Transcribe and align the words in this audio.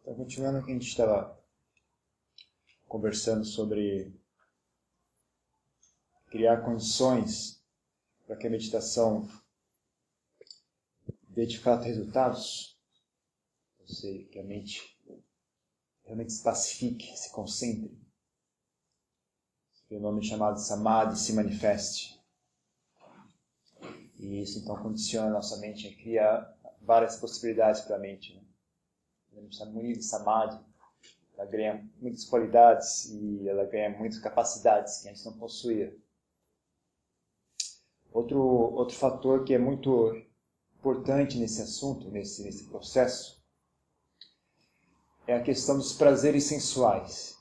Então, 0.00 0.14
continuando 0.14 0.58
o 0.58 0.64
que 0.64 0.70
a 0.70 0.74
gente 0.74 0.88
estava 0.88 1.38
conversando 2.88 3.44
sobre 3.44 4.12
criar 6.26 6.62
condições 6.62 7.62
para 8.26 8.36
que 8.36 8.46
a 8.46 8.50
meditação 8.50 9.28
dê 11.28 11.46
de 11.46 11.58
fato 11.58 11.84
resultados, 11.84 12.78
seja, 13.86 14.24
que 14.28 14.38
a 14.38 14.44
mente 14.44 14.98
realmente 16.04 16.32
se 16.32 16.42
pacifique, 16.42 17.16
se 17.16 17.30
concentre, 17.32 17.96
esse 19.72 19.84
fenômeno 19.88 20.22
chamado 20.22 20.58
samadhi 20.58 21.18
se 21.18 21.32
manifeste. 21.32 22.20
E 24.16 24.42
isso 24.42 24.58
então 24.58 24.80
condiciona 24.82 25.28
a 25.28 25.32
nossa 25.32 25.56
mente 25.58 25.88
a 25.88 25.96
criar 25.96 26.58
várias 26.80 27.16
possibilidades 27.16 27.80
para 27.82 27.96
a 27.96 27.98
mente. 27.98 28.34
Né? 28.34 28.39
A 29.60 29.66
mente 29.66 29.98
de 29.98 30.04
samadhi, 30.04 30.58
ela 31.36 31.46
ganha 31.46 31.90
muitas 32.00 32.24
qualidades 32.24 33.06
e 33.10 33.48
ela 33.48 33.64
ganha 33.64 33.90
muitas 33.90 34.18
capacidades 34.18 35.02
que 35.02 35.08
antes 35.08 35.24
não 35.24 35.38
possuía. 35.38 35.96
Outro, 38.12 38.38
outro 38.40 38.96
fator 38.96 39.44
que 39.44 39.54
é 39.54 39.58
muito 39.58 40.14
importante 40.78 41.38
nesse 41.38 41.62
assunto, 41.62 42.10
nesse, 42.10 42.42
nesse 42.42 42.64
processo, 42.68 43.40
é 45.26 45.34
a 45.34 45.42
questão 45.42 45.78
dos 45.78 45.92
prazeres 45.92 46.44
sensuais. 46.44 47.38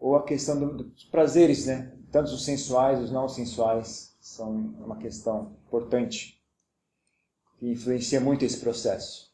Ou 0.00 0.16
a 0.16 0.24
questão 0.24 0.76
dos 0.76 1.04
prazeres, 1.04 1.66
né? 1.66 1.96
Tanto 2.10 2.32
os 2.32 2.44
sensuais, 2.44 2.98
os 3.00 3.10
não 3.12 3.28
sensuais, 3.28 4.16
são 4.20 4.50
uma 4.50 4.96
questão 4.96 5.56
importante 5.66 6.39
que 7.60 7.70
influencia 7.70 8.18
muito 8.18 8.42
esse 8.42 8.58
processo. 8.58 9.30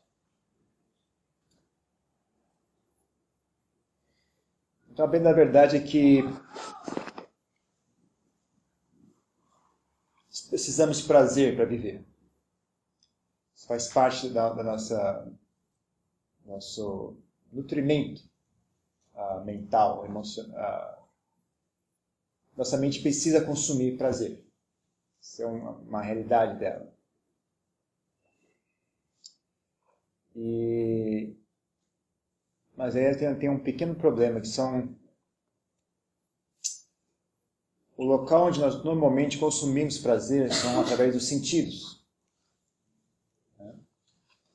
Então, 4.91 5.05
a 5.05 5.09
bem 5.09 5.23
da 5.23 5.33
verdade 5.33 5.77
é 5.77 5.81
que 5.81 6.23
precisamos 10.49 10.99
de 10.99 11.05
prazer 11.05 11.55
para 11.55 11.65
viver. 11.65 12.05
Isso 13.55 13.67
faz 13.69 13.87
parte 13.87 14.29
da, 14.29 14.53
da 14.53 14.65
nossa 14.65 15.33
nosso 16.45 17.17
nutrimento 17.53 18.23
uh, 19.15 19.45
mental, 19.45 20.05
emocional. 20.05 21.01
Uh, 21.01 22.57
nossa 22.57 22.77
mente 22.77 23.03
precisa 23.03 23.45
consumir 23.45 23.97
prazer. 23.97 24.45
Isso 25.21 25.43
é 25.43 25.47
uma, 25.47 25.71
uma 25.73 26.03
realidade 26.03 26.59
dela. 26.59 26.96
E... 30.37 31.35
Mas 32.77 32.95
aí 32.95 33.17
tem, 33.17 33.35
tem 33.39 33.49
um 33.49 33.59
pequeno 33.59 33.95
problema, 33.95 34.39
que 34.39 34.49
são 34.49 34.95
o 37.97 38.05
local 38.05 38.49
onde 38.49 38.61
nós 38.61 38.85
normalmente 38.85 39.39
consumimos 39.39 39.97
prazer 39.97 40.53
são 40.53 40.79
através 40.79 41.15
dos 41.15 41.27
sentidos. 41.27 42.05
Né? 43.59 43.75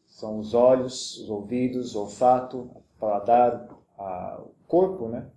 São 0.06 0.38
os 0.38 0.54
olhos, 0.54 1.18
os 1.18 1.30
ouvidos, 1.30 1.96
o 1.96 2.02
olfato, 2.02 2.60
o 2.60 2.84
paladar, 3.00 3.68
a, 3.98 4.40
o 4.40 4.54
corpo, 4.68 5.10
né? 5.10 5.32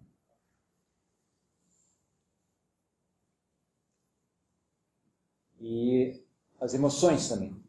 E 5.58 6.22
as 6.60 6.74
emoções 6.74 7.26
também. 7.26 7.64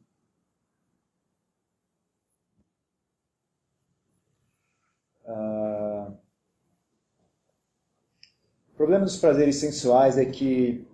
O 8.74 8.74
problema 8.85 9.05
dos 9.05 9.17
prazeres 9.17 9.55
sensuais 9.55 10.15
é 10.15 10.25
que 10.25 10.87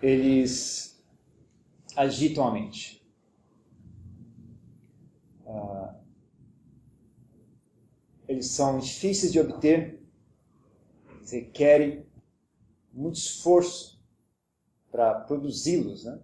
eles 0.00 1.04
agitam 1.96 2.46
a 2.46 2.52
mente. 2.52 3.04
Uh, 5.44 5.92
eles 8.28 8.46
são 8.46 8.78
difíceis 8.78 9.32
de 9.32 9.40
obter, 9.40 10.00
requerem 11.28 12.06
muito 12.92 13.16
esforço 13.16 14.00
para 14.88 15.18
produzi-los. 15.22 16.04
Né? 16.04 16.20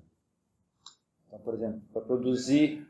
Então, 1.27 1.41
por 1.41 1.55
exemplo, 1.55 1.83
para 1.93 2.03
produzir 2.03 2.87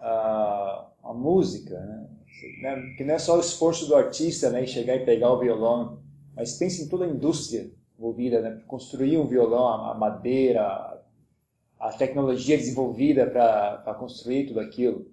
uh, 0.00 0.90
a 1.00 1.14
música, 1.14 1.78
né? 1.78 2.15
Né, 2.60 2.94
que 2.96 3.04
não 3.04 3.14
é 3.14 3.18
só 3.18 3.36
o 3.36 3.40
esforço 3.40 3.86
do 3.86 3.96
artista 3.96 4.50
né, 4.50 4.66
chegar 4.66 4.96
e 4.96 5.04
pegar 5.04 5.32
o 5.32 5.38
violão, 5.38 6.00
mas 6.34 6.56
pense 6.56 6.82
em 6.82 6.88
toda 6.88 7.04
a 7.04 7.08
indústria 7.08 7.70
envolvida, 7.98 8.40
né, 8.40 8.62
construir 8.66 9.18
um 9.18 9.26
violão, 9.26 9.66
a, 9.66 9.94
madeira, 9.94 11.02
a 11.78 11.92
tecnologia 11.92 12.56
desenvolvida 12.56 13.26
para 13.26 13.94
construir 13.94 14.46
tudo 14.46 14.60
aquilo. 14.60 15.10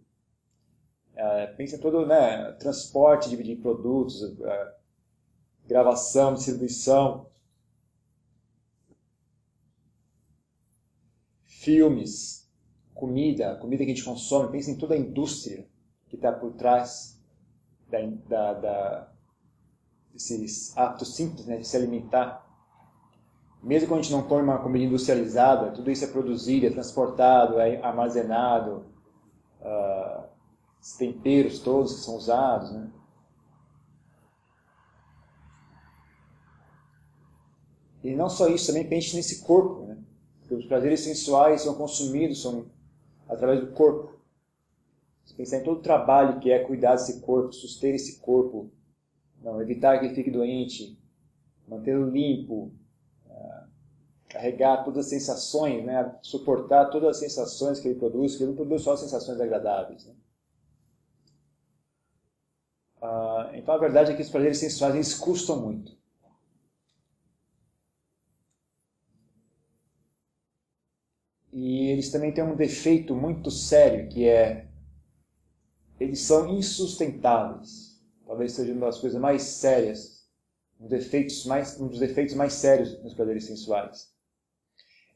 É, 1.15 1.47
pense 1.47 1.75
em 1.75 1.79
todo 1.79 2.05
né, 2.05 2.51
transporte 2.53 3.29
de, 3.29 3.41
de 3.41 3.55
produtos, 3.55 4.23
é, 4.41 4.73
gravação, 5.67 6.33
distribuição, 6.33 7.27
filmes, 11.43 12.49
comida, 12.93 13.55
comida 13.55 13.85
que 13.85 13.91
a 13.91 13.95
gente 13.95 14.03
consome, 14.03 14.51
pense 14.51 14.69
em 14.69 14.77
toda 14.77 14.95
a 14.95 14.97
indústria 14.97 15.65
que 16.09 16.15
está 16.15 16.31
por 16.31 16.53
trás 16.53 17.12
da, 17.93 18.53
da, 18.53 18.53
da, 18.53 19.07
atos 20.75 21.15
simples 21.15 21.45
né, 21.45 21.57
de 21.57 21.67
se 21.67 21.77
alimentar. 21.77 22.43
Mesmo 23.61 23.87
quando 23.87 23.99
a 23.99 24.03
gente 24.03 24.11
não 24.11 24.23
come 24.23 24.43
uma 24.43 24.59
comida 24.59 24.85
industrializada, 24.85 25.71
tudo 25.71 25.89
isso 25.91 26.03
é 26.03 26.07
produzido, 26.07 26.65
é 26.65 26.69
transportado, 26.69 27.59
é 27.59 27.81
armazenado, 27.81 28.85
uh, 29.61 30.23
os 30.81 30.93
temperos 30.93 31.59
todos 31.59 31.93
que 31.93 32.01
são 32.01 32.15
usados. 32.15 32.71
Né? 32.71 32.89
E 38.03 38.13
não 38.15 38.27
só 38.27 38.49
isso, 38.49 38.67
também 38.67 38.89
pense 38.89 39.15
nesse 39.15 39.43
corpo. 39.43 39.85
Né? 39.85 39.97
Porque 40.41 40.55
os 40.55 40.65
prazeres 40.65 40.99
sensuais 40.99 41.61
são 41.61 41.75
consumidos 41.75 42.41
são 42.41 42.65
através 43.29 43.61
do 43.61 43.67
corpo. 43.67 44.12
Se 45.23 45.33
pensar 45.33 45.57
em 45.57 45.63
todo 45.63 45.79
o 45.79 45.83
trabalho 45.83 46.39
que 46.39 46.51
é 46.51 46.59
cuidar 46.59 46.95
desse 46.95 47.21
corpo, 47.21 47.53
suster 47.53 47.95
esse 47.95 48.19
corpo, 48.19 48.71
não, 49.41 49.61
evitar 49.61 49.99
que 49.99 50.05
ele 50.05 50.15
fique 50.15 50.31
doente, 50.31 50.97
mantê-lo 51.67 52.09
limpo, 52.09 52.71
uh, 53.25 53.67
carregar 54.29 54.83
todas 54.83 55.05
as 55.05 55.09
sensações, 55.09 55.83
né, 55.85 56.17
suportar 56.21 56.89
todas 56.89 57.09
as 57.09 57.19
sensações 57.19 57.79
que 57.79 57.87
ele 57.87 57.99
produz, 57.99 58.33
porque 58.33 58.43
ele 58.43 58.51
não 58.51 58.57
produz 58.57 58.81
só 58.81 58.95
sensações 58.95 59.39
agradáveis. 59.39 60.05
Né? 60.05 60.13
Uh, 63.01 63.55
então 63.55 63.73
a 63.75 63.77
verdade 63.77 64.11
é 64.11 64.15
que 64.15 64.21
os 64.21 64.29
prazeres 64.29 64.57
sensuais 64.57 64.95
eles 64.95 65.13
custam 65.13 65.61
muito. 65.61 65.97
E 71.51 71.89
eles 71.89 72.09
também 72.11 72.33
têm 72.33 72.43
um 72.43 72.55
defeito 72.55 73.13
muito 73.13 73.51
sério, 73.51 74.09
que 74.09 74.27
é 74.27 74.67
eles 76.03 76.21
são 76.21 76.49
insustentáveis. 76.49 78.01
Talvez 78.27 78.51
seja 78.53 78.73
uma 78.73 78.87
das 78.87 78.99
coisas 78.99 79.19
mais 79.19 79.41
sérias, 79.43 80.27
um, 80.79 80.87
defeitos 80.87 81.45
mais, 81.45 81.79
um 81.79 81.87
dos 81.87 81.99
defeitos 81.99 82.35
mais 82.35 82.53
sérios 82.53 83.01
nos 83.03 83.13
prazeres 83.13 83.45
sensuais. 83.45 84.11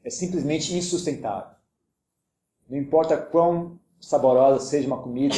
É 0.02 0.10
simplesmente 0.10 0.74
insustentável. 0.74 1.56
Não 2.68 2.78
importa 2.78 3.16
quão 3.16 3.78
saborosa 4.00 4.64
seja 4.64 4.86
uma 4.86 5.02
comida, 5.02 5.36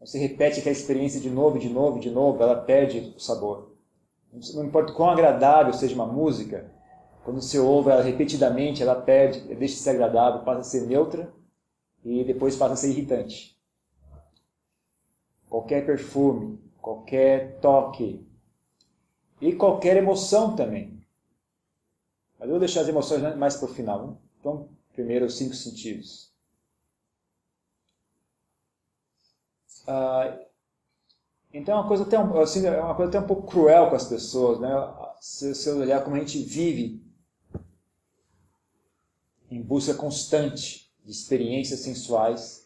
você 0.00 0.18
repete 0.18 0.60
aquela 0.60 0.74
experiência 0.74 1.20
de 1.20 1.30
novo, 1.30 1.58
de 1.58 1.68
novo, 1.68 2.00
de 2.00 2.10
novo, 2.10 2.42
ela 2.42 2.56
perde 2.56 3.14
o 3.16 3.20
sabor. 3.20 3.76
Não 4.54 4.64
importa 4.64 4.92
quão 4.92 5.10
agradável 5.10 5.72
seja 5.72 5.94
uma 5.94 6.06
música, 6.06 6.72
quando 7.24 7.40
você 7.42 7.58
ouve 7.58 7.90
ela 7.90 8.02
repetidamente, 8.02 8.82
ela 8.82 8.94
perde, 8.94 9.40
deixa 9.54 9.74
de 9.74 9.80
ser 9.80 9.90
agradável, 9.90 10.44
passa 10.44 10.60
a 10.60 10.64
ser 10.64 10.86
neutra 10.86 11.32
e 12.04 12.22
depois 12.24 12.56
passa 12.56 12.74
a 12.74 12.76
ser 12.76 12.90
irritante 12.90 13.55
qualquer 15.48 15.84
perfume, 15.84 16.58
qualquer 16.80 17.58
toque 17.60 18.26
e 19.40 19.52
qualquer 19.54 19.96
emoção 19.96 20.54
também. 20.56 20.96
Mas 22.38 22.48
eu 22.48 22.54
vou 22.54 22.60
deixar 22.60 22.82
as 22.82 22.88
emoções 22.88 23.36
mais 23.36 23.56
para 23.56 23.70
o 23.70 23.74
final. 23.74 24.20
Então, 24.38 24.68
primeiro 24.92 25.26
os 25.26 25.36
cinco 25.36 25.54
sentidos. 25.54 26.32
Ah, 29.86 30.38
então 31.52 31.76
é 31.76 31.80
uma 31.80 31.88
coisa 31.88 32.02
até 32.02 32.18
um, 32.18 32.38
assim, 32.40 32.66
é 32.66 32.80
uma 32.80 32.94
coisa 32.94 33.10
até 33.10 33.20
um 33.20 33.26
pouco 33.26 33.46
cruel 33.46 33.88
com 33.88 33.96
as 33.96 34.08
pessoas, 34.08 34.60
né? 34.60 34.68
Se 35.20 35.54
você 35.54 35.70
olhar 35.70 36.02
como 36.04 36.16
a 36.16 36.18
gente 36.18 36.42
vive 36.42 37.02
em 39.50 39.62
busca 39.62 39.94
constante 39.94 40.92
de 41.04 41.10
experiências 41.12 41.80
sensuais. 41.80 42.65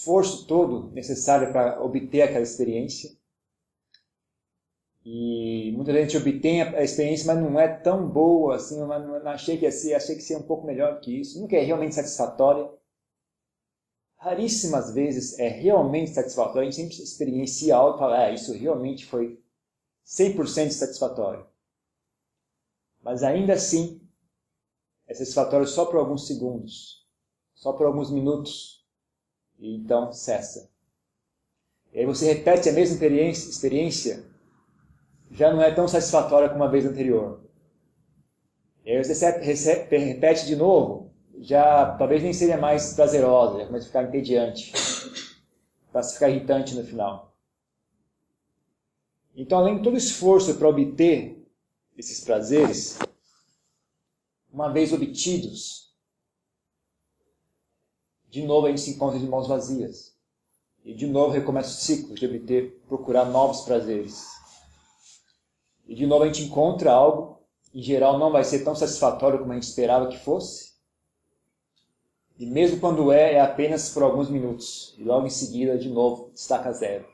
Esforço 0.00 0.46
todo 0.46 0.90
necessário 0.92 1.52
para 1.52 1.84
obter 1.84 2.22
aquela 2.22 2.40
experiência. 2.40 3.14
E 5.04 5.72
muita 5.76 5.92
gente 5.92 6.16
obtém 6.16 6.62
a 6.62 6.82
experiência, 6.82 7.26
mas 7.26 7.42
não 7.42 7.60
é 7.60 7.68
tão 7.68 8.08
boa 8.08 8.56
assim, 8.56 8.78
não, 8.78 9.28
achei 9.28 9.58
que 9.58 9.66
ia 9.66 9.70
ser, 9.70 9.92
achei 9.92 10.14
que 10.14 10.22
ia 10.22 10.26
ser 10.26 10.36
um 10.36 10.46
pouco 10.46 10.66
melhor 10.66 11.00
que 11.00 11.20
isso. 11.20 11.38
Nunca 11.38 11.54
é 11.54 11.60
realmente 11.60 11.94
satisfatória. 11.94 12.72
Raríssimas 14.16 14.94
vezes 14.94 15.38
é 15.38 15.48
realmente 15.48 16.12
satisfatório. 16.12 16.62
A 16.62 16.70
gente 16.70 16.76
sempre 16.76 17.04
experiencia 17.04 17.76
algo 17.76 17.96
e 17.96 17.98
fala, 17.98 18.24
ah, 18.24 18.30
isso 18.32 18.54
realmente 18.54 19.04
foi 19.04 19.38
100% 20.06 20.70
satisfatório. 20.70 21.46
Mas 23.02 23.22
ainda 23.22 23.52
assim, 23.52 24.00
é 25.06 25.12
satisfatório 25.12 25.66
só 25.66 25.84
por 25.84 25.98
alguns 25.98 26.26
segundos, 26.26 27.06
só 27.54 27.74
por 27.74 27.84
alguns 27.84 28.10
minutos, 28.10 28.79
e 29.60 29.76
então 29.76 30.12
cessa. 30.12 30.70
E 31.92 32.00
aí 32.00 32.06
você 32.06 32.32
repete 32.32 32.68
a 32.68 32.72
mesma 32.72 33.04
experiência, 33.04 34.24
já 35.30 35.52
não 35.52 35.62
é 35.62 35.72
tão 35.72 35.86
satisfatória 35.86 36.48
como 36.48 36.64
a 36.64 36.68
vez 36.68 36.86
anterior. 36.86 37.40
E 38.84 38.90
aí 38.90 39.04
você 39.04 39.30
repete 39.90 40.46
de 40.46 40.56
novo, 40.56 41.12
já 41.38 41.94
talvez 41.96 42.22
nem 42.22 42.32
seja 42.32 42.56
mais 42.56 42.94
prazerosa, 42.94 43.58
já 43.58 43.66
começa 43.66 43.84
a 43.84 43.88
ficar 43.88 44.04
entediante, 44.04 44.72
para 45.92 46.02
ficar 46.02 46.30
irritante 46.30 46.74
no 46.74 46.84
final. 46.84 47.36
Então, 49.34 49.58
além 49.58 49.76
de 49.76 49.82
todo 49.82 49.94
o 49.94 49.98
esforço 49.98 50.54
para 50.54 50.68
obter 50.68 51.46
esses 51.96 52.20
prazeres, 52.24 52.98
uma 54.52 54.72
vez 54.72 54.92
obtidos, 54.92 55.89
de 58.30 58.42
novo 58.42 58.66
a 58.66 58.70
gente 58.70 58.80
se 58.80 58.92
encontra 58.92 59.18
de 59.18 59.26
mãos 59.26 59.48
vazias. 59.48 60.16
E 60.84 60.94
de 60.94 61.06
novo 61.06 61.32
recomeça 61.32 61.70
o 61.70 61.72
ciclo 61.72 62.14
de 62.14 62.24
obter, 62.24 62.80
procurar 62.88 63.26
novos 63.26 63.62
prazeres. 63.62 64.28
E 65.86 65.94
de 65.94 66.06
novo 66.06 66.22
a 66.22 66.26
gente 66.26 66.44
encontra 66.44 66.92
algo, 66.92 67.42
em 67.74 67.82
geral 67.82 68.18
não 68.18 68.30
vai 68.30 68.44
ser 68.44 68.64
tão 68.64 68.74
satisfatório 68.74 69.40
como 69.40 69.52
a 69.52 69.54
gente 69.56 69.64
esperava 69.64 70.08
que 70.08 70.18
fosse. 70.18 70.70
E 72.38 72.46
mesmo 72.46 72.80
quando 72.80 73.12
é, 73.12 73.34
é 73.34 73.40
apenas 73.40 73.90
por 73.90 74.02
alguns 74.02 74.30
minutos. 74.30 74.94
E 74.96 75.04
logo 75.04 75.26
em 75.26 75.30
seguida, 75.30 75.76
de 75.76 75.90
novo, 75.90 76.30
destaca 76.30 76.72
zero. 76.72 77.06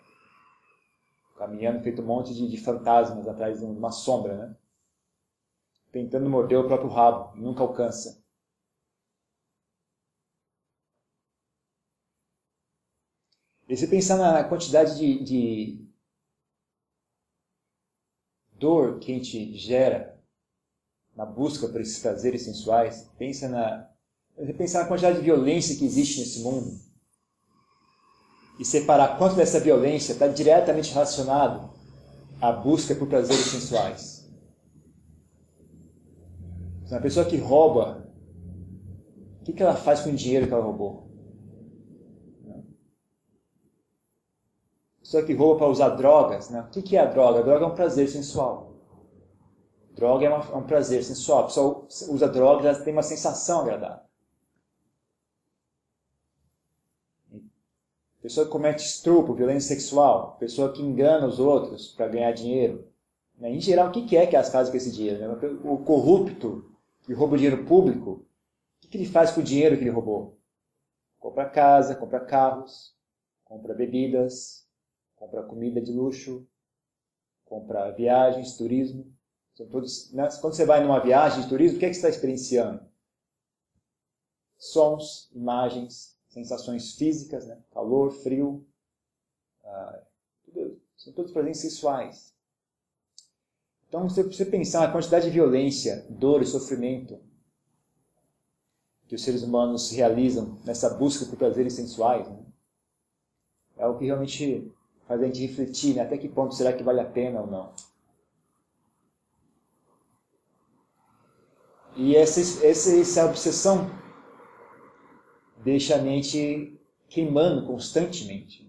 Caminhando 1.36 1.82
feito 1.82 2.00
um 2.00 2.06
monte 2.06 2.32
de, 2.32 2.48
de 2.48 2.56
fantasmas 2.58 3.26
atrás 3.26 3.58
de 3.58 3.64
uma 3.64 3.90
sombra, 3.90 4.36
né? 4.36 4.56
tentando 5.90 6.28
morder 6.28 6.58
o 6.58 6.66
próprio 6.66 6.90
rabo 6.90 7.34
nunca 7.36 7.62
alcança. 7.62 8.22
E 13.68 13.76
se 13.76 13.88
pensar 13.88 14.16
na 14.16 14.44
quantidade 14.44 14.96
de, 14.96 15.24
de 15.24 15.86
dor 18.52 18.98
que 18.98 19.12
a 19.12 19.14
gente 19.14 19.56
gera 19.56 20.20
na 21.16 21.24
busca 21.24 21.68
por 21.68 21.80
esses 21.80 21.98
prazeres 21.98 22.42
sensuais, 22.42 23.10
pensa 23.18 23.48
na, 23.48 23.90
pensar 24.56 24.82
na 24.82 24.88
quantidade 24.88 25.18
de 25.18 25.24
violência 25.24 25.76
que 25.76 25.84
existe 25.84 26.20
nesse 26.20 26.40
mundo 26.40 26.78
e 28.58 28.64
separar 28.64 29.18
quanto 29.18 29.36
dessa 29.36 29.60
violência 29.60 30.12
está 30.12 30.28
diretamente 30.28 30.92
relacionado 30.92 31.70
à 32.40 32.52
busca 32.52 32.94
por 32.94 33.08
prazeres 33.08 33.46
sensuais. 33.46 34.30
Uma 36.88 37.00
pessoa 37.00 37.26
que 37.26 37.36
rouba, 37.36 38.06
o 39.40 39.52
que 39.52 39.62
ela 39.62 39.74
faz 39.74 40.00
com 40.00 40.10
o 40.10 40.14
dinheiro 40.14 40.46
que 40.46 40.52
ela 40.52 40.62
roubou? 40.62 41.05
Pessoa 45.06 45.24
que 45.24 45.34
rouba 45.34 45.58
para 45.58 45.68
usar 45.68 45.90
drogas, 45.90 46.50
né? 46.50 46.60
o 46.62 46.82
que, 46.82 46.96
é 46.96 47.00
a 47.00 47.04
droga? 47.04 47.38
A 47.38 47.42
droga 47.42 47.64
é 47.64 47.68
um 47.68 47.74
prazer 47.76 48.08
sensual. 48.08 48.74
Droga 49.92 50.26
é, 50.26 50.28
uma, 50.28 50.44
é 50.44 50.56
um 50.56 50.66
prazer 50.66 51.04
sensual. 51.04 51.42
A 51.42 51.44
pessoa 51.44 51.86
usa 52.08 52.28
droga 52.28 52.68
ela 52.68 52.80
tem 52.80 52.92
uma 52.92 53.04
sensação 53.04 53.60
agradável. 53.60 54.04
Pessoa 58.20 58.46
que 58.46 58.50
comete 58.50 58.84
estupro, 58.84 59.32
violência 59.32 59.76
sexual, 59.76 60.36
pessoa 60.40 60.72
que 60.72 60.82
engana 60.82 61.28
os 61.28 61.38
outros 61.38 61.92
para 61.92 62.08
ganhar 62.08 62.32
dinheiro. 62.32 62.88
Né? 63.38 63.52
Em 63.52 63.60
geral, 63.60 63.90
o 63.90 63.92
que 63.92 64.16
é 64.16 64.26
que 64.26 64.34
elas 64.34 64.50
fazem 64.50 64.72
com 64.72 64.76
esse 64.76 64.90
dinheiro? 64.90 65.20
Né? 65.20 65.58
O 65.62 65.78
corrupto 65.84 66.68
que 67.04 67.12
rouba 67.12 67.34
o 67.34 67.38
dinheiro 67.38 67.64
público, 67.64 68.26
o 68.84 68.88
que 68.88 68.98
ele 68.98 69.06
faz 69.06 69.30
com 69.30 69.40
o 69.40 69.44
dinheiro 69.44 69.76
que 69.76 69.84
ele 69.84 69.90
roubou? 69.90 70.36
Compra 71.20 71.48
casa, 71.48 71.94
compra 71.94 72.18
carros, 72.18 72.92
compra 73.44 73.72
bebidas, 73.72 74.65
compra 75.16 75.42
comida 75.42 75.80
de 75.80 75.92
luxo, 75.92 76.46
compra 77.44 77.90
viagens, 77.90 78.56
turismo. 78.56 79.12
São 79.54 79.66
todos, 79.68 80.12
né? 80.12 80.28
Quando 80.40 80.54
você 80.54 80.66
vai 80.66 80.82
numa 80.82 81.00
viagem 81.00 81.42
de 81.42 81.48
turismo, 81.48 81.76
o 81.76 81.80
que, 81.80 81.86
é 81.86 81.88
que 81.88 81.94
você 81.94 82.00
está 82.00 82.10
experienciando? 82.10 82.86
Sons, 84.58 85.30
imagens, 85.34 86.16
sensações 86.28 86.94
físicas, 86.94 87.46
né? 87.46 87.62
calor, 87.72 88.12
frio. 88.12 88.66
Ah, 89.64 90.02
são 90.96 91.12
todos 91.12 91.32
presentes 91.32 91.60
sensuais. 91.60 92.34
Então, 93.88 94.08
se 94.08 94.22
você 94.22 94.44
pensar 94.44 94.80
na 94.80 94.92
quantidade 94.92 95.26
de 95.26 95.30
violência, 95.30 96.06
dor 96.10 96.42
e 96.42 96.46
sofrimento 96.46 97.18
que 99.06 99.14
os 99.14 99.22
seres 99.22 99.42
humanos 99.42 99.90
realizam 99.90 100.58
nessa 100.64 100.90
busca 100.90 101.24
por 101.24 101.38
prazeres 101.38 101.74
sensuais, 101.74 102.28
né? 102.28 102.44
é 103.76 103.86
o 103.86 103.96
que 103.96 104.06
realmente 104.06 104.72
faz 105.06 105.22
a 105.22 105.26
gente 105.26 105.40
refletir, 105.40 105.94
né? 105.94 106.02
até 106.02 106.18
que 106.18 106.28
ponto 106.28 106.54
será 106.54 106.72
que 106.72 106.82
vale 106.82 107.00
a 107.00 107.04
pena 107.04 107.40
ou 107.40 107.46
não. 107.46 107.72
E 111.96 112.14
essa, 112.14 112.40
essa, 112.66 112.98
essa 112.98 113.24
obsessão 113.24 113.90
deixa 115.64 115.94
a 115.94 116.02
mente 116.02 116.78
queimando 117.08 117.66
constantemente. 117.66 118.66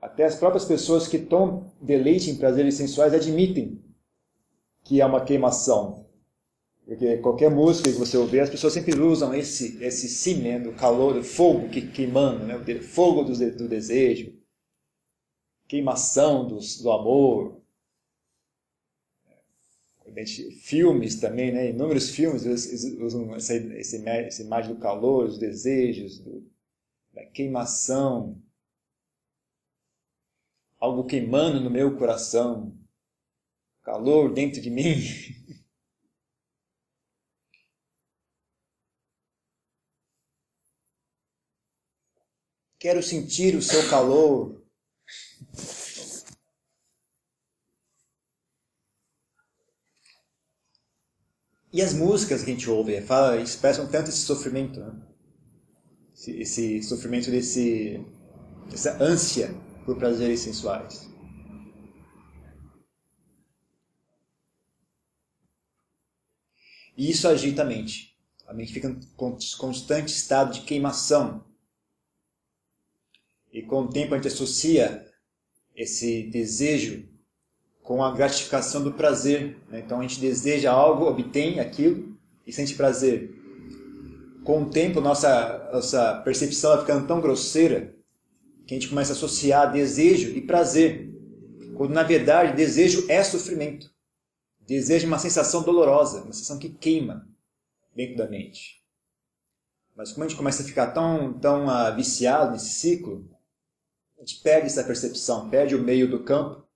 Até 0.00 0.24
as 0.24 0.36
próprias 0.36 0.64
pessoas 0.64 1.08
que 1.08 1.18
tomam 1.18 1.72
deleite 1.80 2.30
em 2.30 2.36
prazeres 2.36 2.74
sensuais 2.74 3.14
admitem 3.14 3.82
que 4.84 5.00
é 5.00 5.06
uma 5.06 5.24
queimação. 5.24 6.03
Porque 6.86 7.16
qualquer 7.18 7.50
música 7.50 7.90
que 7.90 7.98
você 7.98 8.16
ouvir, 8.16 8.40
as 8.40 8.50
pessoas 8.50 8.72
sempre 8.72 8.98
usam 9.00 9.34
esse, 9.34 9.82
esse 9.82 10.08
sim, 10.08 10.42
né, 10.42 10.58
do 10.58 10.72
calor, 10.74 11.14
do 11.14 11.24
fogo 11.24 11.70
que 11.70 11.90
queimando, 11.90 12.44
né, 12.44 12.56
o 12.56 12.82
fogo 12.82 13.24
do, 13.24 13.32
do 13.56 13.68
desejo, 13.68 14.38
queimação 15.66 16.46
do, 16.46 16.58
do 16.82 16.90
amor. 16.92 17.60
Filmes 20.62 21.16
também, 21.16 21.52
né, 21.52 21.70
inúmeros 21.70 22.10
filmes 22.10 22.44
usam 23.00 23.34
essa, 23.34 23.54
essa 23.54 24.42
imagem 24.42 24.74
do 24.74 24.80
calor, 24.80 25.26
dos 25.26 25.38
desejos, 25.38 26.20
do, 26.20 26.46
da 27.12 27.24
queimação 27.24 28.40
algo 30.84 31.04
queimando 31.04 31.60
no 31.60 31.70
meu 31.70 31.96
coração, 31.96 32.76
calor 33.82 34.32
dentro 34.34 34.60
de 34.60 34.68
mim. 34.68 34.96
Quero 42.84 43.02
sentir 43.02 43.56
o 43.56 43.62
seu 43.62 43.88
calor. 43.88 44.62
E 51.72 51.80
as 51.80 51.94
músicas 51.94 52.44
que 52.44 52.50
a 52.50 52.52
gente 52.52 52.68
ouve 52.68 53.00
fala, 53.00 53.40
expressam 53.40 53.90
tanto 53.90 54.10
esse 54.10 54.18
sofrimento, 54.18 54.80
né? 54.80 55.00
esse, 56.12 56.38
esse 56.38 56.82
sofrimento 56.82 57.30
desse, 57.30 58.04
dessa 58.68 59.02
ânsia 59.02 59.48
por 59.86 59.96
prazeres 59.96 60.40
sensuais. 60.40 61.08
E 66.94 67.10
isso 67.10 67.26
agita 67.26 67.62
a 67.62 67.64
mente. 67.64 68.14
A 68.46 68.52
mente 68.52 68.74
fica 68.74 68.90
em 68.90 69.00
constante 69.56 70.08
estado 70.08 70.52
de 70.52 70.66
queimação. 70.66 71.53
E 73.54 73.62
com 73.62 73.82
o 73.82 73.88
tempo 73.88 74.12
a 74.12 74.16
gente 74.16 74.26
associa 74.26 75.06
esse 75.76 76.24
desejo 76.24 77.08
com 77.84 78.02
a 78.02 78.12
gratificação 78.12 78.82
do 78.82 78.92
prazer. 78.92 79.56
Né? 79.68 79.78
Então 79.78 80.00
a 80.00 80.02
gente 80.02 80.18
deseja 80.18 80.72
algo, 80.72 81.04
obtém 81.04 81.60
aquilo 81.60 82.18
e 82.44 82.52
sente 82.52 82.74
prazer. 82.74 83.32
Com 84.42 84.64
o 84.64 84.70
tempo, 84.70 85.00
nossa, 85.00 85.70
nossa 85.72 86.20
percepção 86.22 86.72
vai 86.72 86.80
ficando 86.80 87.06
tão 87.06 87.20
grosseira 87.20 87.94
que 88.66 88.74
a 88.74 88.76
gente 88.76 88.88
começa 88.88 89.12
a 89.12 89.16
associar 89.16 89.72
desejo 89.72 90.30
e 90.30 90.40
prazer, 90.40 91.14
quando 91.76 91.92
na 91.92 92.02
verdade 92.02 92.56
desejo 92.56 93.06
é 93.08 93.22
sofrimento. 93.22 93.88
Desejo 94.66 95.06
é 95.06 95.08
uma 95.08 95.18
sensação 95.18 95.62
dolorosa, 95.62 96.22
uma 96.22 96.32
sensação 96.32 96.58
que 96.58 96.70
queima 96.70 97.28
dentro 97.94 98.16
da 98.16 98.28
mente. 98.28 98.82
Mas 99.94 100.10
como 100.10 100.24
a 100.24 100.28
gente 100.28 100.36
começa 100.36 100.62
a 100.62 100.66
ficar 100.66 100.88
tão, 100.88 101.38
tão 101.38 101.66
uh, 101.66 101.94
viciado 101.94 102.52
nesse 102.52 102.70
ciclo, 102.80 103.28
a 104.24 104.26
gente 104.26 104.40
perde 104.40 104.66
essa 104.66 104.82
percepção, 104.82 105.50
perde 105.50 105.76
o 105.76 105.82
meio 105.82 106.10
do 106.10 106.24
campo, 106.24 106.66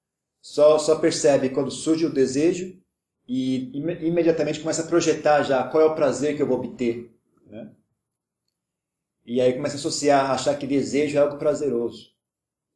só, 0.40 0.78
só 0.78 0.98
percebe 0.98 1.48
quando 1.48 1.70
surge 1.70 2.04
o 2.04 2.12
desejo 2.12 2.78
e 3.26 3.72
imediatamente 4.06 4.60
começa 4.60 4.82
a 4.82 4.86
projetar 4.86 5.42
já 5.42 5.66
qual 5.66 5.82
é 5.82 5.86
o 5.86 5.94
prazer 5.94 6.36
que 6.36 6.42
eu 6.42 6.46
vou 6.46 6.58
obter. 6.58 7.10
Né? 7.46 7.72
E 9.24 9.40
aí 9.40 9.54
começa 9.54 9.76
a 9.76 9.78
associar, 9.78 10.30
achar 10.30 10.58
que 10.58 10.66
desejo 10.66 11.16
é 11.16 11.20
algo 11.20 11.38
prazeroso. 11.38 12.14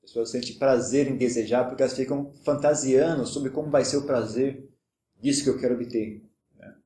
As 0.02 0.10
pessoas 0.10 0.30
sentem 0.30 0.58
prazer 0.58 1.06
em 1.06 1.16
desejar 1.16 1.66
porque 1.66 1.82
elas 1.82 1.96
ficam 1.96 2.32
fantasiando 2.42 3.26
sobre 3.26 3.50
como 3.50 3.70
vai 3.70 3.84
ser 3.84 3.98
o 3.98 4.06
prazer 4.06 4.68
disso 5.20 5.44
que 5.44 5.50
eu 5.50 5.60
quero 5.60 5.74
obter. 5.74 6.22
Né? 6.56 6.76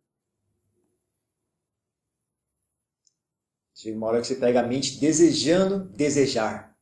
Uma 3.87 4.09
hora 4.09 4.21
que 4.21 4.27
você 4.27 4.35
pega 4.35 4.61
a 4.61 4.67
mente 4.67 4.99
desejando 4.99 5.89
desejar. 5.91 6.76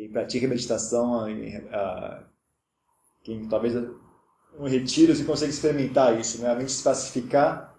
Quem 0.00 0.08
pratica 0.08 0.48
meditação, 0.48 1.26
quem 3.22 3.46
talvez 3.50 3.74
um 4.58 4.66
retiro, 4.66 5.14
você 5.14 5.22
consegue 5.24 5.52
experimentar 5.52 6.18
isso, 6.18 6.40
né? 6.40 6.48
a 6.48 6.54
mente 6.54 6.72
se 6.72 6.82
pacificar 6.82 7.78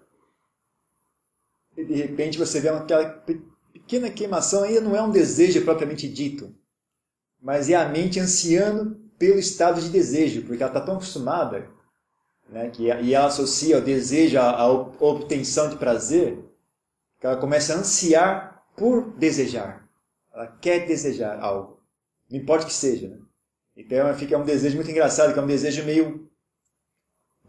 e 1.75 1.83
de 1.83 1.95
repente 1.95 2.37
você 2.37 2.59
vê 2.59 2.69
aquela 2.69 3.09
pequena 3.73 4.11
queimação, 4.11 4.61
ainda 4.61 4.81
não 4.81 4.95
é 4.95 5.01
um 5.01 5.09
desejo 5.09 5.65
propriamente 5.65 6.07
dito, 6.07 6.53
mas 7.41 7.71
é 7.71 7.75
a 7.75 7.89
mente 7.89 8.19
ansiando 8.19 9.01
pelo 9.17 9.39
estado 9.39 9.81
de 9.81 9.89
desejo, 9.89 10.43
porque 10.43 10.61
ela 10.61 10.71
está 10.71 10.85
tão 10.85 10.97
acostumada, 10.97 11.71
né, 12.47 12.69
que, 12.69 12.83
e 12.83 13.15
ela 13.15 13.25
associa 13.25 13.79
o 13.79 13.83
desejo 13.83 14.37
à 14.37 14.67
obtenção 14.67 15.71
de 15.71 15.77
prazer, 15.77 16.37
que 17.19 17.25
ela 17.25 17.37
começa 17.37 17.73
a 17.73 17.77
ansiar 17.77 18.63
por 18.77 19.09
desejar. 19.13 19.89
Ela 20.31 20.45
quer 20.45 20.85
desejar 20.85 21.39
algo, 21.39 21.80
não 22.31 22.39
importa 22.39 22.65
que 22.65 22.73
seja. 22.73 23.09
Né? 23.09 23.17
Então 23.75 24.13
fica 24.15 24.37
um 24.37 24.45
desejo 24.45 24.75
muito 24.75 24.89
engraçado, 24.89 25.33
que 25.33 25.39
é 25.39 25.41
um 25.41 25.47
desejo 25.47 25.83
meio 25.83 26.29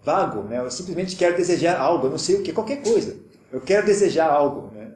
vago, 0.02 0.42
né? 0.42 0.58
Eu 0.58 0.70
simplesmente 0.70 1.16
quero 1.16 1.36
desejar 1.36 1.78
algo, 1.80 2.06
eu 2.06 2.10
não 2.10 2.18
sei 2.18 2.36
o 2.36 2.42
que, 2.42 2.52
qualquer 2.52 2.82
coisa. 2.82 3.16
Eu 3.52 3.60
quero 3.60 3.86
desejar 3.86 4.28
algo, 4.28 4.74
né? 4.74 4.94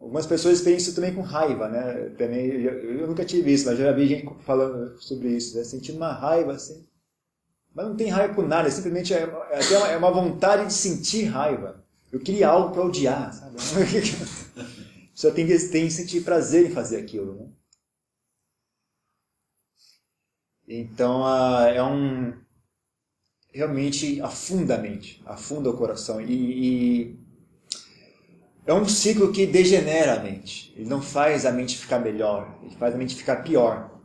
Algumas 0.00 0.26
pessoas 0.26 0.62
têm 0.62 0.76
isso 0.76 0.94
também 0.94 1.14
com 1.14 1.20
raiva, 1.20 1.68
né? 1.68 2.10
Também, 2.16 2.46
eu, 2.46 3.00
eu 3.00 3.06
nunca 3.06 3.24
tive 3.24 3.52
isso, 3.52 3.66
mas 3.66 3.78
já 3.78 3.92
vi 3.92 4.06
gente 4.06 4.26
falando 4.44 4.96
sobre 5.00 5.28
isso, 5.28 5.56
né? 5.56 5.64
sentindo 5.64 5.96
uma 5.96 6.12
raiva 6.12 6.52
assim. 6.52 6.86
Mas 7.74 7.86
não 7.86 7.96
tem 7.96 8.08
raiva 8.08 8.34
por 8.34 8.46
nada, 8.46 8.68
é 8.68 8.70
simplesmente 8.70 9.12
é, 9.12 9.18
é 9.18 9.58
até 9.58 9.76
uma, 9.76 9.88
é 9.88 9.96
uma 9.96 10.10
vontade 10.10 10.66
de 10.66 10.72
sentir 10.72 11.24
raiva. 11.24 11.84
Eu 12.10 12.20
queria 12.20 12.48
algo 12.48 12.72
para 12.72 12.84
odiar, 12.84 13.32
sabe? 13.34 13.56
Só 15.12 15.30
tem, 15.30 15.46
tem 15.46 15.90
sentir 15.90 16.22
prazer 16.22 16.66
em 16.66 16.70
fazer 16.70 16.96
aquilo, 16.96 17.34
né? 17.34 17.46
Então, 20.68 21.26
é 21.66 21.82
um 21.82 22.34
realmente 23.50 24.20
afunda 24.20 24.74
a 24.74 24.78
mente, 24.78 25.22
afunda 25.24 25.70
o 25.70 25.76
coração. 25.76 26.20
E, 26.20 26.32
e, 26.32 27.20
é 28.66 28.74
um 28.74 28.86
ciclo 28.86 29.32
que 29.32 29.46
degenera 29.46 30.20
a 30.20 30.22
mente. 30.22 30.74
Ele 30.76 30.88
não 30.88 31.00
faz 31.00 31.46
a 31.46 31.50
mente 31.50 31.78
ficar 31.78 31.98
melhor, 31.98 32.58
ele 32.62 32.76
faz 32.76 32.94
a 32.94 32.98
mente 32.98 33.16
ficar 33.16 33.42
pior. 33.42 33.98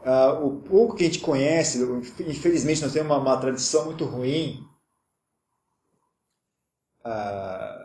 Uh, 0.00 0.46
o 0.46 0.62
pouco 0.62 0.96
que 0.96 1.04
a 1.04 1.06
gente 1.06 1.20
conhece, 1.20 1.78
infelizmente 2.26 2.82
nós 2.82 2.92
temos 2.92 3.10
uma, 3.10 3.18
uma 3.18 3.40
tradição 3.40 3.86
muito 3.86 4.04
ruim 4.04 4.62
uh, 7.00 7.84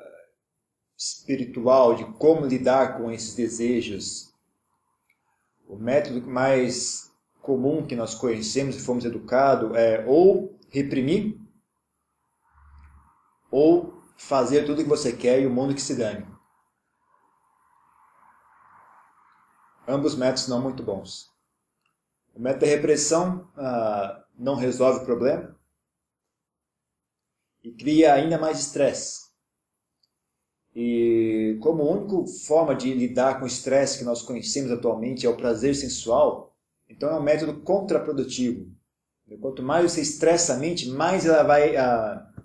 espiritual 0.97 1.95
de 1.95 2.05
como 2.17 2.45
lidar 2.45 2.97
com 2.97 3.11
esses 3.11 3.35
desejos. 3.35 4.28
O 5.69 5.77
método 5.77 6.19
mais 6.27 7.15
comum 7.43 7.85
que 7.85 7.95
nós 7.95 8.15
conhecemos 8.15 8.75
e 8.75 8.83
fomos 8.83 9.05
educados 9.05 9.71
é 9.77 10.03
ou 10.07 10.59
reprimir 10.67 11.39
ou 13.51 14.01
fazer 14.17 14.65
tudo 14.65 14.79
o 14.79 14.83
que 14.83 14.89
você 14.89 15.15
quer 15.15 15.39
e 15.39 15.45
o 15.45 15.51
mundo 15.51 15.75
que 15.75 15.81
se 15.81 15.95
dane. 15.95 16.27
Ambos 19.87 20.15
métodos 20.15 20.47
não 20.47 20.59
muito 20.59 20.81
bons. 20.81 21.31
O 22.33 22.39
método 22.39 22.65
da 22.65 22.71
repressão 22.71 23.47
ah, 23.55 24.25
não 24.35 24.55
resolve 24.55 25.01
o 25.01 25.05
problema 25.05 25.55
e 27.63 27.71
cria 27.71 28.15
ainda 28.15 28.39
mais 28.39 28.59
estresse. 28.59 29.28
E 30.75 31.57
como 31.61 31.81
a 31.83 31.91
única 31.91 32.31
forma 32.47 32.75
de 32.75 32.93
lidar 32.93 33.39
com 33.39 33.45
o 33.45 33.47
estresse 33.47 33.97
que 33.97 34.03
nós 34.03 34.21
conhecemos 34.21 34.71
atualmente 34.71 35.25
é 35.25 35.29
o 35.29 35.37
prazer 35.37 35.75
sensual, 35.75 36.55
então 36.87 37.09
é 37.09 37.19
um 37.19 37.23
método 37.23 37.61
contraprodutivo. 37.61 38.71
Quanto 39.41 39.61
mais 39.61 39.91
você 39.91 40.01
estressa 40.01 40.53
a 40.53 40.57
mente, 40.57 40.89
mais 40.89 41.25
ela 41.25 41.43
vai, 41.43 41.75
uh, 41.75 42.43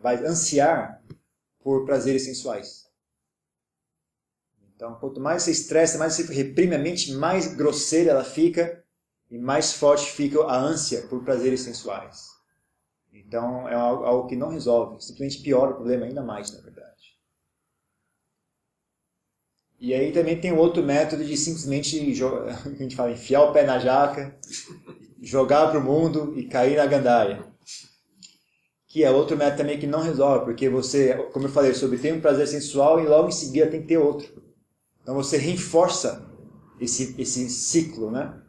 vai 0.00 0.24
ansiar 0.24 1.02
por 1.60 1.84
prazeres 1.84 2.24
sensuais. 2.24 2.88
Então, 4.74 4.94
quanto 4.96 5.20
mais 5.20 5.42
você 5.42 5.52
estressa, 5.52 5.98
mais 5.98 6.14
você 6.14 6.32
reprime 6.32 6.74
a 6.74 6.78
mente, 6.78 7.12
mais 7.12 7.54
grosseira 7.54 8.10
ela 8.10 8.24
fica 8.24 8.84
e 9.30 9.38
mais 9.38 9.72
forte 9.72 10.10
fica 10.10 10.42
a 10.42 10.58
ânsia 10.58 11.06
por 11.06 11.22
prazeres 11.24 11.60
sensuais. 11.60 12.31
Então, 13.12 13.68
é 13.68 13.74
algo 13.74 14.26
que 14.26 14.36
não 14.36 14.48
resolve, 14.48 15.02
simplesmente 15.02 15.42
piora 15.42 15.72
o 15.72 15.74
problema 15.74 16.06
ainda 16.06 16.22
mais, 16.22 16.50
na 16.52 16.62
verdade. 16.62 16.92
E 19.78 19.92
aí 19.92 20.12
também 20.12 20.40
tem 20.40 20.52
outro 20.52 20.82
método 20.82 21.24
de 21.24 21.36
simplesmente, 21.36 21.98
a 22.64 22.68
gente 22.70 22.96
fala, 22.96 23.10
enfiar 23.10 23.42
o 23.42 23.52
pé 23.52 23.64
na 23.64 23.78
jaca, 23.78 24.38
jogar 25.20 25.68
para 25.68 25.78
o 25.78 25.82
mundo 25.82 26.38
e 26.38 26.46
cair 26.46 26.76
na 26.76 26.86
gandaia. 26.86 27.44
Que 28.86 29.04
é 29.04 29.10
outro 29.10 29.36
método 29.36 29.58
também 29.58 29.78
que 29.78 29.86
não 29.86 30.00
resolve, 30.00 30.44
porque 30.44 30.68
você, 30.68 31.14
como 31.32 31.46
eu 31.46 31.50
falei, 31.50 31.74
você 31.74 31.84
obtém 31.84 32.12
um 32.12 32.20
prazer 32.20 32.46
sensual 32.46 33.00
e 33.00 33.06
logo 33.06 33.28
em 33.28 33.32
seguida 33.32 33.70
tem 33.70 33.82
que 33.82 33.88
ter 33.88 33.98
outro. 33.98 34.42
Então 35.02 35.14
você 35.14 35.36
reforça 35.36 36.30
esse, 36.80 37.14
esse 37.20 37.48
ciclo, 37.50 38.10
né? 38.10 38.40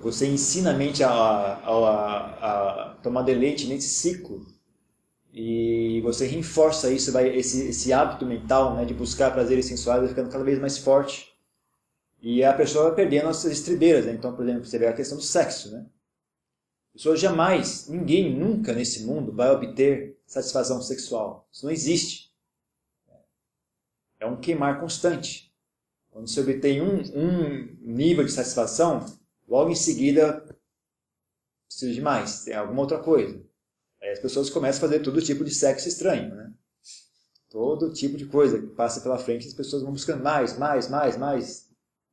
Você 0.00 0.26
ensina 0.26 0.70
a 0.70 0.74
mente 0.74 1.02
a, 1.02 1.10
a, 1.10 2.90
a, 2.90 2.94
tomar 3.02 3.22
deleite 3.22 3.66
nesse 3.66 3.88
ciclo 3.88 4.46
e 5.32 6.00
você 6.02 6.26
reforça 6.26 6.90
isso, 6.90 7.12
vai, 7.12 7.28
esse, 7.34 7.68
esse 7.68 7.92
hábito 7.92 8.26
mental 8.26 8.74
né, 8.74 8.84
de 8.84 8.94
buscar 8.94 9.32
prazeres 9.32 9.66
sensuais 9.66 10.00
vai 10.00 10.08
ficando 10.08 10.30
cada 10.30 10.44
vez 10.44 10.58
mais 10.58 10.78
forte. 10.78 11.34
E 12.20 12.42
a 12.42 12.52
pessoa 12.52 12.86
vai 12.86 12.94
perdendo 12.94 13.28
as 13.28 13.44
estribeiras. 13.44 14.06
Né? 14.06 14.12
Então, 14.12 14.34
por 14.34 14.44
exemplo, 14.44 14.64
você 14.64 14.78
vê 14.78 14.86
a 14.86 14.92
questão 14.92 15.18
do 15.18 15.22
sexo. 15.22 15.70
Né? 15.70 15.86
A 16.90 16.92
pessoa 16.94 17.16
jamais, 17.16 17.88
ninguém 17.88 18.34
nunca 18.34 18.72
nesse 18.72 19.04
mundo 19.04 19.32
vai 19.32 19.50
obter 19.50 20.18
satisfação 20.26 20.80
sexual. 20.80 21.46
Isso 21.52 21.64
não 21.64 21.72
existe. 21.72 22.32
É 24.18 24.26
um 24.26 24.36
queimar 24.36 24.80
constante. 24.80 25.52
Quando 26.10 26.28
você 26.28 26.40
obtém 26.40 26.80
um, 26.80 27.02
um 27.14 27.76
nível 27.82 28.24
de 28.24 28.32
satisfação, 28.32 29.04
logo 29.48 29.70
em 29.70 29.74
seguida 29.74 30.44
precisa 31.68 31.92
de 31.92 32.00
mais, 32.00 32.44
tem 32.44 32.54
alguma 32.54 32.80
outra 32.80 32.98
coisa. 32.98 33.40
Aí 34.02 34.10
as 34.10 34.18
pessoas 34.18 34.50
começam 34.50 34.78
a 34.78 34.88
fazer 34.88 35.02
todo 35.02 35.20
tipo 35.20 35.44
de 35.44 35.54
sexo 35.54 35.88
estranho, 35.88 36.34
né? 36.34 36.52
Todo 37.50 37.92
tipo 37.92 38.16
de 38.16 38.26
coisa 38.26 38.58
que 38.58 38.66
passa 38.68 39.00
pela 39.00 39.18
frente, 39.18 39.46
as 39.46 39.54
pessoas 39.54 39.82
vão 39.82 39.92
buscando 39.92 40.22
mais, 40.22 40.58
mais, 40.58 40.88
mais, 40.88 41.16
mais. 41.16 41.68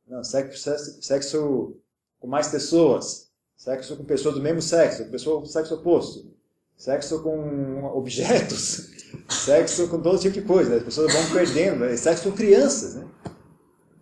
Não, 0.08 0.24
sexo, 0.24 0.70
sexo 1.02 1.75
com 2.20 2.28
mais 2.28 2.48
pessoas, 2.48 3.32
sexo 3.56 3.98
com 3.98 4.06
pessoas 4.06 4.36
do 4.36 4.42
mesmo 4.42 4.62
sexo, 4.62 5.06
pessoa 5.06 5.46
sexo 5.46 5.75
oposto, 5.75 6.34
sexo 6.78 7.22
com 7.22 7.84
objetos, 7.86 8.90
sexo 9.30 9.88
com 9.88 10.02
todo 10.02 10.20
tipo 10.20 10.34
de 10.34 10.42
coisa. 10.42 10.70
Né? 10.70 10.78
As 10.78 10.84
pessoas 10.84 11.13
vão 11.13 11.32
perdendo, 11.32 11.80
né? 11.80 11.96
sexo 11.98 12.30
com 12.30 12.36
crianças, 12.36 12.96
né? 12.96 13.08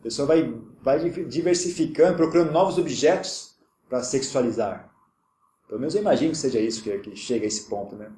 A 0.01 0.03
pessoa 0.03 0.27
vai, 0.27 0.51
vai 0.81 1.11
diversificando, 1.25 2.17
procurando 2.17 2.51
novos 2.51 2.79
objetos 2.79 3.55
para 3.87 4.01
sexualizar. 4.01 4.91
Pelo 5.67 5.79
menos 5.79 5.93
eu 5.93 6.01
imagino 6.01 6.31
que 6.31 6.39
seja 6.39 6.59
isso 6.59 6.81
que, 6.81 6.97
que 6.97 7.15
chega 7.15 7.45
a 7.45 7.47
esse 7.47 7.69
ponto, 7.69 7.95
né? 7.95 8.11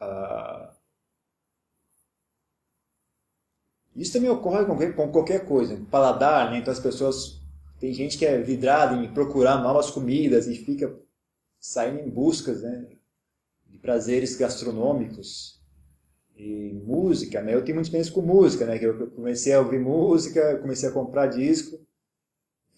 Ah, 0.00 0.72
isso 3.94 4.12
também 4.14 4.30
ocorre 4.30 4.64
com, 4.64 4.92
com 4.94 5.12
qualquer 5.12 5.46
coisa. 5.46 5.76
Paladar, 5.90 6.50
né? 6.50 6.58
Então 6.58 6.72
as 6.72 6.80
pessoas... 6.80 7.38
Tem 7.78 7.92
gente 7.92 8.16
que 8.16 8.24
é 8.24 8.40
vidrada 8.40 8.96
em 8.96 9.12
procurar 9.12 9.58
novas 9.62 9.90
comidas 9.90 10.48
e 10.48 10.56
fica 10.56 10.98
saindo 11.60 12.00
em 12.00 12.10
buscas 12.10 12.62
né? 12.62 12.88
de 13.66 13.78
prazeres 13.78 14.34
gastronômicos. 14.34 15.57
E 16.38 16.72
música, 16.86 17.42
né? 17.42 17.54
Eu 17.54 17.62
tenho 17.64 17.74
muita 17.74 17.88
experiência 17.88 18.14
com 18.14 18.22
música, 18.22 18.64
né? 18.64 18.78
Que 18.78 18.86
eu 18.86 19.10
comecei 19.10 19.52
a 19.52 19.60
ouvir 19.60 19.80
música, 19.80 20.56
comecei 20.58 20.88
a 20.88 20.92
comprar 20.92 21.26
disco 21.26 21.78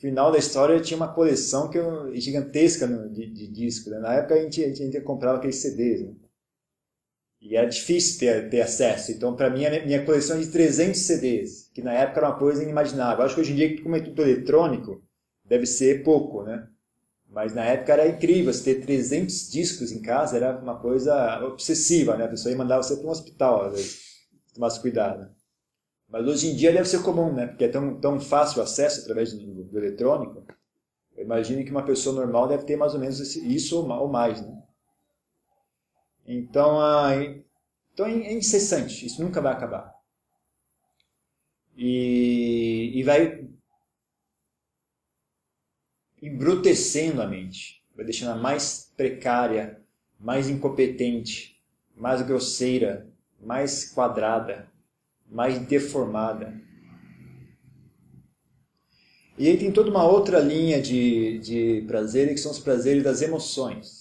final 0.01 0.33
da 0.33 0.39
história 0.39 0.73
eu 0.73 0.83
tinha 0.83 0.97
uma 0.97 1.13
coleção 1.13 1.69
que 1.69 1.79
eu, 1.79 2.15
gigantesca 2.17 2.89
de, 2.89 3.27
de 3.27 3.47
discos. 3.47 3.93
Né? 3.93 3.99
Na 3.99 4.15
época 4.15 4.35
a 4.35 4.43
gente, 4.43 4.65
a 4.65 4.75
gente 4.75 5.01
comprava 5.03 5.39
aqueles 5.39 5.57
CDs. 5.57 6.03
Né? 6.03 6.15
E 7.43 7.57
era 7.57 7.67
difícil 7.67 8.19
ter, 8.19 8.49
ter 8.49 8.63
acesso. 8.63 9.13
Então, 9.13 9.37
para 9.37 9.51
mim, 9.51 9.65
a 9.65 9.85
minha 9.85 10.05
coleção 10.05 10.37
é 10.37 10.41
de 10.41 10.51
300 10.51 10.99
CDs, 11.01 11.71
que 11.73 11.83
na 11.83 11.93
época 11.93 12.21
era 12.21 12.29
uma 12.29 12.39
coisa 12.39 12.63
inimaginável. 12.63 13.25
Acho 13.25 13.35
que 13.35 13.41
hoje 13.41 13.53
em 13.53 13.57
dia, 13.57 13.83
como 13.83 13.97
é 13.97 14.01
tudo 14.01 14.23
eletrônico, 14.23 15.03
deve 15.45 15.67
ser 15.67 16.03
pouco, 16.03 16.43
né? 16.43 16.67
Mas 17.31 17.55
na 17.55 17.65
época 17.65 17.93
era 17.93 18.09
incrível, 18.09 18.53
você 18.53 18.75
ter 18.75 18.81
300 18.81 19.51
discos 19.51 19.93
em 19.93 20.03
casa 20.03 20.37
era 20.37 20.59
uma 20.59 20.81
coisa 20.81 21.45
obsessiva, 21.45 22.17
né? 22.17 22.25
A 22.25 22.29
pessoa 22.29 22.51
ia 22.51 22.59
mandar 22.59 22.79
você 22.79 22.97
para 22.97 23.07
um 23.07 23.11
hospital, 23.11 23.67
às 23.67 23.73
vezes, 23.73 24.01
tomasse 24.53 24.81
cuidado. 24.81 25.31
Mas 26.09 26.27
hoje 26.27 26.49
em 26.49 26.57
dia 26.57 26.73
deve 26.73 26.89
ser 26.89 27.03
comum, 27.03 27.33
né? 27.33 27.47
Porque 27.47 27.65
é 27.65 27.69
tão, 27.69 28.01
tão 28.01 28.21
fácil 28.21 28.59
o 28.59 28.65
acesso 28.65 29.03
através 29.03 29.33
do, 29.33 29.65
do 29.65 29.79
eletrônico. 29.79 30.45
Eu 31.17 31.25
imagino 31.25 31.65
que 31.65 31.71
uma 31.71 31.85
pessoa 31.85 32.17
normal 32.17 32.49
deve 32.49 32.65
ter 32.65 32.77
mais 32.77 32.95
ou 32.95 33.01
menos 33.01 33.21
isso 33.37 33.81
ou 33.81 34.09
mais, 34.09 34.41
né? 34.41 34.63
Então, 36.27 36.79
então 37.93 38.07
é 38.07 38.33
incessante, 38.33 39.07
isso 39.07 39.23
nunca 39.23 39.41
vai 39.41 39.53
acabar. 39.53 39.95
E, 41.77 42.93
e 42.95 43.03
vai 43.05 43.40
embrutecendo 46.23 47.23
a 47.23 47.27
mente, 47.27 47.83
vai 47.95 48.05
deixando 48.05 48.41
mais 48.41 48.93
precária, 48.97 49.81
mais 50.19 50.49
incompetente, 50.49 51.61
mais 51.97 52.23
grosseira, 52.23 53.09
mais 53.41 53.91
quadrada, 53.93 54.71
mais 55.31 55.59
deformada. 55.59 56.61
E 59.39 59.49
aí 59.49 59.57
tem 59.57 59.73
toda 59.73 59.91
uma 59.91 60.05
outra 60.05 60.39
linha 60.41 60.83
de, 60.83 61.39
de 61.39 61.85
prazer, 61.87 62.29
que 62.29 62.39
são 62.39 62.53
os 62.53 62.59
prazeres 62.59 63.03
das 63.03 63.23
emoções 63.23 64.01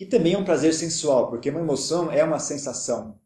que 0.00 0.06
também 0.06 0.32
é 0.32 0.38
um 0.38 0.46
prazer 0.46 0.72
sensual, 0.72 1.28
porque 1.28 1.50
uma 1.50 1.60
emoção 1.60 2.10
é 2.10 2.24
uma 2.24 2.38
sensação. 2.38 3.20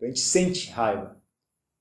A 0.00 0.06
gente 0.06 0.18
sente 0.18 0.68
raiva, 0.70 1.22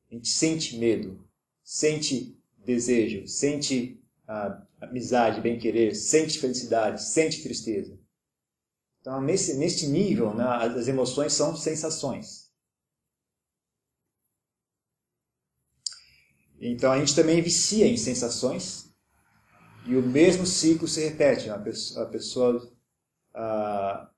a 0.07 0.13
gente 0.13 0.27
sente 0.27 0.77
medo, 0.77 1.27
sente 1.71 2.37
desejo, 2.65 3.25
sente 3.25 4.03
ah, 4.27 4.61
amizade, 4.81 5.39
bem-querer, 5.39 5.95
sente 5.95 6.37
felicidade, 6.37 7.01
sente 7.01 7.41
tristeza. 7.41 7.97
Então, 8.99 9.21
nesse, 9.21 9.57
nesse 9.57 9.87
nível, 9.87 10.33
né, 10.35 10.43
as 10.43 10.89
emoções 10.89 11.31
são 11.31 11.55
sensações. 11.55 12.51
Então, 16.59 16.91
a 16.91 16.99
gente 16.99 17.15
também 17.15 17.41
vicia 17.41 17.87
em 17.87 17.95
sensações, 17.95 18.93
e 19.85 19.95
o 19.95 20.01
mesmo 20.01 20.45
ciclo 20.45 20.89
se 20.89 21.07
repete. 21.07 21.49
A 21.49 21.57
pessoa, 21.57 22.05
a 22.05 22.09
pessoa 22.09 22.73
ah, 23.33 24.11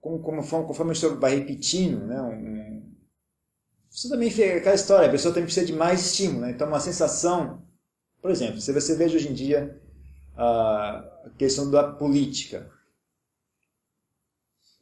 como, 0.00 0.22
como, 0.22 0.42
conforme 0.66 0.92
pessoa 0.92 1.16
vai 1.16 1.36
repetindo, 1.36 2.06
né, 2.06 2.20
um, 2.22 2.61
isso 3.92 4.08
também 4.08 4.30
fica 4.30 4.56
aquela 4.56 4.74
história, 4.74 5.06
a 5.06 5.10
pessoa 5.10 5.34
também 5.34 5.44
precisa 5.44 5.66
de 5.66 5.74
mais 5.74 6.00
estímulo. 6.00 6.40
Né? 6.40 6.50
Então, 6.50 6.66
uma 6.66 6.80
sensação, 6.80 7.62
por 8.22 8.30
exemplo, 8.30 8.60
se 8.60 8.72
você 8.72 8.96
veja 8.96 9.16
hoje 9.16 9.28
em 9.28 9.34
dia 9.34 9.78
a 10.34 11.30
questão 11.36 11.70
da 11.70 11.92
política. 11.92 12.70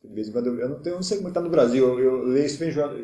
De 0.02 0.14
vez 0.14 0.28
em 0.28 0.32
quando, 0.32 0.58
eu 0.58 0.68
não, 0.68 0.80
tenho, 0.80 0.94
eu 0.94 0.96
não 0.96 1.02
sei 1.02 1.18
como 1.18 1.28
está 1.28 1.40
no 1.40 1.50
Brasil, 1.50 1.84
eu, 1.84 1.98
eu 1.98 2.24
leio 2.24 2.46
isso 2.46 2.58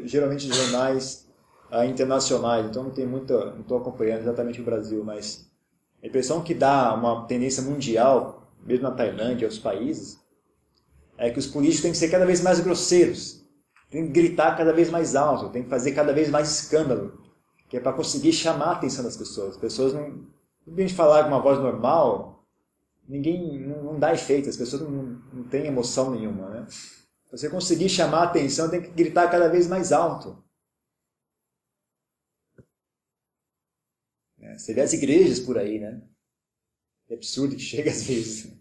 geralmente 0.04 0.46
em 0.46 0.52
jornais 0.52 1.28
uh, 1.70 1.84
internacionais, 1.84 2.66
então 2.66 2.84
não 2.84 3.06
muita, 3.06 3.52
não 3.52 3.60
estou 3.60 3.78
acompanhando 3.78 4.20
exatamente 4.20 4.60
o 4.60 4.64
Brasil, 4.64 5.04
mas 5.04 5.50
a 6.02 6.06
impressão 6.06 6.42
que 6.42 6.54
dá 6.54 6.94
uma 6.94 7.26
tendência 7.26 7.62
mundial, 7.62 8.50
mesmo 8.64 8.84
na 8.84 8.92
Tailândia 8.92 9.42
e 9.42 9.46
outros 9.46 9.60
países, 9.60 10.18
é 11.18 11.30
que 11.30 11.38
os 11.38 11.46
políticos 11.46 11.82
têm 11.82 11.92
que 11.92 11.98
ser 11.98 12.08
cada 12.08 12.24
vez 12.24 12.40
mais 12.40 12.60
grosseiros, 12.60 13.45
têm 13.90 14.06
que 14.06 14.12
gritar 14.12 14.56
cada 14.56 14.72
vez 14.72 14.90
mais 14.90 15.14
alto, 15.16 15.50
têm 15.50 15.62
que 15.64 15.70
fazer 15.70 15.92
cada 15.92 16.12
vez 16.12 16.30
mais 16.30 16.50
escândalo, 16.50 17.22
que 17.68 17.76
é 17.76 17.80
para 17.80 17.92
conseguir 17.92 18.32
chamar 18.32 18.66
a 18.66 18.72
atenção 18.72 19.04
das 19.04 19.16
pessoas. 19.16 19.54
As 19.54 19.60
pessoas 19.60 19.92
não, 19.92 20.26
não 20.66 20.76
a 20.76 20.80
gente 20.80 20.94
falar 20.94 21.22
com 21.24 21.28
uma 21.28 21.42
voz 21.42 21.58
normal, 21.58 22.44
ninguém 23.08 23.60
não, 23.60 23.82
não 23.84 23.98
dá 23.98 24.12
efeito, 24.12 24.48
as 24.48 24.56
pessoas 24.56 24.82
não, 24.82 25.20
não 25.32 25.44
têm 25.44 25.66
emoção 25.66 26.10
nenhuma, 26.10 26.48
né? 26.48 26.66
você 27.36 27.50
conseguir 27.50 27.88
chamar 27.88 28.20
a 28.20 28.24
atenção, 28.24 28.70
tem 28.70 28.80
que 28.80 28.90
gritar 28.90 29.30
cada 29.30 29.48
vez 29.48 29.66
mais 29.66 29.92
alto. 29.92 30.42
Você 34.56 34.72
vê 34.72 34.80
as 34.80 34.92
igrejas 34.92 35.40
por 35.40 35.58
aí, 35.58 35.78
né? 35.78 36.02
É 37.10 37.14
absurdo 37.14 37.56
que 37.56 37.62
chega 37.62 37.90
às 37.90 38.02
vezes. 38.04 38.55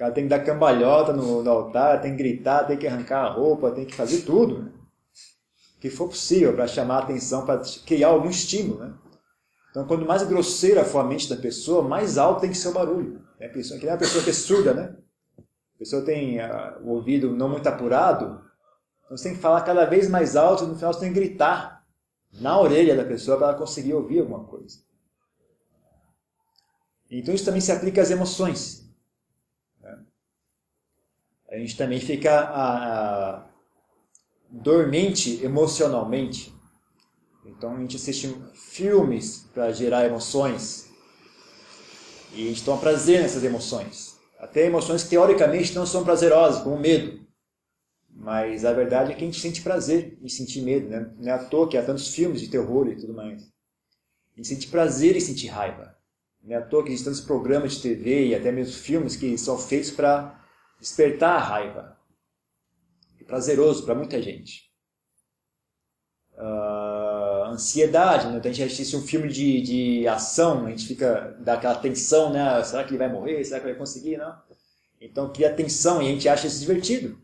Cara 0.00 0.14
tem 0.14 0.24
que 0.24 0.30
dar 0.30 0.42
cambalhota 0.42 1.12
no, 1.12 1.42
no 1.42 1.50
altar, 1.50 2.00
tem 2.00 2.12
que 2.12 2.22
gritar, 2.22 2.64
tem 2.64 2.78
que 2.78 2.86
arrancar 2.86 3.22
a 3.22 3.32
roupa, 3.34 3.70
tem 3.70 3.84
que 3.84 3.94
fazer 3.94 4.22
tudo. 4.22 4.62
Né? 4.62 4.72
Que 5.78 5.90
for 5.90 6.08
possível 6.08 6.54
para 6.54 6.66
chamar 6.66 6.94
a 6.94 6.98
atenção, 7.00 7.44
para 7.44 7.60
criar 7.84 8.08
algum 8.08 8.30
estímulo. 8.30 8.80
Né? 8.80 8.94
Então, 9.70 9.86
quanto 9.86 10.06
mais 10.06 10.22
grosseira 10.22 10.86
for 10.86 11.00
a 11.00 11.04
mente 11.04 11.28
da 11.28 11.36
pessoa, 11.36 11.86
mais 11.86 12.16
alto 12.16 12.40
tem 12.40 12.48
que 12.48 12.56
ser 12.56 12.68
o 12.68 12.72
barulho. 12.72 13.20
É 13.38 13.44
a 13.44 13.50
pessoa, 13.50 13.78
que 13.78 13.84
nem 13.84 13.94
a 13.94 13.98
pessoa 13.98 14.24
que 14.24 14.30
é 14.30 14.32
surda, 14.32 14.72
né? 14.72 14.96
A 15.74 15.78
pessoa 15.78 16.02
tem 16.02 16.38
uh, 16.38 16.80
o 16.82 16.92
ouvido 16.92 17.36
não 17.36 17.50
muito 17.50 17.66
apurado, 17.66 18.42
então 19.04 19.18
você 19.18 19.24
tem 19.24 19.34
que 19.34 19.42
falar 19.42 19.60
cada 19.60 19.84
vez 19.84 20.08
mais 20.08 20.34
alto 20.34 20.64
e 20.64 20.66
no 20.66 20.76
final 20.76 20.94
você 20.94 21.00
tem 21.00 21.12
que 21.12 21.20
gritar 21.20 21.84
na 22.40 22.58
orelha 22.58 22.96
da 22.96 23.04
pessoa 23.04 23.36
para 23.36 23.48
ela 23.48 23.58
conseguir 23.58 23.92
ouvir 23.92 24.20
alguma 24.20 24.44
coisa. 24.44 24.78
Então 27.10 27.34
isso 27.34 27.44
também 27.44 27.60
se 27.60 27.70
aplica 27.70 28.00
às 28.00 28.10
emoções. 28.10 28.79
A 31.50 31.56
gente 31.58 31.76
também 31.76 31.98
fica 31.98 32.32
a, 32.32 33.34
a, 33.38 33.46
dormente 34.48 35.44
emocionalmente. 35.44 36.54
Então 37.44 37.74
a 37.74 37.80
gente 37.80 37.96
assiste 37.96 38.32
filmes 38.54 39.48
para 39.52 39.72
gerar 39.72 40.06
emoções. 40.06 40.88
E 42.32 42.46
a 42.46 42.48
gente 42.50 42.64
toma 42.64 42.80
prazer 42.80 43.20
nessas 43.20 43.42
emoções. 43.42 44.16
Até 44.38 44.64
emoções 44.66 45.02
que 45.02 45.10
teoricamente 45.10 45.74
não 45.74 45.84
são 45.84 46.04
prazerosas, 46.04 46.62
como 46.62 46.78
medo. 46.78 47.20
Mas 48.08 48.64
a 48.64 48.72
verdade 48.72 49.10
é 49.10 49.14
que 49.14 49.22
a 49.22 49.26
gente 49.26 49.40
sente 49.40 49.60
prazer 49.60 50.16
em 50.22 50.28
sentir 50.28 50.62
medo. 50.62 50.88
Né? 50.88 51.10
Não 51.18 51.28
é 51.28 51.34
à 51.34 51.44
toa 51.44 51.68
que 51.68 51.76
há 51.76 51.82
tantos 51.82 52.14
filmes 52.14 52.40
de 52.40 52.48
terror 52.48 52.86
e 52.88 52.96
tudo 52.96 53.12
mais. 53.12 53.42
A 53.42 54.36
gente 54.36 54.48
sente 54.48 54.68
prazer 54.68 55.16
em 55.16 55.20
sentir 55.20 55.48
raiva. 55.48 55.96
Não 56.42 56.54
é 56.54 56.58
à 56.58 56.62
toa 56.62 56.84
que 56.84 56.90
existem 56.90 57.12
tantos 57.12 57.26
programas 57.26 57.72
de 57.72 57.82
TV 57.82 58.28
e 58.28 58.34
até 58.34 58.52
mesmo 58.52 58.72
filmes 58.72 59.16
que 59.16 59.36
são 59.36 59.58
feitos 59.58 59.90
para 59.90 60.39
despertar 60.80 61.36
a 61.36 61.44
raiva. 61.44 61.98
É 63.20 63.24
prazeroso 63.24 63.84
para 63.84 63.94
muita 63.94 64.20
gente. 64.20 64.70
Uh, 66.32 67.44
ansiedade, 67.50 68.28
né? 68.28 68.38
Então 68.38 68.50
a 68.50 68.54
gente 68.54 68.72
assiste 68.72 68.96
um 68.96 69.02
filme 69.02 69.28
de, 69.28 69.60
de 69.60 70.08
ação, 70.08 70.66
a 70.66 70.70
gente 70.70 70.86
fica 70.86 71.36
daquela 71.40 71.74
tensão, 71.74 72.32
né? 72.32 72.64
Será 72.64 72.82
que 72.82 72.90
ele 72.90 72.98
vai 72.98 73.12
morrer? 73.12 73.44
Será 73.44 73.60
que 73.60 73.66
vai 73.66 73.74
conseguir? 73.74 74.16
Não. 74.16 74.40
Então 75.00 75.32
cria 75.32 75.54
tensão 75.54 76.02
e 76.02 76.08
a 76.08 76.10
gente 76.10 76.28
acha 76.28 76.46
isso 76.46 76.60
divertido. 76.60 77.20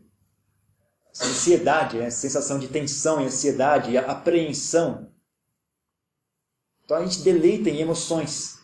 Essa 1.11 1.25
ansiedade, 1.25 1.97
né? 1.97 2.09
sensação 2.09 2.59
de 2.59 2.67
tensão 2.67 3.21
e 3.21 3.25
ansiedade 3.25 3.91
e 3.91 3.97
apreensão. 3.97 5.11
Então 6.83 6.97
a 6.97 7.05
gente 7.05 7.21
deleita 7.21 7.69
em 7.69 7.81
emoções. 7.81 8.59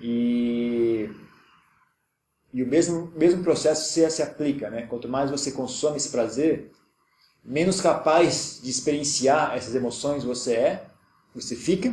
E, 0.00 0.83
e 2.54 2.62
o 2.62 2.66
mesmo, 2.68 3.12
mesmo 3.16 3.42
processo 3.42 3.92
se, 3.92 4.08
se 4.08 4.22
aplica. 4.22 4.70
Né? 4.70 4.82
Quanto 4.82 5.08
mais 5.08 5.28
você 5.28 5.50
consome 5.50 5.96
esse 5.96 6.08
prazer, 6.08 6.70
menos 7.44 7.80
capaz 7.80 8.60
de 8.62 8.70
experienciar 8.70 9.56
essas 9.56 9.74
emoções 9.74 10.22
você 10.22 10.54
é, 10.54 10.86
você 11.34 11.56
fica, 11.56 11.92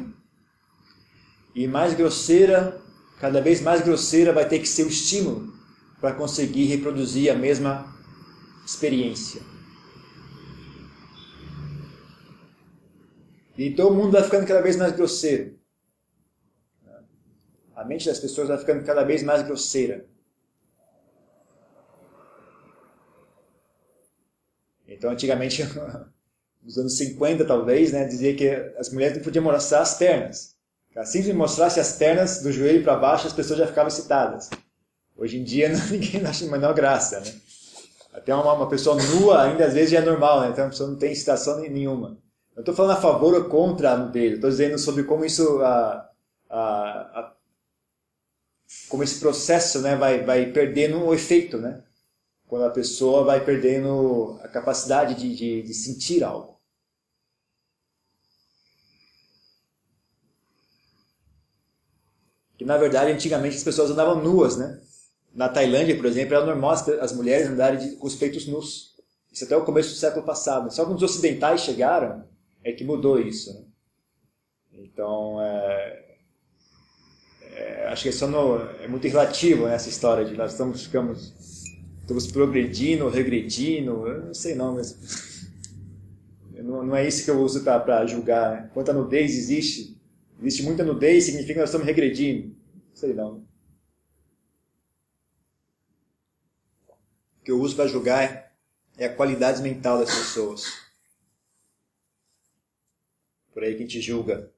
e 1.55 1.67
mais 1.67 1.95
grosseira, 1.95 2.79
cada 3.19 3.41
vez 3.41 3.59
mais 3.59 3.81
grosseira 3.81 4.31
vai 4.31 4.47
ter 4.47 4.59
que 4.59 4.67
ser 4.67 4.83
o 4.83 4.87
estímulo 4.87 5.51
para 5.99 6.13
conseguir 6.13 6.65
reproduzir 6.65 7.31
a 7.31 7.35
mesma 7.35 7.91
experiência. 8.63 9.41
Então 13.57 13.89
o 13.89 13.95
mundo 13.95 14.11
vai 14.11 14.23
ficando 14.23 14.45
cada 14.45 14.61
vez 14.61 14.75
mais 14.75 14.95
grosseiro. 14.95 15.59
A 17.75 17.83
mente 17.83 18.05
das 18.05 18.19
pessoas 18.19 18.47
vai 18.47 18.59
ficando 18.59 18.85
cada 18.85 19.03
vez 19.03 19.23
mais 19.23 19.41
grosseira. 19.41 20.10
Então, 25.01 25.09
antigamente, 25.09 25.63
nos 26.61 26.77
anos 26.77 26.95
50 26.95 27.43
talvez, 27.43 27.91
né, 27.91 28.05
dizia 28.05 28.35
que 28.35 28.47
as 28.77 28.93
mulheres 28.93 29.17
não 29.17 29.23
podiam 29.23 29.43
mostrar 29.43 29.81
as 29.81 29.95
pernas. 29.95 30.55
Assim 30.95 31.23
que 31.23 31.33
mostrasse 31.33 31.79
as 31.79 31.93
pernas 31.93 32.43
do 32.43 32.51
joelho 32.51 32.83
para 32.83 32.95
baixo, 32.97 33.25
as 33.25 33.33
pessoas 33.33 33.57
já 33.57 33.65
ficavam 33.65 33.87
excitadas. 33.87 34.51
Hoje 35.17 35.39
em 35.39 35.43
dia, 35.43 35.69
ninguém 35.89 36.23
acha 36.23 36.45
a 36.45 36.51
menor 36.51 36.75
graça, 36.75 37.19
né? 37.19 37.33
Até 38.13 38.35
uma, 38.35 38.53
uma 38.53 38.69
pessoa 38.69 38.95
nua 38.95 39.41
ainda 39.41 39.65
às 39.65 39.73
vezes 39.73 39.89
já 39.89 39.97
é 39.97 40.05
normal, 40.05 40.41
né? 40.41 40.49
Então 40.49 40.65
a 40.65 40.69
pessoa 40.69 40.91
não 40.91 40.97
tem 40.97 41.11
excitação 41.11 41.59
nenhuma. 41.59 42.19
Eu 42.55 42.59
estou 42.59 42.75
falando 42.75 42.95
a 42.95 43.01
favor 43.01 43.33
ou 43.33 43.45
contra 43.45 43.93
a 43.93 43.97
nudez. 43.97 44.33
Estou 44.33 44.51
dizendo 44.51 44.77
sobre 44.77 45.03
como 45.03 45.25
isso, 45.25 45.59
como 48.87 49.01
esse 49.01 49.19
processo, 49.19 49.81
né, 49.81 49.95
vai, 49.95 50.23
vai 50.23 50.51
perdendo 50.51 51.03
o 51.03 51.13
efeito, 51.13 51.57
né? 51.57 51.81
Quando 52.51 52.65
a 52.65 52.69
pessoa 52.69 53.23
vai 53.23 53.45
perdendo 53.45 54.37
a 54.43 54.47
capacidade 54.49 55.15
de, 55.15 55.33
de, 55.33 55.61
de 55.61 55.73
sentir 55.73 56.21
algo. 56.21 56.59
Que 62.57 62.65
na 62.65 62.77
verdade 62.77 63.09
antigamente 63.09 63.55
as 63.55 63.63
pessoas 63.63 63.89
andavam 63.89 64.21
nuas, 64.21 64.57
né? 64.57 64.81
Na 65.33 65.47
Tailândia, 65.47 65.95
por 65.95 66.05
exemplo, 66.05 66.35
era 66.35 66.45
normal 66.45 66.71
as 66.71 67.13
mulheres 67.13 67.47
andarem 67.47 67.95
com 67.95 68.05
os 68.05 68.15
peitos 68.17 68.45
nus. 68.45 68.97
Isso 69.31 69.45
até 69.45 69.55
o 69.55 69.63
começo 69.63 69.91
do 69.91 69.95
século 69.95 70.25
passado. 70.25 70.69
Só 70.73 70.83
quando 70.83 70.97
os 70.97 71.03
ocidentais 71.03 71.61
chegaram 71.61 72.27
é 72.65 72.73
que 72.73 72.83
mudou 72.83 73.17
isso. 73.17 73.53
Né? 73.53 73.65
Então, 74.73 75.41
é, 75.41 76.17
é, 77.43 77.87
acho 77.87 78.03
que 78.03 78.09
isso 78.09 78.27
no, 78.27 78.57
é 78.81 78.89
muito 78.89 79.07
relativo 79.07 79.67
né, 79.67 79.75
essa 79.75 79.87
história 79.87 80.25
de 80.25 80.35
nós 80.35 80.51
estamos, 80.51 80.83
ficamos, 80.83 81.60
estamos 82.01 82.27
progredindo, 82.27 83.07
regredindo, 83.09 84.07
eu 84.07 84.25
não 84.25 84.33
sei 84.33 84.55
não, 84.55 84.75
mas 84.75 85.41
não, 86.63 86.83
não 86.83 86.95
é 86.95 87.07
isso 87.07 87.23
que 87.23 87.31
eu 87.31 87.39
uso 87.41 87.63
para 87.63 88.05
julgar. 88.05 88.63
Né? 88.63 88.69
Quanta 88.73 88.93
nudez 88.93 89.35
existe, 89.35 89.99
existe 90.39 90.63
muita 90.63 90.83
nudez, 90.83 91.25
significa 91.25 91.53
que 91.53 91.59
nós 91.59 91.69
estamos 91.69 91.87
regredindo. 91.87 92.55
Não 92.89 92.95
sei 92.95 93.13
não. 93.13 93.45
O 97.39 97.43
que 97.43 97.51
eu 97.51 97.59
uso 97.59 97.75
para 97.75 97.87
julgar 97.87 98.55
é 98.97 99.05
a 99.05 99.15
qualidade 99.15 99.61
mental 99.61 99.99
das 99.99 100.09
pessoas. 100.09 100.65
Por 103.53 103.63
aí 103.63 103.75
que 103.75 103.83
a 103.83 103.85
gente 103.85 104.01
julga 104.01 104.51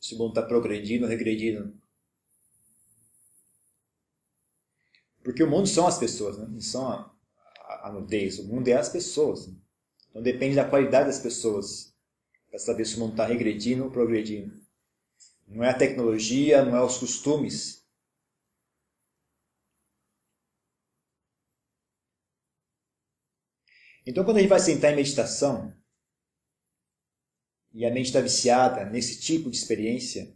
se 0.00 0.14
o 0.14 0.18
mundo 0.18 0.30
está 0.30 0.42
progredindo 0.42 1.04
ou 1.04 1.10
regredindo. 1.10 1.74
Porque 5.22 5.42
o 5.42 5.50
mundo 5.50 5.66
são 5.66 5.86
as 5.86 5.98
pessoas, 5.98 6.38
né? 6.38 6.46
não 6.48 6.60
são 6.60 6.88
a, 6.88 7.12
a, 7.66 7.88
a 7.88 7.92
nudez. 7.92 8.38
O 8.38 8.46
mundo 8.46 8.68
é 8.68 8.74
as 8.74 8.88
pessoas. 8.88 9.46
Né? 9.46 9.54
Então 10.08 10.22
depende 10.22 10.56
da 10.56 10.68
qualidade 10.68 11.06
das 11.06 11.18
pessoas 11.18 11.94
para 12.48 12.58
saber 12.58 12.84
se 12.84 12.96
o 12.96 13.00
mundo 13.00 13.12
está 13.12 13.24
regredindo 13.24 13.84
ou 13.84 13.90
progredindo. 13.90 14.58
Não 15.46 15.64
é 15.64 15.70
a 15.70 15.76
tecnologia, 15.76 16.64
não 16.64 16.76
é 16.76 16.82
os 16.82 16.98
costumes. 16.98 17.80
Então, 24.06 24.24
quando 24.24 24.38
a 24.38 24.40
gente 24.40 24.48
vai 24.48 24.58
sentar 24.58 24.92
em 24.92 24.96
meditação, 24.96 25.72
e 27.72 27.86
a 27.86 27.90
mente 27.90 28.06
está 28.06 28.20
viciada 28.20 28.84
nesse 28.84 29.20
tipo 29.20 29.50
de 29.50 29.56
experiência, 29.56 30.34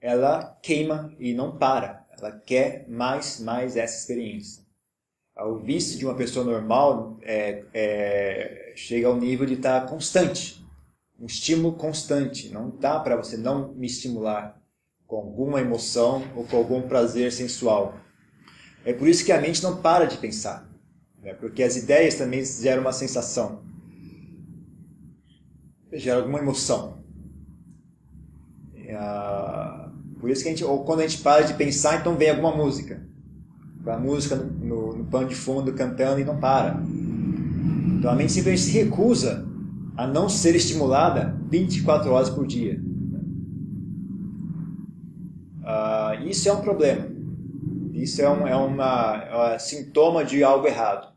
ela 0.00 0.54
queima 0.62 1.14
e 1.18 1.34
não 1.34 1.58
para. 1.58 2.05
Ela 2.18 2.32
quer 2.32 2.86
mais, 2.88 3.40
mais 3.40 3.76
essa 3.76 3.98
experiência. 3.98 4.64
O 5.36 5.56
vício 5.56 5.98
de 5.98 6.06
uma 6.06 6.14
pessoa 6.14 6.44
normal 6.44 7.18
é, 7.22 7.64
é, 7.74 8.72
chega 8.74 9.06
ao 9.06 9.16
nível 9.16 9.44
de 9.44 9.54
estar 9.54 9.82
tá 9.82 9.86
constante, 9.86 10.64
um 11.20 11.26
estímulo 11.26 11.76
constante. 11.76 12.48
Não 12.48 12.70
dá 12.70 12.98
para 12.98 13.16
você 13.16 13.36
não 13.36 13.74
me 13.74 13.86
estimular 13.86 14.60
com 15.06 15.16
alguma 15.16 15.60
emoção 15.60 16.22
ou 16.34 16.44
com 16.44 16.56
algum 16.56 16.82
prazer 16.82 17.30
sensual. 17.32 17.94
É 18.84 18.92
por 18.92 19.08
isso 19.08 19.24
que 19.24 19.32
a 19.32 19.40
mente 19.40 19.62
não 19.62 19.82
para 19.82 20.06
de 20.06 20.16
pensar, 20.16 20.70
né? 21.20 21.34
porque 21.34 21.62
as 21.62 21.76
ideias 21.76 22.14
também 22.14 22.42
geram 22.44 22.80
uma 22.80 22.92
sensação 22.92 23.66
gera 25.92 26.20
alguma 26.20 26.38
emoção. 26.38 27.04
Por 30.18 30.30
isso 30.30 30.42
que 30.42 30.48
a 30.48 30.50
gente, 30.52 30.64
ou 30.64 30.84
quando 30.84 31.00
a 31.00 31.06
gente 31.06 31.22
para 31.22 31.44
de 31.44 31.54
pensar, 31.54 32.00
então 32.00 32.16
vem 32.16 32.30
alguma 32.30 32.54
música. 32.54 33.06
A 33.86 33.98
música 33.98 34.34
no, 34.34 34.46
no, 34.46 34.96
no 34.96 35.04
pano 35.04 35.28
de 35.28 35.34
fundo 35.34 35.72
cantando 35.72 36.20
e 36.20 36.24
não 36.24 36.40
para. 36.40 36.82
Então 37.98 38.10
a 38.10 38.14
mente 38.14 38.32
simplesmente 38.32 38.72
se 38.72 38.78
recusa 38.78 39.46
a 39.96 40.06
não 40.06 40.28
ser 40.28 40.56
estimulada 40.56 41.38
24 41.48 42.10
horas 42.10 42.30
por 42.30 42.46
dia. 42.46 42.80
Uh, 45.60 46.28
isso 46.28 46.48
é 46.48 46.52
um 46.52 46.60
problema. 46.60 47.08
Isso 47.92 48.20
é 48.20 48.30
um, 48.30 48.46
é 48.46 48.56
uma, 48.56 49.52
é 49.52 49.58
sintoma 49.58 50.24
de 50.24 50.42
algo 50.42 50.66
errado. 50.66 51.14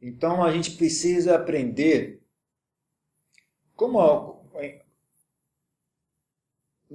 Então 0.00 0.42
a 0.42 0.52
gente 0.52 0.72
precisa 0.72 1.36
aprender 1.36 2.22
como 3.74 4.44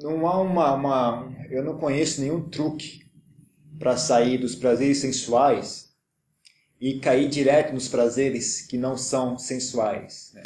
não 0.01 0.27
há 0.27 0.41
uma, 0.41 0.73
uma 0.73 1.35
eu 1.49 1.63
não 1.63 1.77
conheço 1.77 2.21
nenhum 2.21 2.47
truque 2.49 3.05
para 3.77 3.97
sair 3.97 4.37
dos 4.37 4.55
prazeres 4.55 4.99
sensuais 4.99 5.89
e 6.79 6.99
cair 6.99 7.29
direto 7.29 7.73
nos 7.73 7.87
prazeres 7.87 8.61
que 8.61 8.77
não 8.77 8.97
são 8.97 9.37
sensuais, 9.37 10.31
né? 10.33 10.43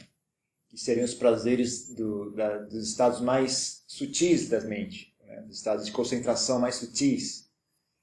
que 0.69 0.77
seriam 0.77 1.05
os 1.05 1.13
prazeres 1.13 1.89
do, 1.89 2.31
da, 2.31 2.57
dos 2.57 2.89
estados 2.89 3.21
mais 3.21 3.83
sutis 3.87 4.49
da 4.49 4.61
mente, 4.61 5.15
né? 5.25 5.41
dos 5.41 5.57
estados 5.57 5.85
de 5.85 5.91
concentração 5.91 6.59
mais 6.59 6.75
sutis, 6.75 7.49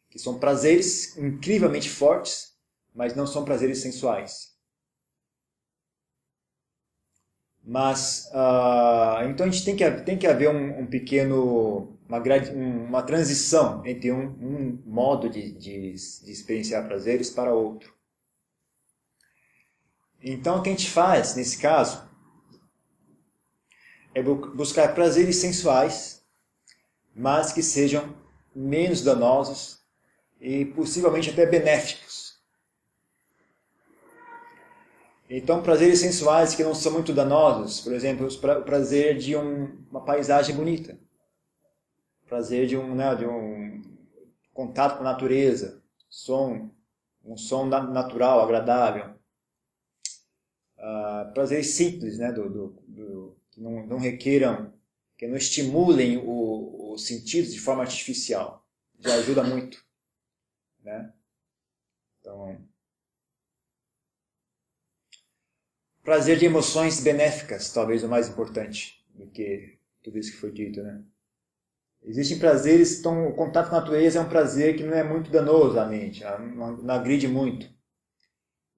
que 0.08 0.18
são 0.18 0.38
prazeres 0.38 1.16
incrivelmente 1.16 1.88
fortes, 1.88 2.54
mas 2.94 3.14
não 3.14 3.26
são 3.26 3.44
prazeres 3.44 3.78
sensuais. 3.78 4.49
Mas, 7.70 8.28
uh, 8.33 9.30
então 9.30 9.46
a 9.46 9.48
gente 9.48 9.64
tem 9.64 9.76
que, 9.76 9.88
tem 10.00 10.18
que 10.18 10.26
haver 10.26 10.50
um, 10.50 10.80
um 10.80 10.87
pequeno, 10.87 11.96
uma, 12.09 12.18
uma 12.59 13.00
transição 13.00 13.87
entre 13.87 14.11
um, 14.11 14.24
um 14.24 14.83
modo 14.85 15.30
de, 15.30 15.52
de, 15.52 15.92
de 15.92 16.33
experienciar 16.33 16.88
prazeres 16.88 17.30
para 17.30 17.54
outro. 17.54 17.94
Então 20.20 20.59
o 20.59 20.62
que 20.62 20.68
a 20.68 20.72
gente 20.72 20.90
faz 20.90 21.37
nesse 21.37 21.59
caso 21.59 22.11
é 24.16 24.20
buscar 24.20 24.92
prazeres 24.92 25.37
sensuais, 25.37 26.24
mas 27.14 27.52
que 27.52 27.62
sejam 27.62 28.16
menos 28.52 29.00
danosos 29.00 29.78
e 30.40 30.64
possivelmente 30.64 31.30
até 31.30 31.46
benéficos. 31.46 32.10
Então, 35.32 35.62
prazeres 35.62 36.00
sensuais 36.00 36.56
que 36.56 36.64
não 36.64 36.74
são 36.74 36.92
muito 36.92 37.12
danosos, 37.12 37.80
por 37.80 37.92
exemplo, 37.92 38.26
o 38.26 38.64
prazer 38.64 39.16
de 39.16 39.36
um, 39.36 39.86
uma 39.88 40.04
paisagem 40.04 40.56
bonita, 40.56 40.98
prazer 42.26 42.66
de 42.66 42.76
um, 42.76 42.96
né, 42.96 43.14
de 43.14 43.24
um 43.24 43.80
contato 44.52 44.96
com 44.96 45.02
a 45.02 45.12
natureza, 45.12 45.80
som, 46.08 46.68
um 47.24 47.36
som 47.36 47.66
natural, 47.66 48.40
agradável, 48.40 49.14
uh, 50.76 51.32
prazeres 51.32 51.74
simples, 51.74 52.18
né, 52.18 52.32
do, 52.32 52.50
do, 52.50 52.82
do, 52.88 53.36
que 53.52 53.60
não, 53.60 53.86
não 53.86 53.98
requeram, 53.98 54.74
que 55.16 55.28
não 55.28 55.36
estimulem 55.36 56.20
os 56.26 57.06
sentidos 57.06 57.52
de 57.52 57.60
forma 57.60 57.82
artificial, 57.82 58.66
já 58.98 59.14
ajuda 59.14 59.44
muito, 59.44 59.80
né? 60.82 61.14
Então, 62.18 62.68
prazer 66.02 66.38
de 66.38 66.46
emoções 66.46 67.00
benéficas, 67.00 67.72
talvez 67.72 68.02
o 68.02 68.08
mais 68.08 68.28
importante 68.28 69.04
do 69.14 69.26
que 69.26 69.78
tudo 70.02 70.18
isso 70.18 70.32
que 70.32 70.38
foi 70.38 70.50
dito, 70.50 70.82
né? 70.82 71.02
Existem 72.02 72.38
prazeres, 72.38 72.98
então 72.98 73.28
o 73.28 73.34
contato 73.34 73.68
com 73.68 73.76
a 73.76 73.80
natureza 73.80 74.18
é 74.18 74.22
um 74.22 74.28
prazer 74.28 74.74
que 74.74 74.82
não 74.82 74.94
é 74.94 75.04
muito 75.04 75.30
danoso 75.30 75.78
à 75.78 75.84
mente, 75.84 76.24
não, 76.54 76.94
agride 76.94 77.28
muito. 77.28 77.68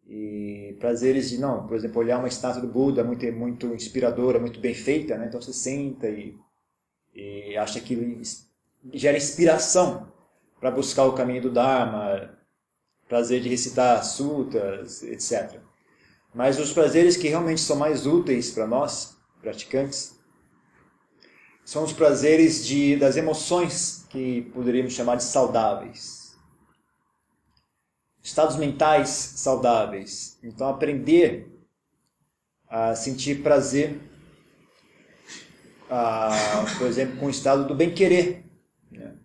E 0.04 0.76
prazeres 0.80 1.30
de, 1.30 1.38
não, 1.38 1.66
por 1.66 1.76
exemplo, 1.76 2.00
olhar 2.00 2.18
uma 2.18 2.26
estátua 2.26 2.61
do 2.61 2.66
Buda 2.66 3.04
muito, 3.04 3.24
muito 3.32 3.66
inspiradora, 3.68 4.40
muito 4.40 4.58
bem 4.58 4.74
feita, 4.74 5.16
né? 5.16 5.26
então 5.28 5.40
você 5.40 5.52
senta 5.52 6.08
e, 6.08 6.37
e 7.14 7.56
acha 7.56 7.80
que 7.80 8.20
gera 8.92 9.16
inspiração 9.16 10.12
para 10.58 10.72
buscar 10.72 11.04
o 11.04 11.14
caminho 11.14 11.42
do 11.42 11.52
Dharma, 11.52 12.37
prazer 13.08 13.40
de 13.40 13.48
recitar 13.48 14.04
sutras, 14.04 15.04
etc. 15.04 15.61
Mas 16.35 16.59
os 16.59 16.73
prazeres 16.73 17.16
que 17.16 17.29
realmente 17.29 17.61
são 17.61 17.77
mais 17.77 18.07
úteis 18.07 18.51
para 18.51 18.66
nós, 18.66 19.16
praticantes, 19.40 20.18
são 21.64 21.85
os 21.85 21.92
prazeres 21.92 22.64
de, 22.64 22.97
das 22.97 23.16
emoções 23.16 24.07
que 24.09 24.42
poderíamos 24.53 24.95
chamar 24.95 25.16
de 25.16 25.25
saudáveis. 25.25 26.37
Estados 28.23 28.57
mentais 28.57 29.09
saudáveis. 29.09 30.38
Então, 30.42 30.68
aprender 30.68 31.53
a 32.68 32.95
sentir 32.95 33.42
prazer, 33.42 34.01
a, 35.90 36.64
por 36.79 36.87
exemplo, 36.87 37.18
com 37.18 37.27
o 37.27 37.31
estado 37.31 37.66
do 37.66 37.75
bem-querer. 37.75 38.45
Né? 38.90 39.16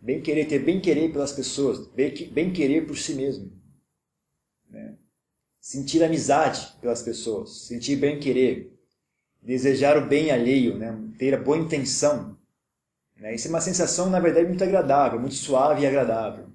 Bem 0.00 0.20
querer, 0.20 0.44
ter 0.46 0.58
bem 0.58 0.80
querer 0.80 1.10
pelas 1.12 1.32
pessoas, 1.32 1.86
bem 1.88 2.52
querer 2.52 2.86
por 2.86 2.98
si 2.98 3.14
mesmo. 3.14 3.61
Né? 5.62 5.68
Sentir 5.72 6.02
amizade 6.02 6.76
pelas 6.80 7.02
pessoas, 7.02 7.66
sentir 7.66 7.96
bem 7.96 8.18
querer, 8.18 8.76
desejar 9.40 9.96
o 9.96 10.06
bem 10.06 10.32
alheio, 10.32 10.76
né? 10.76 10.92
ter 11.18 11.34
a 11.34 11.40
boa 11.40 11.56
intenção. 11.56 12.36
Né? 13.16 13.34
Isso 13.36 13.46
é 13.46 13.50
uma 13.50 13.60
sensação, 13.60 14.10
na 14.10 14.18
verdade, 14.18 14.48
muito 14.48 14.64
agradável, 14.64 15.20
muito 15.20 15.36
suave 15.36 15.82
e 15.82 15.86
agradável. 15.86 16.50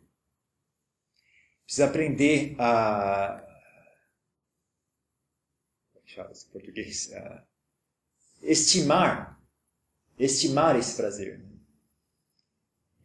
Precisa 1.63 1.87
aprender 1.87 2.55
a. 2.59 3.43
Eu 5.95 6.31
esse 6.31 6.45
português. 6.45 7.11
A 7.13 7.43
estimar, 8.41 9.41
estimar 10.17 10.77
esse 10.77 10.95
prazer. 10.95 11.43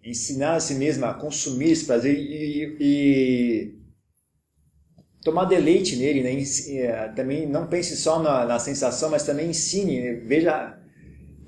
Ensinar 0.05 0.57
a 0.57 0.61
si 0.61 0.75
mesmo 0.75 1.05
a 1.07 1.15
consumir 1.15 1.71
esse 1.71 1.87
prazer 1.87 2.17
e, 2.17 2.77
e 2.81 3.82
tomar 5.25 5.45
deleite 5.45 5.97
nele. 5.97 6.23
Né? 6.23 6.43
É, 6.79 7.09
também 7.09 7.47
não 7.47 7.67
pense 7.67 7.97
só 7.97 8.19
na, 8.19 8.45
na 8.45 8.59
sensação, 8.59 9.11
mas 9.11 9.25
também 9.25 9.51
ensine, 9.51 10.01
né? 10.01 10.13
veja, 10.15 10.79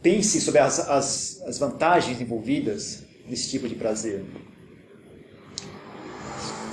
pense 0.03 0.41
sobre 0.41 0.61
as, 0.61 0.79
as, 0.89 1.43
as 1.43 1.59
vantagens 1.59 2.21
envolvidas 2.21 3.05
nesse 3.27 3.51
tipo 3.51 3.69
de 3.69 3.75
prazer. 3.75 4.25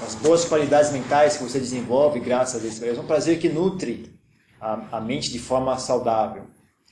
As 0.05 0.15
boas 0.15 0.45
qualidades 0.45 0.91
mentais 0.91 1.37
que 1.37 1.43
você 1.43 1.59
desenvolve 1.59 2.19
graças 2.19 2.63
a 2.63 2.67
esse 2.67 2.79
prazer. 2.79 2.97
É 2.97 3.01
um 3.01 3.07
prazer 3.07 3.39
que 3.39 3.49
nutre 3.49 4.13
a, 4.59 4.97
a 4.97 5.01
mente 5.01 5.31
de 5.31 5.39
forma 5.39 5.77
saudável 5.77 6.51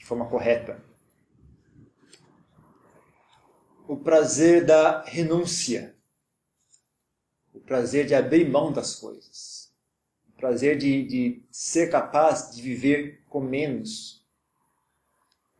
forma 0.10 0.28
correta. 0.28 0.84
O 3.88 3.96
prazer 3.96 4.66
da 4.66 5.04
renúncia. 5.04 5.96
O 7.54 7.60
prazer 7.60 8.08
de 8.08 8.16
abrir 8.16 8.50
mão 8.50 8.72
das 8.72 8.96
coisas. 8.96 9.59
Prazer 10.40 10.78
de, 10.78 11.04
de 11.04 11.44
ser 11.52 11.92
capaz 11.92 12.56
de 12.56 12.62
viver 12.62 13.24
com 13.28 13.42
menos. 13.42 14.26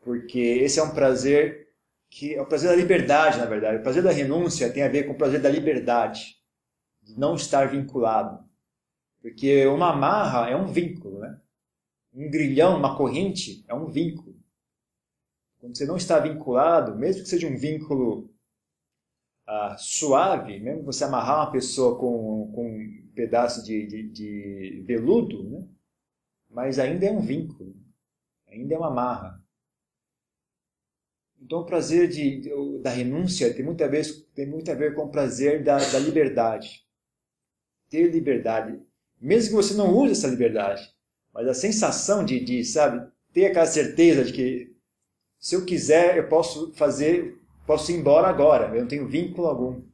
Porque 0.02 0.40
esse 0.40 0.80
é 0.80 0.84
um 0.84 0.92
prazer 0.92 1.68
que 2.10 2.34
é 2.34 2.42
o 2.42 2.46
prazer 2.46 2.70
da 2.70 2.76
liberdade, 2.76 3.38
na 3.38 3.46
verdade. 3.46 3.78
O 3.78 3.84
prazer 3.84 4.02
da 4.02 4.12
renúncia 4.12 4.72
tem 4.72 4.84
a 4.84 4.88
ver 4.88 5.04
com 5.04 5.12
o 5.12 5.18
prazer 5.18 5.42
da 5.42 5.50
liberdade, 5.50 6.38
de 7.04 7.20
não 7.20 7.36
estar 7.36 7.68
vinculado. 7.68 8.44
Porque 9.22 9.66
uma 9.68 9.92
amarra 9.92 10.50
é 10.50 10.56
um 10.56 10.68
vínculo, 10.68 11.20
né? 11.20 11.40
Um 12.14 12.30
grilhão, 12.30 12.78
uma 12.78 12.98
corrente 12.98 13.64
é 13.68 13.74
um 13.74 13.88
vínculo. 13.88 14.36
Quando 15.60 15.78
você 15.78 15.86
não 15.86 15.98
está 15.98 16.20
vinculado, 16.20 16.98
mesmo 16.98 17.24
que 17.24 17.30
seja 17.30 17.48
um 17.48 17.58
vínculo 17.58 18.34
ah, 19.46 19.76
suave, 19.78 20.60
mesmo 20.60 20.84
você 20.84 21.04
amarrar 21.04 21.40
uma 21.40 21.52
pessoa 21.52 22.00
com, 22.00 22.52
com 22.54 23.09
pedaço 23.20 23.66
de, 23.66 23.86
de, 23.86 24.04
de 24.08 24.84
veludo, 24.88 25.44
né? 25.44 25.68
mas 26.50 26.80
ainda 26.80 27.06
é 27.06 27.12
um 27.12 27.20
vínculo, 27.20 27.76
ainda 28.48 28.74
é 28.74 28.78
uma 28.78 28.88
amarra. 28.88 29.44
Então 31.42 31.60
o 31.60 31.66
prazer 31.66 32.08
de, 32.08 32.50
da 32.82 32.90
renúncia 32.90 33.54
tem 33.54 33.66
muito, 33.66 33.84
a 33.84 33.88
ver, 33.88 34.06
tem 34.34 34.48
muito 34.48 34.72
a 34.72 34.74
ver 34.74 34.96
com 34.96 35.04
o 35.04 35.12
prazer 35.12 35.66
da, 35.66 35.78
da 35.78 36.00
liberdade. 36.00 36.86
Ter 37.90 38.10
liberdade. 38.10 38.80
Mesmo 39.20 39.50
que 39.50 39.56
você 39.56 39.74
não 39.74 39.94
use 39.94 40.14
essa 40.14 40.28
liberdade, 40.28 40.90
mas 41.34 41.46
a 41.46 41.54
sensação 41.54 42.24
de, 42.24 42.40
de 42.40 42.64
sabe, 42.64 43.06
ter 43.34 43.48
aquela 43.48 43.66
certeza 43.66 44.24
de 44.24 44.32
que 44.32 44.76
se 45.38 45.56
eu 45.56 45.66
quiser, 45.66 46.18
eu 46.18 46.30
posso 46.30 46.72
fazer, 46.74 47.38
posso 47.68 47.92
ir 47.92 47.96
embora 47.96 48.28
agora, 48.28 48.74
eu 48.74 48.82
não 48.82 48.88
tenho 48.88 49.10
vínculo 49.10 49.48
algum. 49.48 49.89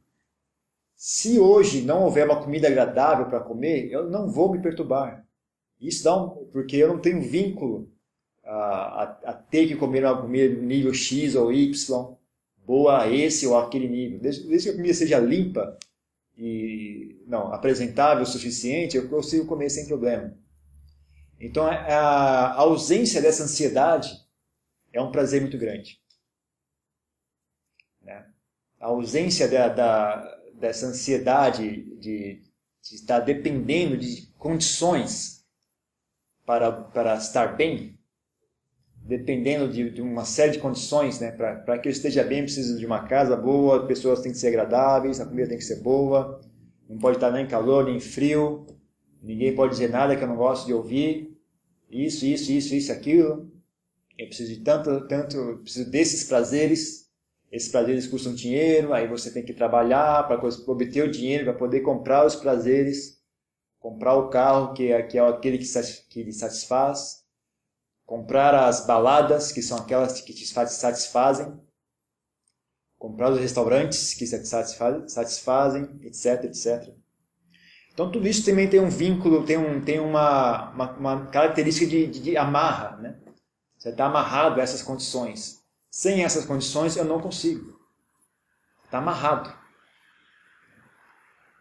Se 0.96 1.38
hoje 1.38 1.82
não 1.82 2.04
houver 2.04 2.24
uma 2.24 2.42
comida 2.42 2.68
agradável 2.68 3.26
para 3.26 3.40
comer, 3.40 3.92
eu 3.92 4.08
não 4.08 4.30
vou 4.30 4.50
me 4.50 4.62
perturbar. 4.62 5.26
Isso 5.78 6.02
dá 6.02 6.16
um, 6.16 6.46
porque 6.46 6.76
eu 6.76 6.88
não 6.88 6.98
tenho 6.98 7.20
vínculo 7.20 7.92
a, 8.42 8.54
a, 8.54 9.02
a 9.26 9.32
ter 9.34 9.68
que 9.68 9.76
comer 9.76 10.04
uma 10.04 10.22
comida 10.22 10.58
nível 10.58 10.94
X 10.94 11.34
ou 11.34 11.52
Y, 11.52 12.16
boa 12.64 13.02
a 13.02 13.12
esse 13.12 13.46
ou 13.46 13.58
aquele 13.58 13.88
nível. 13.88 14.18
Desde, 14.18 14.48
desde 14.48 14.68
que 14.68 14.72
a 14.72 14.76
comida 14.76 14.94
seja 14.94 15.18
limpa 15.18 15.76
e 16.36 17.22
não 17.26 17.52
apresentável 17.52 18.22
o 18.22 18.26
suficiente, 18.26 18.96
eu 18.96 19.08
consigo 19.08 19.46
comer 19.46 19.68
sem 19.68 19.86
problema. 19.86 20.34
Então 21.38 21.66
a 21.66 22.54
ausência 22.54 23.20
dessa 23.20 23.42
ansiedade 23.42 24.10
é 24.94 25.00
um 25.02 25.12
prazer 25.12 25.42
muito 25.42 25.58
grande. 25.58 26.00
Né? 28.00 28.26
A 28.80 28.86
ausência 28.86 29.46
da, 29.46 29.68
da, 29.68 30.35
dessa 30.58 30.86
ansiedade 30.86 31.82
de, 31.98 32.42
de, 32.82 32.94
estar 32.94 33.20
dependendo 33.20 33.96
de 33.96 34.28
condições 34.38 35.44
para, 36.44 36.70
para 36.70 37.16
estar 37.16 37.56
bem, 37.56 37.98
dependendo 38.94 39.68
de, 39.72 39.90
de 39.90 40.02
uma 40.02 40.24
série 40.24 40.52
de 40.52 40.58
condições, 40.58 41.20
né? 41.20 41.30
para 41.30 41.78
que 41.78 41.88
eu 41.88 41.92
esteja 41.92 42.24
bem, 42.24 42.42
preciso 42.42 42.78
de 42.78 42.86
uma 42.86 43.04
casa 43.06 43.36
boa, 43.36 43.80
as 43.80 43.86
pessoas 43.86 44.20
têm 44.20 44.32
que 44.32 44.38
ser 44.38 44.48
agradáveis, 44.48 45.20
a 45.20 45.26
comida 45.26 45.48
tem 45.48 45.58
que 45.58 45.64
ser 45.64 45.80
boa, 45.80 46.40
não 46.88 46.98
pode 46.98 47.16
estar 47.16 47.30
nem 47.30 47.46
calor 47.46 47.84
nem 47.86 48.00
frio, 48.00 48.66
ninguém 49.22 49.54
pode 49.54 49.72
dizer 49.72 49.90
nada 49.90 50.16
que 50.16 50.22
eu 50.22 50.28
não 50.28 50.36
gosto 50.36 50.66
de 50.66 50.74
ouvir, 50.74 51.36
isso, 51.90 52.26
isso, 52.26 52.50
isso, 52.52 52.74
isso, 52.74 52.92
aquilo. 52.92 53.50
Eu 54.18 54.26
preciso 54.26 54.52
de 54.52 54.60
tanto, 54.60 55.06
tanto, 55.06 55.60
preciso 55.62 55.90
desses 55.90 56.24
prazeres. 56.24 57.05
Esses 57.56 57.70
prazeres 57.70 58.06
custam 58.06 58.34
dinheiro, 58.34 58.92
aí 58.92 59.08
você 59.08 59.30
tem 59.30 59.42
que 59.42 59.54
trabalhar 59.54 60.28
para 60.28 60.38
obter 60.66 61.02
o 61.02 61.10
dinheiro 61.10 61.44
para 61.44 61.54
poder 61.54 61.80
comprar 61.80 62.26
os 62.26 62.36
prazeres, 62.36 63.18
comprar 63.78 64.14
o 64.14 64.28
carro 64.28 64.74
que 64.74 64.92
é, 64.92 65.02
que 65.02 65.16
é 65.16 65.26
aquele 65.26 65.56
que, 65.56 65.66
que 66.10 66.22
lhe 66.22 66.34
satisfaz, 66.34 67.24
comprar 68.04 68.54
as 68.54 68.86
baladas 68.86 69.52
que 69.52 69.62
são 69.62 69.78
aquelas 69.78 70.20
que 70.20 70.34
te 70.34 70.46
satisfazem, 70.46 71.58
comprar 72.98 73.30
os 73.30 73.40
restaurantes 73.40 74.12
que 74.12 74.26
satisfazem, 74.26 75.98
etc, 76.02 76.44
etc. 76.44 76.94
Então 77.94 78.12
tudo 78.12 78.28
isso 78.28 78.44
também 78.44 78.68
tem 78.68 78.80
um 78.80 78.90
vínculo, 78.90 79.46
tem, 79.46 79.56
um, 79.56 79.82
tem 79.82 79.98
uma, 79.98 80.72
uma, 80.72 80.92
uma 80.92 81.26
característica 81.28 81.86
de, 81.86 82.06
de, 82.06 82.20
de 82.20 82.36
amarra, 82.36 82.98
né? 82.98 83.18
Você 83.78 83.88
está 83.88 84.04
amarrado 84.04 84.60
a 84.60 84.62
essas 84.62 84.82
condições. 84.82 85.55
Sem 85.96 86.24
essas 86.24 86.44
condições 86.44 86.94
eu 86.94 87.06
não 87.06 87.22
consigo. 87.22 87.80
Está 88.84 88.98
amarrado. 88.98 89.50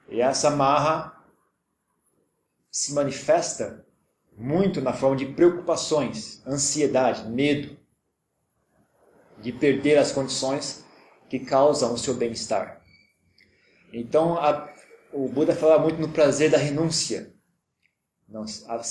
E 0.10 0.20
essa 0.20 0.50
amarra 0.50 1.24
se 2.70 2.94
manifesta 2.94 3.88
muito 4.36 4.82
na 4.82 4.92
forma 4.92 5.16
de 5.16 5.26
preocupações, 5.26 6.46
ansiedade, 6.46 7.30
medo 7.30 7.80
de 9.38 9.54
perder 9.54 9.98
as 9.98 10.12
condições 10.12 10.84
que 11.30 11.40
causam 11.40 11.94
o 11.94 11.98
seu 11.98 12.14
bem-estar. 12.14 12.84
Então, 13.94 14.38
a, 14.38 14.70
o 15.14 15.30
Buda 15.30 15.56
fala 15.56 15.80
muito 15.80 16.02
no 16.02 16.12
prazer 16.12 16.52
da 16.52 16.58
renúncia. 16.58 17.34
Não, 18.28 18.44
a, 18.68 18.82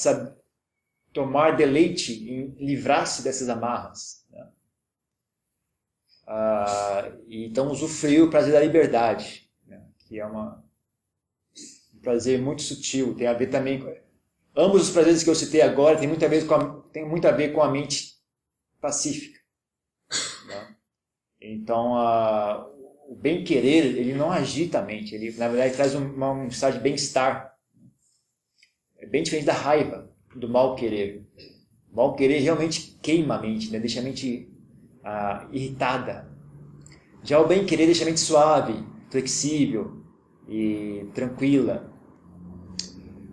tomar 1.13 1.55
deleite 1.55 2.15
em 2.29 2.57
livrar-se 2.59 3.23
dessas 3.23 3.51
amarras. 3.51 4.24
Né? 6.27 6.33
Ah, 6.35 7.13
então, 7.29 7.71
usufruir 7.71 8.25
o 8.25 8.31
prazer 8.31 8.53
da 8.53 8.61
liberdade, 8.61 9.49
né? 9.67 9.83
que 9.99 10.19
é 10.19 10.27
uma, 10.27 10.65
um 11.95 11.99
prazer 12.01 12.41
muito 12.41 12.63
sutil, 12.63 13.15
tem 13.15 13.27
a 13.27 13.33
ver 13.33 13.49
também 13.49 13.81
com... 13.81 13.95
Ambos 14.57 14.83
os 14.83 14.91
prazeres 14.91 15.23
que 15.23 15.31
eu 15.31 15.35
citei 15.35 15.63
agora 15.63 15.99
têm 15.99 16.09
muito 16.09 16.25
a 16.25 16.29
ver 16.29 16.47
com 16.47 16.55
a, 16.55 16.81
tem 16.93 17.05
muito 17.05 17.27
a, 17.27 17.33
ver 17.33 17.53
com 17.53 17.61
a 17.61 17.71
mente 17.71 18.15
pacífica. 18.81 19.41
Né? 20.47 20.77
Então, 21.41 21.97
a, 21.97 22.65
o 23.09 23.17
bem-querer, 23.17 23.85
ele 23.99 24.15
não 24.15 24.31
agita 24.31 24.79
a 24.79 24.83
mente, 24.83 25.15
ele, 25.15 25.33
na 25.33 25.49
verdade, 25.49 25.75
traz 25.75 25.95
um, 25.95 26.03
um 26.03 26.47
estado 26.47 26.75
de 26.75 26.81
bem-estar. 26.81 27.53
É 28.97 29.07
bem 29.07 29.25
diferente 29.25 29.47
da 29.47 29.53
raiva 29.53 30.09
do 30.37 30.49
mal 30.49 30.77
querer. 30.77 31.27
O 31.91 31.97
mal 31.97 32.15
querer 32.15 32.39
realmente 32.39 32.97
queima 33.03 33.35
a 33.35 33.43
mente, 33.43 33.71
né? 33.71 33.81
deixa 33.81 33.99
a 33.99 34.03
mente 34.03 34.54
ah, 35.05 35.47
irritada. 35.53 36.29
Já 37.23 37.41
o 37.41 37.47
bem 37.47 37.65
querer 37.65 37.87
deixa 37.87 38.03
a 38.05 38.07
mente 38.07 38.21
suave, 38.21 38.85
flexível 39.11 40.03
e 40.49 41.09
tranquila. 41.15 41.91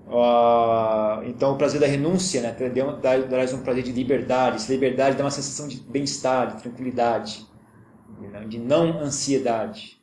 Uh, 0.08 1.24
então 1.26 1.54
o 1.54 1.58
prazer 1.58 1.80
da 1.80 1.88
renúncia 1.88 2.42
né, 2.42 2.52
traz 3.30 3.54
um 3.54 3.64
prazer 3.64 3.84
de 3.84 3.92
liberdade. 3.94 4.58
Essa 4.58 4.72
liberdade 4.74 5.16
dá 5.16 5.24
uma 5.24 5.32
sensação 5.32 5.68
de 5.68 5.78
bem-estar, 5.78 6.56
de 6.56 6.62
tranquilidade, 6.62 7.48
de 8.50 8.60
não 8.60 9.00
ansiedade. 9.00 10.02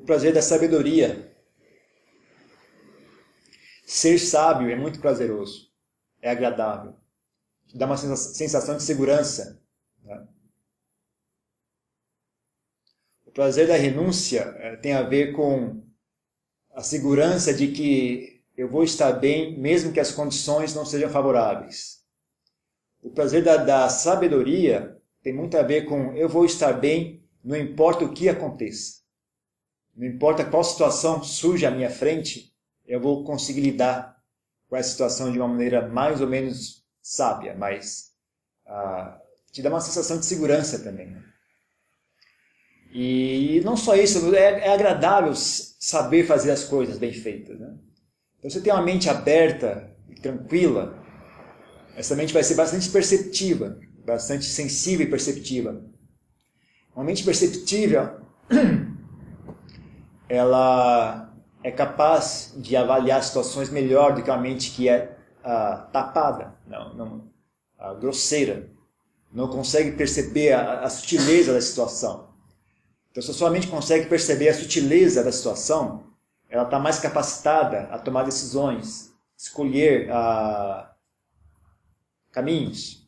prazer 0.00 0.32
da 0.32 0.40
sabedoria. 0.40 1.29
Ser 3.92 4.20
sábio 4.20 4.70
é 4.70 4.76
muito 4.76 5.00
prazeroso, 5.00 5.68
é 6.22 6.30
agradável. 6.30 6.94
dá 7.74 7.86
uma 7.86 7.96
sensação 7.96 8.76
de 8.76 8.84
segurança. 8.84 9.60
Né? 10.04 10.28
O 13.26 13.32
prazer 13.32 13.66
da 13.66 13.74
renúncia 13.74 14.42
é, 14.58 14.76
tem 14.76 14.92
a 14.92 15.02
ver 15.02 15.32
com 15.32 15.82
a 16.72 16.84
segurança 16.84 17.52
de 17.52 17.72
que 17.72 18.44
eu 18.56 18.68
vou 18.68 18.84
estar 18.84 19.10
bem 19.10 19.58
mesmo 19.58 19.92
que 19.92 19.98
as 19.98 20.12
condições 20.12 20.72
não 20.72 20.86
sejam 20.86 21.10
favoráveis. 21.10 22.04
O 23.02 23.10
prazer 23.10 23.42
da, 23.42 23.56
da 23.56 23.88
sabedoria 23.88 25.02
tem 25.20 25.34
muito 25.34 25.58
a 25.58 25.64
ver 25.64 25.86
com 25.86 26.14
eu 26.14 26.28
vou 26.28 26.44
estar 26.44 26.74
bem, 26.74 27.24
não 27.42 27.56
importa 27.56 28.04
o 28.04 28.14
que 28.14 28.28
aconteça. 28.28 29.00
Não 29.96 30.06
importa 30.06 30.44
qual 30.44 30.62
situação 30.62 31.24
surge 31.24 31.66
à 31.66 31.72
minha 31.72 31.90
frente, 31.90 32.49
eu 32.90 33.00
vou 33.00 33.22
conseguir 33.22 33.60
lidar 33.60 34.20
com 34.68 34.76
essa 34.76 34.90
situação 34.90 35.30
de 35.30 35.38
uma 35.38 35.46
maneira 35.46 35.88
mais 35.88 36.20
ou 36.20 36.26
menos 36.26 36.84
sábia, 37.00 37.54
mas 37.56 38.10
ah, 38.66 39.16
te 39.52 39.62
dá 39.62 39.70
uma 39.70 39.80
sensação 39.80 40.18
de 40.18 40.26
segurança 40.26 40.80
também. 40.80 41.06
Né? 41.06 41.22
E 42.92 43.60
não 43.64 43.76
só 43.76 43.94
isso, 43.94 44.34
é, 44.34 44.66
é, 44.66 44.74
agradável 44.74 45.32
saber 45.36 46.26
fazer 46.26 46.50
as 46.50 46.64
coisas 46.64 46.98
bem 46.98 47.12
feitas. 47.12 47.60
Né? 47.60 47.78
Então, 48.38 48.50
você 48.50 48.60
tem 48.60 48.72
uma 48.72 48.82
mente 48.82 49.08
aberta 49.08 49.96
e 50.08 50.16
tranquila, 50.16 50.98
essa 51.94 52.16
mente 52.16 52.34
vai 52.34 52.42
ser 52.42 52.56
bastante 52.56 52.90
perceptiva, 52.90 53.78
bastante 54.04 54.46
sensível 54.46 55.06
e 55.06 55.10
perceptiva. 55.10 55.84
Uma 56.94 57.04
mente 57.04 57.22
perceptível, 57.22 58.20
ela 60.28 61.29
é 61.62 61.70
capaz 61.70 62.54
de 62.56 62.76
avaliar 62.76 63.22
situações 63.22 63.70
melhor 63.70 64.14
do 64.14 64.22
que 64.22 64.30
uma 64.30 64.38
mente 64.38 64.70
que 64.70 64.88
é 64.88 65.16
uh, 65.40 65.90
tapada, 65.92 66.54
não, 66.66 66.94
não 66.94 67.30
uh, 67.78 67.98
grosseira, 67.98 68.70
não 69.32 69.48
consegue 69.48 69.92
perceber 69.92 70.52
a, 70.52 70.80
a 70.80 70.90
sutileza 70.90 71.52
da 71.52 71.60
situação. 71.60 72.30
Então, 73.10 73.22
se 73.22 73.30
a 73.30 73.34
sua 73.34 73.50
mente 73.50 73.66
consegue 73.66 74.08
perceber 74.08 74.48
a 74.48 74.54
sutileza 74.54 75.22
da 75.22 75.32
situação, 75.32 76.04
ela 76.48 76.64
está 76.64 76.78
mais 76.78 76.98
capacitada 76.98 77.82
a 77.92 77.98
tomar 77.98 78.24
decisões, 78.24 79.12
escolher 79.36 80.08
uh, 80.08 80.88
caminhos, 82.32 83.06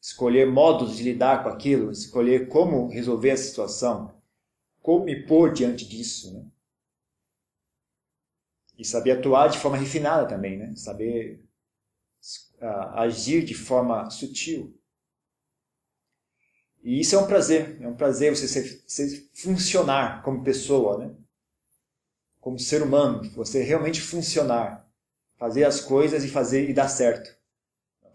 escolher 0.00 0.46
modos 0.46 0.96
de 0.96 1.04
lidar 1.04 1.42
com 1.42 1.48
aquilo, 1.48 1.90
escolher 1.92 2.48
como 2.48 2.88
resolver 2.88 3.30
a 3.30 3.36
situação, 3.36 4.14
como 4.82 5.04
me 5.04 5.26
pôr 5.26 5.52
diante 5.52 5.86
disso, 5.88 6.32
né? 6.34 6.44
E 8.82 8.84
saber 8.84 9.12
atuar 9.12 9.46
de 9.46 9.60
forma 9.60 9.76
refinada 9.76 10.26
também, 10.26 10.58
né? 10.58 10.74
Saber 10.74 11.40
uh, 12.60 12.98
agir 12.98 13.44
de 13.44 13.54
forma 13.54 14.10
sutil. 14.10 14.76
E 16.82 16.98
isso 16.98 17.14
é 17.14 17.18
um 17.20 17.28
prazer, 17.28 17.80
é 17.80 17.86
um 17.86 17.94
prazer 17.94 18.34
você, 18.34 18.48
ser, 18.48 18.82
você 18.84 19.28
funcionar 19.34 20.24
como 20.24 20.42
pessoa, 20.42 20.98
né? 20.98 21.14
Como 22.40 22.58
ser 22.58 22.82
humano, 22.82 23.22
você 23.36 23.62
realmente 23.62 24.00
funcionar, 24.00 24.84
fazer 25.36 25.62
as 25.62 25.80
coisas 25.80 26.24
e 26.24 26.28
fazer 26.28 26.68
e 26.68 26.74
dar 26.74 26.88
certo. 26.88 27.32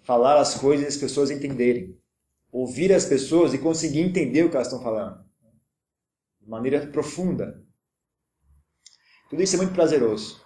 Falar 0.01 0.37
as 0.37 0.55
coisas 0.55 0.85
e 0.85 0.89
as 0.89 0.97
pessoas 0.97 1.31
entenderem. 1.31 1.97
Ouvir 2.51 2.91
as 2.91 3.05
pessoas 3.05 3.53
e 3.53 3.57
conseguir 3.57 4.01
entender 4.01 4.43
o 4.43 4.49
que 4.49 4.57
elas 4.57 4.67
estão 4.67 4.83
falando. 4.83 5.23
De 6.41 6.49
maneira 6.49 6.85
profunda. 6.87 7.65
Tudo 9.29 9.41
isso 9.41 9.55
é 9.55 9.59
muito 9.59 9.73
prazeroso. 9.73 10.45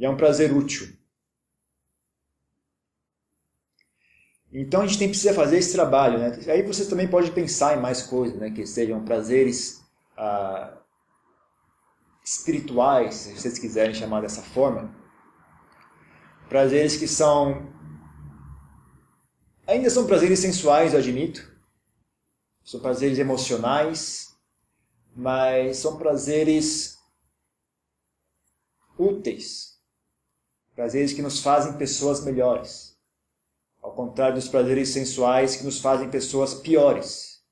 E 0.00 0.06
é 0.06 0.08
um 0.08 0.16
prazer 0.16 0.50
útil. 0.50 0.88
Então 4.50 4.80
a 4.80 4.86
gente 4.86 4.98
tem, 4.98 5.08
precisa 5.08 5.34
fazer 5.34 5.58
esse 5.58 5.72
trabalho, 5.72 6.18
né? 6.18 6.40
Aí 6.48 6.62
você 6.62 6.86
também 6.86 7.06
pode 7.06 7.30
pensar 7.32 7.76
em 7.76 7.80
mais 7.82 8.02
coisas, 8.02 8.38
né? 8.38 8.50
Que 8.50 8.66
sejam 8.66 9.04
prazeres 9.04 9.84
ah, 10.16 10.78
espirituais, 12.24 13.14
se 13.14 13.34
vocês 13.38 13.58
quiserem 13.58 13.94
chamar 13.94 14.22
dessa 14.22 14.42
forma. 14.42 14.90
Prazeres 16.48 16.96
que 16.96 17.06
são 17.06 17.70
ainda 19.66 19.90
são 19.90 20.06
prazeres 20.06 20.40
sensuais, 20.40 20.94
eu 20.94 20.98
admito. 20.98 21.46
São 22.64 22.80
prazeres 22.80 23.18
emocionais, 23.18 24.34
mas 25.14 25.76
são 25.76 25.98
prazeres 25.98 26.98
úteis. 28.98 29.69
Prazeres 30.80 31.12
que 31.12 31.20
nos 31.20 31.40
fazem 31.40 31.76
pessoas 31.76 32.24
melhores 32.24 32.98
ao 33.82 33.94
contrário 33.94 34.36
dos 34.36 34.48
prazeres 34.48 34.88
sensuais 34.88 35.54
que 35.54 35.62
nos 35.62 35.78
fazem 35.78 36.08
pessoas 36.08 36.54
piores 36.54 37.44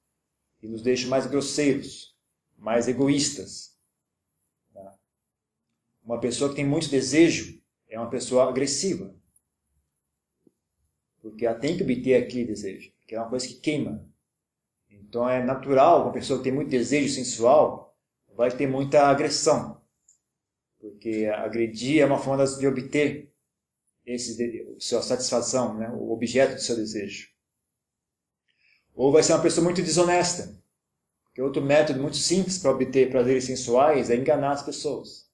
e 0.63 0.67
nos 0.67 0.81
deixam 0.81 1.11
mais 1.11 1.27
grosseiros, 1.27 2.17
mais 2.57 2.89
egoístas. 2.89 3.77
Tá? 4.73 4.99
Uma 6.03 6.19
pessoa 6.19 6.49
que 6.49 6.57
tem 6.57 6.65
muito 6.65 6.89
desejo 6.89 7.61
é 7.87 8.01
uma 8.01 8.09
pessoa 8.09 8.49
agressiva, 8.49 9.15
porque 11.21 11.45
ela 11.45 11.59
tem 11.59 11.77
que 11.77 11.83
obter 11.83 12.15
aquele 12.15 12.47
desejo, 12.47 12.91
que 13.07 13.15
é 13.15 13.21
uma 13.21 13.29
coisa 13.29 13.47
que 13.47 13.57
queima. 13.57 14.09
Então 14.89 15.29
é 15.29 15.45
natural 15.45 16.05
uma 16.05 16.13
pessoa 16.13 16.39
que 16.39 16.45
tem 16.45 16.53
muito 16.55 16.71
desejo 16.71 17.15
sensual 17.15 17.95
vai 18.35 18.51
ter 18.51 18.67
muita 18.67 19.07
agressão, 19.07 19.78
porque 20.81 21.27
agredir 21.35 22.01
é 22.01 22.07
uma 22.07 22.19
forma 22.19 22.45
de 22.47 22.67
obter 22.67 23.33
esse, 24.07 24.77
sua 24.79 25.03
satisfação, 25.03 25.77
né? 25.77 25.91
o 25.91 26.13
objeto 26.13 26.55
do 26.55 26.61
seu 26.61 26.77
desejo. 26.77 27.29
Ou 28.95 29.13
vai 29.13 29.23
ser 29.23 29.33
uma 29.35 29.43
pessoa 29.43 29.65
muito 29.65 29.83
desonesta. 29.83 30.57
Porque 31.25 31.43
outro 31.43 31.63
método 31.63 32.01
muito 32.01 32.17
simples 32.17 32.59
para 32.59 32.71
obter 32.73 33.11
prazeres 33.11 33.45
sensuais 33.45 34.11
é 34.11 34.17
enganar 34.17 34.53
as 34.53 34.63
pessoas. 34.63 35.29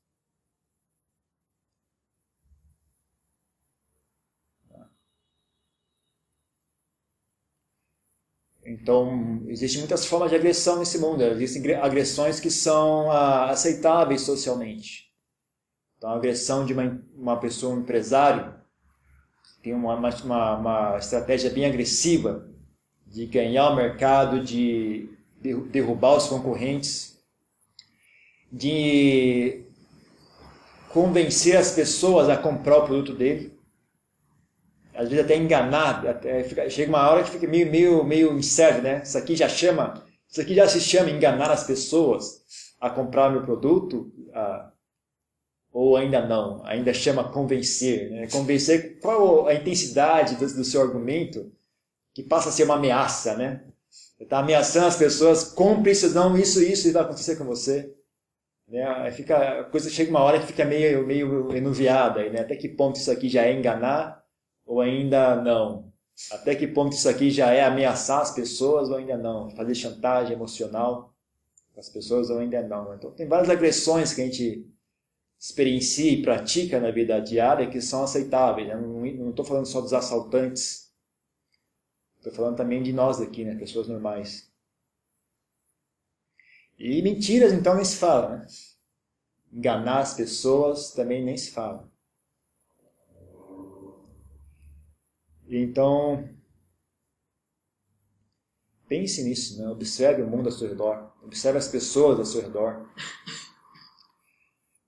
Então, 8.67 9.45
existem 9.49 9.81
muitas 9.81 10.07
formas 10.07 10.31
de 10.31 10.37
agressão 10.37 10.79
nesse 10.79 10.99
mundo. 10.99 11.23
Existem 11.23 11.75
agressões 11.75 12.41
que 12.41 12.51
são 12.51 13.11
ah, 13.11 13.51
aceitáveis 13.51 14.23
socialmente. 14.23 15.04
Então, 16.05 16.13
a 16.13 16.17
agressão 16.19 16.67
de 16.67 16.75
uma, 16.75 17.01
uma 17.17 17.41
pessoa, 17.41 17.75
um 17.75 17.81
empresário, 17.81 18.53
tem 19.63 19.73
uma, 19.73 19.95
uma, 19.95 20.55
uma 20.59 20.99
estratégia 20.99 21.49
bem 21.49 21.65
agressiva 21.65 22.47
de 23.07 23.25
ganhar 23.25 23.71
o 23.71 23.77
mercado, 23.77 24.45
de 24.45 25.09
derrubar 25.71 26.19
os 26.19 26.27
concorrentes, 26.27 27.19
de 28.53 29.65
convencer 30.91 31.57
as 31.57 31.73
pessoas 31.73 32.29
a 32.29 32.37
comprar 32.37 32.81
o 32.81 32.85
produto 32.85 33.15
dele. 33.15 33.59
Às 34.95 35.09
vezes 35.09 35.25
até 35.25 35.39
enganar, 35.39 36.07
até 36.07 36.45
fica, 36.45 36.69
chega 36.69 36.91
uma 36.91 37.09
hora 37.09 37.25
que 37.25 37.31
fica 37.31 37.49
meio, 37.49 37.71
meio, 37.71 38.05
meio 38.05 38.37
incerto, 38.37 38.83
né? 38.83 39.01
Isso 39.03 39.17
aqui 39.17 39.35
já 39.35 39.49
chama, 39.49 40.05
isso 40.29 40.39
aqui 40.43 40.55
já 40.55 40.69
se 40.69 40.83
chama 40.83 41.09
enganar 41.09 41.51
as 41.51 41.65
pessoas 41.65 42.45
a 42.79 42.91
comprar 42.91 43.31
meu 43.31 43.43
produto, 43.43 44.13
a, 44.35 44.71
ou 45.75 45.97
ainda 45.97 46.25
não? 46.25 46.65
Ainda 46.65 46.95
chama 46.95 47.33
convencer. 47.33 48.09
Né? 48.09 48.29
Convencer, 48.29 49.01
qual 49.01 49.49
a 49.49 49.55
intensidade 49.55 50.37
do, 50.37 50.47
do, 50.55 50.65
seu 50.65 50.81
argumento 50.81 51.53
que 52.15 52.23
passa 52.23 52.49
a 52.49 52.53
ser 52.53 52.63
uma 52.63 52.77
ameaça, 52.77 53.37
né? 53.37 53.65
Você 53.91 54.23
está 54.23 54.39
ameaçando 54.39 54.87
as 54.87 54.97
pessoas, 54.97 55.43
compre 55.53 55.91
isso, 55.91 56.15
não, 56.15 56.39
isso, 56.39 56.63
isso, 56.63 56.87
e 56.87 56.93
vai 56.93 57.03
acontecer 57.03 57.35
com 57.35 57.45
você. 57.45 57.93
Né? 58.69 59.11
Fica, 59.11 59.63
a 59.63 59.65
coisa 59.65 59.91
chega 59.91 60.11
uma 60.11 60.23
hora 60.23 60.39
que 60.39 60.47
fica 60.47 60.65
meio, 60.65 61.05
meio 61.05 61.55
enuviada, 61.55 62.31
né? 62.31 62.41
até 62.41 62.55
que 62.55 62.69
ponto 62.69 62.97
isso 62.97 63.11
aqui 63.11 63.29
já 63.29 63.43
é 63.43 63.53
enganar 63.53 64.23
ou 64.65 64.81
ainda 64.81 65.35
não? 65.35 65.93
Até 66.31 66.55
que 66.55 66.69
ponto 66.69 66.93
isso 66.93 67.09
aqui 67.09 67.33
já 67.33 67.51
é 67.51 67.65
ameaçar 67.65 68.21
as 68.21 68.31
pessoas 68.31 68.89
ou 68.91 68.97
ainda 68.97 69.17
não? 69.17 69.51
Fazer 69.51 69.75
chantagem 69.75 70.35
emocional 70.35 71.13
com 71.75 71.81
as 71.81 71.89
pessoas 71.89 72.31
ou 72.31 72.39
ainda 72.39 72.63
não? 72.63 72.95
Então 72.95 73.11
tem 73.11 73.27
várias 73.27 73.51
agressões 73.51 74.15
que 74.15 74.23
a 74.23 74.25
gente 74.25 74.73
experiencia 75.45 76.11
e 76.11 76.23
pratica 76.23 76.81
na 76.81 76.91
vida 76.91 77.21
diária 77.21 77.69
que 77.69 77.79
são 77.79 78.03
aceitáveis. 78.03 78.67
Né? 78.67 78.77
Não 78.77 79.29
estou 79.29 79.45
falando 79.45 79.67
só 79.67 79.83
dos 79.83 79.93
assaltantes, 79.93 80.91
estou 82.17 82.33
falando 82.33 82.57
também 82.57 82.83
de 82.83 82.95
nós 82.95 83.21
aqui, 83.21 83.45
né? 83.45 83.55
pessoas 83.55 83.87
normais. 83.87 84.51
E 86.79 87.03
mentiras 87.03 87.53
então 87.53 87.75
nem 87.75 87.85
se 87.85 87.97
fala. 87.97 88.39
Né? 88.39 88.47
Enganar 89.53 89.99
as 89.99 90.15
pessoas 90.15 90.93
também 90.93 91.23
nem 91.23 91.37
se 91.37 91.51
fala. 91.51 91.93
Então, 95.47 96.27
pense 98.89 99.23
nisso, 99.23 99.61
né? 99.61 99.69
observe 99.69 100.23
o 100.23 100.27
mundo 100.27 100.47
ao 100.47 100.53
seu 100.53 100.71
redor, 100.71 101.13
observe 101.23 101.59
as 101.59 101.69
pessoas 101.69 102.19
ao 102.19 102.25
seu 102.25 102.41
redor. 102.41 102.89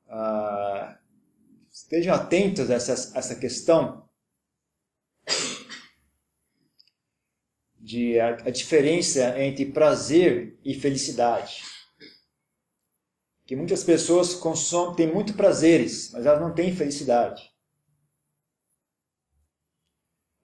Ah, 0.08 0.98
estejam 1.70 2.14
atentos 2.14 2.70
a 2.70 2.74
essa, 2.74 2.92
essa 3.18 3.34
questão 3.36 4.08
de 7.78 8.18
a, 8.18 8.30
a 8.30 8.50
diferença 8.50 9.40
entre 9.40 9.72
prazer 9.72 10.58
e 10.64 10.74
felicidade. 10.74 11.62
Que 13.46 13.54
muitas 13.54 13.84
pessoas 13.84 14.34
consomem, 14.34 14.96
têm 14.96 15.12
muito 15.12 15.34
prazeres, 15.34 16.10
mas 16.12 16.26
elas 16.26 16.40
não 16.40 16.52
têm 16.52 16.74
felicidade. 16.74 17.54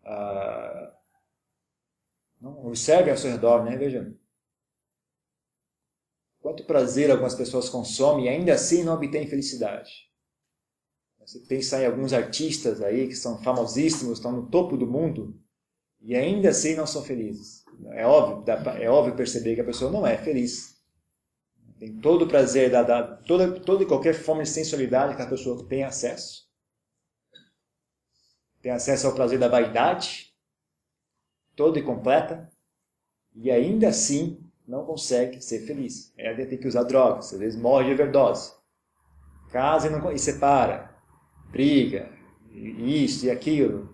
Ah, 0.04 0.92
não, 2.40 2.66
observe 2.66 3.10
ao 3.10 3.16
seu 3.16 3.30
redor, 3.30 3.64
né? 3.64 3.76
Veja. 3.76 4.14
Quanto 6.42 6.64
prazer 6.64 7.08
algumas 7.08 7.36
pessoas 7.36 7.68
consomem 7.68 8.26
e 8.26 8.28
ainda 8.28 8.52
assim 8.52 8.82
não 8.82 8.94
obtêm 8.94 9.28
felicidade. 9.28 10.10
Você 11.20 11.38
pensa 11.38 11.80
em 11.80 11.86
alguns 11.86 12.12
artistas 12.12 12.82
aí 12.82 13.06
que 13.06 13.14
são 13.14 13.40
famosíssimos, 13.40 14.18
estão 14.18 14.32
no 14.32 14.50
topo 14.50 14.76
do 14.76 14.84
mundo 14.84 15.40
e 16.00 16.16
ainda 16.16 16.50
assim 16.50 16.74
não 16.74 16.84
são 16.84 17.04
felizes. 17.04 17.64
É 17.92 18.04
óbvio, 18.04 18.44
é 18.80 18.90
óbvio 18.90 19.14
perceber 19.14 19.54
que 19.54 19.60
a 19.60 19.64
pessoa 19.64 19.92
não 19.92 20.04
é 20.04 20.18
feliz. 20.18 20.82
Tem 21.78 21.96
todo 22.00 22.24
o 22.24 22.28
prazer, 22.28 22.70
da, 22.70 22.82
da, 22.82 23.16
toda, 23.18 23.60
toda 23.60 23.84
e 23.84 23.86
qualquer 23.86 24.14
forma 24.14 24.42
de 24.42 24.48
sensualidade 24.48 25.14
que 25.14 25.22
a 25.22 25.28
pessoa 25.28 25.64
tem 25.68 25.84
acesso. 25.84 26.48
Tem 28.60 28.72
acesso 28.72 29.06
ao 29.06 29.14
prazer 29.14 29.38
da 29.38 29.48
vaidade, 29.48 30.34
toda 31.54 31.78
e 31.78 31.82
completa, 31.82 32.50
e 33.32 33.48
ainda 33.48 33.88
assim 33.88 34.41
não 34.66 34.84
consegue 34.84 35.40
ser 35.40 35.66
feliz. 35.66 36.12
Ela 36.16 36.46
tem 36.46 36.58
que 36.58 36.68
usar 36.68 36.84
drogas, 36.84 37.32
às 37.32 37.38
vezes 37.38 37.60
morre 37.60 37.86
de 37.86 37.92
overdose. 37.92 38.52
Casa 39.50 39.88
e, 39.88 39.90
não, 39.90 40.12
e 40.12 40.18
separa, 40.18 40.96
briga, 41.50 42.10
isso 42.50 43.26
e 43.26 43.30
aquilo. 43.30 43.92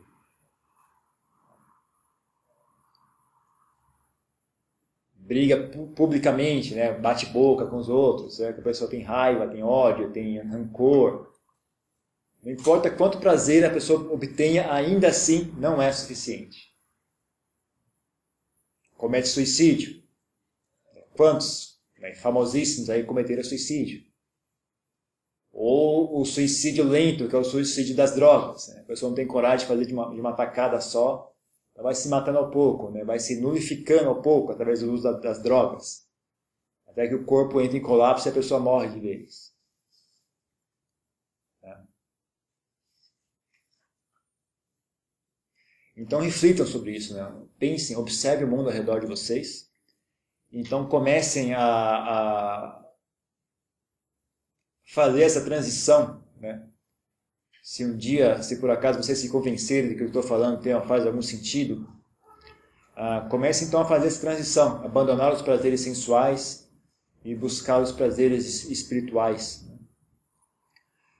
Briga 5.15 5.69
publicamente, 5.95 6.75
né? 6.75 6.93
bate 6.93 7.27
boca 7.27 7.67
com 7.67 7.77
os 7.77 7.89
outros, 7.89 8.39
né? 8.39 8.49
a 8.49 8.63
pessoa 8.63 8.89
tem 8.89 9.03
raiva, 9.03 9.49
tem 9.49 9.63
ódio, 9.63 10.11
tem 10.11 10.39
rancor. 10.39 11.31
Não 12.43 12.53
importa 12.53 12.91
quanto 12.91 13.19
prazer 13.19 13.65
a 13.65 13.71
pessoa 13.71 14.11
obtenha, 14.13 14.73
ainda 14.73 15.09
assim 15.09 15.53
não 15.59 15.83
é 15.83 15.93
suficiente. 15.93 16.69
Comete 18.97 19.29
suicídio. 19.29 20.03
Quantos 21.19 21.81
né, 21.99 22.15
famosíssimos 22.15 22.89
aí 22.89 23.03
cometeram 23.03 23.43
suicídio? 23.43 24.09
Ou 25.51 26.21
o 26.21 26.25
suicídio 26.25 26.85
lento, 26.85 27.29
que 27.29 27.35
é 27.35 27.39
o 27.39 27.43
suicídio 27.43 27.97
das 27.97 28.15
drogas. 28.15 28.69
Né? 28.69 28.83
A 28.83 28.85
pessoa 28.85 29.11
não 29.11 29.17
tem 29.17 29.27
coragem 29.27 29.67
de 29.67 29.67
fazer 29.67 29.85
de 29.85 29.93
uma, 29.93 30.15
de 30.15 30.21
uma 30.21 30.37
tacada 30.37 30.81
só, 30.81 31.35
ela 31.75 31.83
vai 31.83 31.95
se 31.97 32.09
matando 32.09 32.39
ao 32.39 32.53
pouco, 32.53 32.93
né? 32.93 33.05
vai 33.05 33.19
se 33.19 33.41
nulificando 33.41 34.09
ao 34.09 34.23
pouco 34.23 34.53
através 34.53 34.79
do 34.79 34.93
uso 34.93 35.03
da, 35.03 35.13
das 35.19 35.43
drogas. 35.43 36.07
Até 36.87 37.09
que 37.09 37.17
o 37.17 37.25
corpo 37.25 37.61
entra 37.61 37.77
em 37.77 37.83
colapso 37.83 38.29
e 38.29 38.31
a 38.31 38.35
pessoa 38.35 38.61
morre 38.61 38.89
de 38.89 39.01
vez. 39.01 39.53
Tá? 41.61 41.85
Então 45.97 46.21
reflitam 46.21 46.65
sobre 46.65 46.93
isso, 46.93 47.13
né? 47.13 47.45
pensem, 47.59 47.97
observem 47.97 48.47
o 48.47 48.49
mundo 48.49 48.69
ao 48.69 48.73
redor 48.73 49.01
de 49.01 49.07
vocês. 49.09 49.68
Então 50.53 50.89
comecem 50.89 51.55
a, 51.55 51.63
a 51.63 52.85
fazer 54.87 55.23
essa 55.23 55.45
transição, 55.45 56.25
né? 56.41 56.67
Se 57.63 57.85
um 57.85 57.97
dia, 57.97 58.43
se 58.43 58.57
por 58.57 58.71
acaso 58.71 59.03
vocês 59.03 59.19
se 59.19 59.29
convencerem 59.29 59.91
de 59.91 59.97
que 59.97 60.03
eu 60.03 60.07
estou 60.07 60.23
falando 60.23 60.63
tem, 60.63 60.73
faz 60.87 61.07
algum 61.07 61.21
sentido, 61.21 61.87
uh, 62.97 63.47
então 63.63 63.81
a 63.81 63.85
fazer 63.85 64.07
essa 64.07 64.21
transição, 64.23 64.83
abandonar 64.83 65.35
os 65.35 65.43
prazeres 65.43 65.83
sensuais 65.83 66.71
e 67.23 67.35
buscar 67.35 67.79
os 67.83 67.93
prazeres 67.93 68.65
espirituais. 68.71 69.67
Né? 69.69 69.79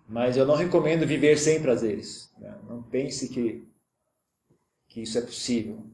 Mas 0.09 0.39
eu 0.39 0.47
não 0.47 0.55
recomendo 0.55 1.07
viver 1.07 1.39
sem 1.39 1.61
prazeres. 1.61 2.33
Né? 2.39 2.59
Não 2.67 2.83
pense 2.83 3.29
que, 3.29 3.69
que 4.89 5.03
isso 5.03 5.19
é 5.19 5.21
possível. 5.21 5.85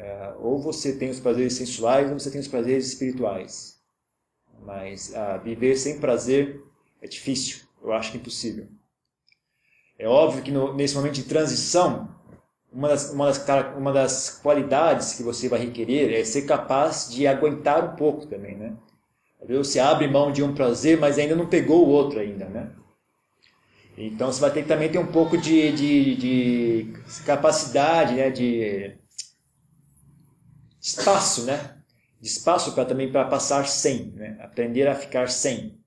É, 0.00 0.32
ou 0.38 0.58
você 0.58 0.96
tem 0.96 1.10
os 1.10 1.20
prazeres 1.20 1.52
sensuais 1.52 2.10
ou 2.10 2.18
você 2.18 2.30
tem 2.30 2.40
os 2.40 2.48
prazeres 2.48 2.86
espirituais. 2.86 3.78
Mas 4.62 5.14
ah, 5.14 5.36
viver 5.36 5.76
sem 5.76 6.00
prazer 6.00 6.62
é 7.02 7.06
difícil, 7.06 7.66
eu 7.82 7.92
acho 7.92 8.10
que 8.10 8.16
é 8.16 8.20
impossível. 8.20 8.66
É 9.98 10.08
óbvio 10.08 10.42
que 10.42 10.50
no, 10.50 10.74
nesse 10.74 10.94
momento 10.94 11.12
de 11.12 11.24
transição, 11.24 12.08
uma 12.72 12.88
das, 12.88 13.12
uma, 13.12 13.26
das, 13.26 13.76
uma 13.76 13.92
das 13.92 14.40
qualidades 14.42 15.14
que 15.14 15.22
você 15.22 15.50
vai 15.50 15.60
requerer 15.60 16.14
é 16.14 16.24
ser 16.24 16.42
capaz 16.42 17.10
de 17.10 17.26
aguentar 17.26 17.84
um 17.84 17.96
pouco 17.96 18.26
também, 18.26 18.56
né? 18.56 18.74
Você 19.46 19.78
abre 19.78 20.06
mão 20.06 20.32
de 20.32 20.42
um 20.42 20.54
prazer, 20.54 20.98
mas 20.98 21.18
ainda 21.18 21.36
não 21.36 21.46
pegou 21.46 21.86
o 21.86 21.90
outro 21.90 22.20
ainda, 22.20 22.46
né? 22.46 22.70
Então 23.98 24.32
você 24.32 24.40
vai 24.40 24.50
ter 24.50 24.62
que 24.62 24.68
também 24.68 24.90
ter 24.90 24.98
um 24.98 25.06
pouco 25.06 25.36
de, 25.36 25.72
de, 25.72 26.16
de 26.16 26.92
capacidade, 27.26 28.14
né? 28.14 28.30
De 28.30 28.98
espaço, 30.80 31.44
né? 31.44 31.76
de 32.20 32.28
espaço 32.28 32.74
para 32.74 32.84
também 32.84 33.10
para 33.10 33.24
passar 33.24 33.66
sem, 33.66 34.10
né? 34.12 34.36
aprender 34.40 34.86
a 34.86 34.94
ficar 34.94 35.28
sem 35.28 35.78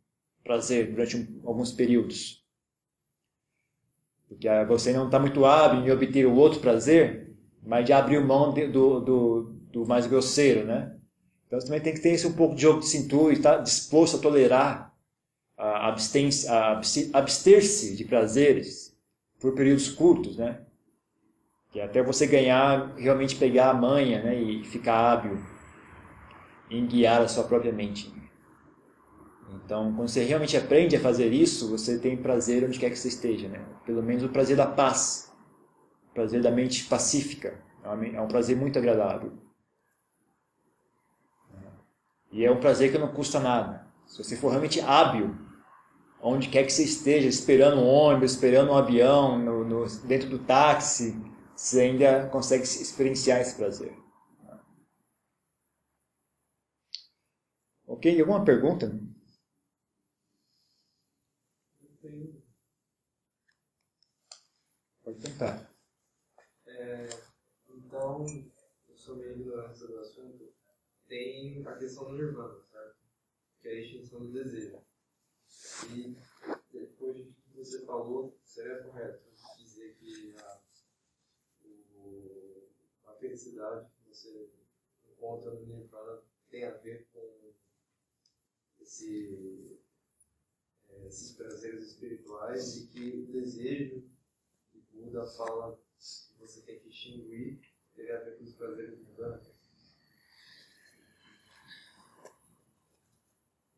prazer 0.44 0.92
durante 0.92 1.16
um, 1.16 1.42
alguns 1.46 1.72
períodos. 1.72 2.44
Porque 4.28 4.48
você 4.68 4.92
não 4.92 5.06
está 5.06 5.20
muito 5.20 5.46
hábil 5.46 5.86
em 5.86 5.92
obter 5.92 6.26
o 6.26 6.36
outro 6.36 6.60
prazer, 6.60 7.32
mas 7.62 7.88
já 7.88 8.00
abriu 8.00 8.26
mão 8.26 8.52
de, 8.52 8.68
do, 8.68 9.00
do, 9.00 9.44
do, 9.72 9.86
mais 9.86 10.08
grosseiro, 10.08 10.66
né? 10.66 10.96
Então 11.46 11.60
você 11.60 11.68
também 11.68 11.82
tem 11.82 11.94
que 11.94 12.02
ter 12.02 12.10
esse 12.10 12.26
um 12.26 12.34
pouco 12.34 12.56
de 12.56 12.64
jogo 12.64 12.80
de 12.80 12.88
cintura 12.88 13.32
e 13.32 13.38
estar 13.38 13.58
tá 13.58 13.62
disposto 13.62 14.18
a 14.18 14.20
tolerar 14.20 14.92
a 15.56 15.88
abster-se 17.14 17.96
de 17.96 18.06
prazeres 18.06 18.98
por 19.40 19.54
períodos 19.54 19.88
curtos, 19.90 20.36
né? 20.36 20.66
Que 21.74 21.80
é 21.80 21.86
até 21.86 22.04
você 22.04 22.28
ganhar, 22.28 22.94
realmente 22.96 23.36
pegar 23.36 23.72
a 23.72 23.74
manha 23.74 24.22
né? 24.22 24.36
e 24.40 24.64
ficar 24.64 24.96
hábil 24.96 25.40
em 26.70 26.86
guiar 26.86 27.22
a 27.22 27.28
sua 27.28 27.44
própria 27.44 27.74
mente. 27.74 28.14
Então, 29.56 29.92
quando 29.96 30.08
você 30.08 30.24
realmente 30.24 30.56
aprende 30.56 30.96
a 30.96 31.00
fazer 31.00 31.34
isso, 31.34 31.70
você 31.70 31.98
tem 31.98 32.16
prazer 32.16 32.64
onde 32.64 32.78
quer 32.78 32.92
que 32.92 32.96
você 32.98 33.08
esteja, 33.08 33.48
né? 33.48 33.60
Pelo 33.86 34.04
menos 34.04 34.24
o 34.24 34.30
prazer 34.30 34.56
da 34.56 34.68
paz, 34.68 35.34
o 36.12 36.14
prazer 36.14 36.42
da 36.44 36.52
mente 36.52 36.86
pacífica, 36.86 37.60
é 37.84 38.22
um 38.22 38.28
prazer 38.28 38.56
muito 38.56 38.78
agradável. 38.78 39.34
E 42.32 42.46
é 42.46 42.52
um 42.52 42.60
prazer 42.60 42.92
que 42.92 42.98
não 42.98 43.10
custa 43.10 43.40
nada. 43.40 43.86
Se 44.06 44.24
você 44.24 44.36
for 44.36 44.50
realmente 44.50 44.80
hábil, 44.80 45.36
onde 46.22 46.50
quer 46.50 46.64
que 46.64 46.74
você 46.74 46.84
esteja, 46.84 47.28
esperando 47.28 47.82
um 47.82 47.88
ônibus, 47.88 48.32
esperando 48.32 48.72
um 48.72 48.76
avião, 48.76 49.38
no, 49.38 49.64
no, 49.64 49.86
dentro 50.06 50.30
do 50.30 50.40
táxi, 50.40 51.16
você 51.56 51.82
ainda 51.82 52.30
consegue 52.30 52.64
experienciar 52.64 53.42
esse 53.42 53.56
prazer. 53.56 53.96
Ok? 57.86 58.20
Alguma 58.20 58.44
pergunta? 58.44 58.92
Pode 65.04 65.20
tentar. 65.20 65.70
É, 66.66 67.10
então, 67.70 68.26
sobre 68.96 69.28
a 69.28 69.32
ignorância 69.32 69.88
do 69.88 70.00
assunto, 70.00 70.54
tem 71.08 71.66
a 71.68 71.78
questão 71.78 72.06
do 72.06 72.14
nirvana, 72.14 72.62
certo? 72.72 72.96
Que 73.62 73.68
é 73.68 73.72
a 73.72 73.82
extinção 73.82 74.20
do 74.22 74.32
desejo. 74.32 74.82
E 75.92 76.18
depois 76.72 77.18
do 77.18 77.34
que 77.34 77.58
você 77.58 77.86
falou, 77.86 78.38
seria 78.44 78.84
correto 78.84 79.24
dizer 79.58 79.96
que 79.96 80.36
a, 80.38 80.62
o, 81.96 82.70
a 83.06 83.13
felicidade 83.24 83.88
que 83.88 84.10
você 84.10 84.50
encontra 85.10 85.52
no 85.52 85.66
nirvana 85.66 86.22
tem 86.50 86.66
a 86.66 86.72
ver 86.72 87.08
com 87.14 87.54
esse, 88.82 89.80
é, 90.90 91.08
esses 91.08 91.32
prazeres 91.32 91.88
espirituais 91.88 92.78
e 92.78 92.88
que 92.88 93.10
o 93.10 93.32
desejo 93.32 94.04
que 94.72 94.84
Buda 94.92 95.26
fala 95.26 95.80
que 95.98 96.38
você 96.38 96.62
tem 96.62 96.80
que 96.80 96.90
extinguir 96.90 97.62
teria 97.96 98.18
a 98.18 98.24
ver 98.24 98.38
com 98.38 98.44
os 98.44 98.54
prazeres 98.56 99.00
mundanos. 99.00 99.48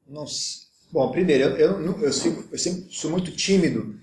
Nossa. 0.08 0.66
Bom, 0.91 1.12
primeiro, 1.12 1.43
eu, 1.43 1.58
eu, 1.58 1.82
eu, 1.82 2.02
eu, 2.02 2.04
eu 2.04 2.58
sempre 2.58 2.91
sou 2.91 3.12
muito 3.12 3.36
tímido 3.36 4.00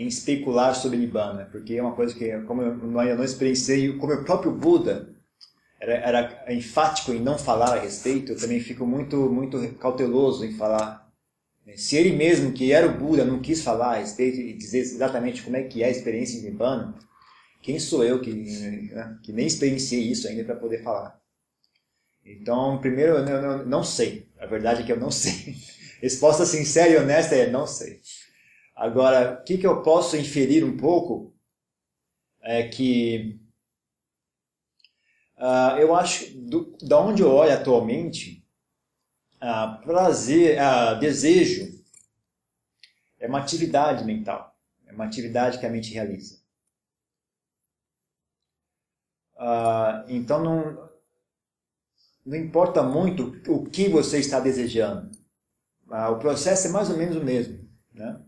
em 0.00 0.06
especular 0.06 0.74
sobre 0.74 0.96
Nibbana, 0.96 1.46
porque 1.52 1.74
é 1.74 1.82
uma 1.82 1.94
coisa 1.94 2.14
que, 2.14 2.30
como 2.42 2.62
eu 2.62 2.74
não, 2.74 3.02
eu 3.02 3.16
não 3.16 3.24
experienciei, 3.24 3.92
como 3.98 4.14
o 4.14 4.24
próprio 4.24 4.50
Buda 4.50 5.14
era, 5.78 5.92
era 5.94 6.54
enfático 6.54 7.12
em 7.12 7.20
não 7.20 7.38
falar 7.38 7.76
a 7.76 7.80
respeito, 7.80 8.32
eu 8.32 8.38
também 8.38 8.60
fico 8.60 8.86
muito, 8.86 9.16
muito 9.30 9.60
cauteloso 9.74 10.42
em 10.42 10.56
falar. 10.56 11.06
Se 11.76 11.96
ele 11.96 12.16
mesmo, 12.16 12.52
que 12.52 12.72
era 12.72 12.86
o 12.86 12.96
Buda, 12.96 13.26
não 13.26 13.40
quis 13.40 13.62
falar 13.62 13.96
a 13.96 13.98
respeito 13.98 14.40
e 14.40 14.54
dizer 14.54 14.78
exatamente 14.78 15.42
como 15.42 15.56
é 15.56 15.64
que 15.64 15.82
é 15.82 15.86
a 15.86 15.90
experiência 15.90 16.40
de 16.40 16.46
Nibbana, 16.46 16.94
quem 17.60 17.78
sou 17.78 18.02
eu 18.02 18.22
que, 18.22 18.32
né, 18.32 19.18
que 19.22 19.32
nem 19.32 19.46
experienciei 19.46 20.10
isso 20.10 20.26
ainda 20.26 20.44
para 20.44 20.56
poder 20.56 20.82
falar? 20.82 21.20
Então, 22.24 22.78
primeiro, 22.80 23.18
eu 23.18 23.42
não, 23.42 23.66
não, 23.66 23.84
sei. 23.84 24.26
A 24.38 24.46
verdade 24.46 24.80
é 24.82 24.86
que 24.86 24.92
eu 24.92 24.98
não 24.98 25.10
sei. 25.12 25.56
Resposta 26.00 26.46
sincera 26.46 26.88
e 26.88 26.96
honesta 26.96 27.34
é 27.34 27.50
não 27.50 27.66
sei. 27.66 28.00
Agora, 28.80 29.34
o 29.34 29.44
que, 29.44 29.58
que 29.58 29.66
eu 29.66 29.82
posso 29.82 30.16
inferir 30.16 30.64
um 30.64 30.74
pouco 30.74 31.36
é 32.40 32.66
que 32.66 33.38
uh, 35.36 35.76
eu 35.78 35.94
acho, 35.94 36.34
do, 36.48 36.74
da 36.80 36.98
onde 36.98 37.20
eu 37.20 37.30
olho 37.30 37.52
atualmente, 37.52 38.42
uh, 39.36 39.84
prazer, 39.84 40.56
uh, 40.58 40.98
desejo 40.98 41.78
é 43.18 43.28
uma 43.28 43.40
atividade 43.40 44.02
mental, 44.02 44.58
é 44.86 44.94
uma 44.94 45.04
atividade 45.04 45.58
que 45.58 45.66
a 45.66 45.70
mente 45.70 45.92
realiza. 45.92 46.40
Então 50.08 50.42
não, 50.42 50.90
não 52.24 52.36
importa 52.36 52.82
muito 52.82 53.38
o 53.46 53.64
que 53.64 53.90
você 53.90 54.18
está 54.18 54.40
desejando. 54.40 55.10
O 55.86 56.16
processo 56.18 56.66
é 56.66 56.70
mais 56.70 56.88
ou 56.90 56.96
menos 56.96 57.16
o 57.16 57.24
mesmo. 57.24 57.68
Né? 57.92 58.22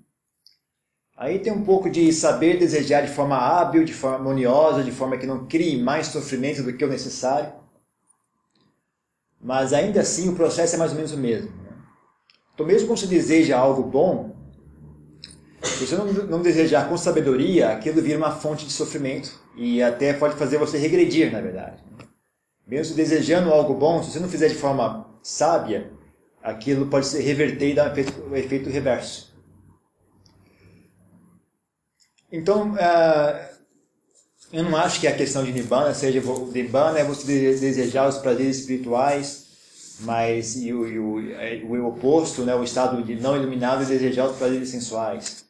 Aí 1.23 1.39
tem 1.39 1.53
um 1.53 1.62
pouco 1.62 1.89
de 1.89 2.12
saber 2.12 2.59
desejar 2.59 3.03
de 3.03 3.12
forma 3.12 3.37
hábil, 3.37 3.85
de 3.85 3.95
forma 3.95 4.16
harmoniosa, 4.16 4.83
de 4.83 4.91
forma 4.91 5.16
que 5.16 5.25
não 5.25 5.47
crie 5.47 5.81
mais 5.81 6.09
sofrimento 6.09 6.64
do 6.64 6.73
que 6.73 6.85
o 6.85 6.89
necessário. 6.89 7.53
Mas 9.41 9.73
ainda 9.73 10.01
assim 10.01 10.29
o 10.29 10.35
processo 10.35 10.75
é 10.75 10.79
mais 10.79 10.91
ou 10.91 10.97
menos 10.97 11.12
o 11.12 11.16
mesmo. 11.16 11.49
Né? 11.62 11.70
Então 12.53 12.66
mesmo 12.66 12.89
quando 12.89 12.99
você 12.99 13.07
deseja 13.07 13.57
algo 13.57 13.85
bom, 13.85 14.35
se 15.62 15.87
você 15.87 15.95
não, 15.95 16.07
não 16.07 16.43
desejar 16.43 16.89
com 16.89 16.97
sabedoria, 16.97 17.68
aquilo 17.68 18.03
vira 18.03 18.18
uma 18.18 18.33
fonte 18.33 18.66
de 18.66 18.73
sofrimento 18.73 19.41
e 19.57 19.81
até 19.81 20.12
pode 20.12 20.35
fazer 20.35 20.59
você 20.59 20.77
regredir, 20.77 21.31
na 21.31 21.41
verdade. 21.41 21.85
Mesmo 22.66 22.97
desejando 22.97 23.53
algo 23.53 23.75
bom, 23.75 24.03
se 24.03 24.11
você 24.11 24.18
não 24.18 24.29
fizer 24.29 24.49
de 24.49 24.57
forma 24.57 25.07
sábia, 25.23 25.89
aquilo 26.43 26.87
pode 26.87 27.07
se 27.07 27.23
reverter 27.23 27.70
e 27.70 27.75
dar 27.75 27.91
um 27.91 27.93
efeito, 27.93 28.29
um 28.29 28.35
efeito 28.35 28.68
reverso. 28.68 29.32
Então, 32.33 32.72
uh, 32.72 33.53
eu 34.51 34.62
não 34.62 34.74
acho 34.74 34.99
que 34.99 35.07
a 35.07 35.14
questão 35.14 35.45
de 35.45 35.53
Nibbana 35.53 35.93
seja. 35.93 36.22
Nibbana 36.51 36.99
é 36.99 37.05
você 37.05 37.26
desejar 37.26 38.09
os 38.09 38.16
prazeres 38.16 38.61
espirituais, 38.61 39.49
mas 40.01 40.57
e 40.57 40.72
o, 40.72 40.87
e 40.87 40.99
o, 40.99 41.70
o 41.70 41.89
oposto, 41.89 42.43
né, 42.43 42.55
o 42.55 42.64
estado 42.64 43.03
de 43.03 43.16
não 43.16 43.37
iluminado, 43.37 43.83
é 43.83 43.87
desejar 43.87 44.30
os 44.30 44.39
prazeres 44.39 44.70
sensuais. 44.70 45.45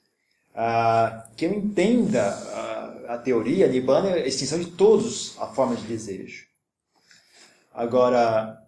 Ah, 0.54 1.28
que 1.36 1.46
eu 1.46 1.52
entenda 1.52 2.22
a, 2.24 3.14
a 3.14 3.18
teoria, 3.18 3.68
Nibbana 3.68 4.10
é 4.10 4.24
a 4.24 4.26
extinção 4.26 4.58
de 4.58 4.66
todos 4.72 5.38
a 5.38 5.46
forma 5.46 5.76
de 5.76 5.82
desejo. 5.82 6.46
Agora, 7.72 8.58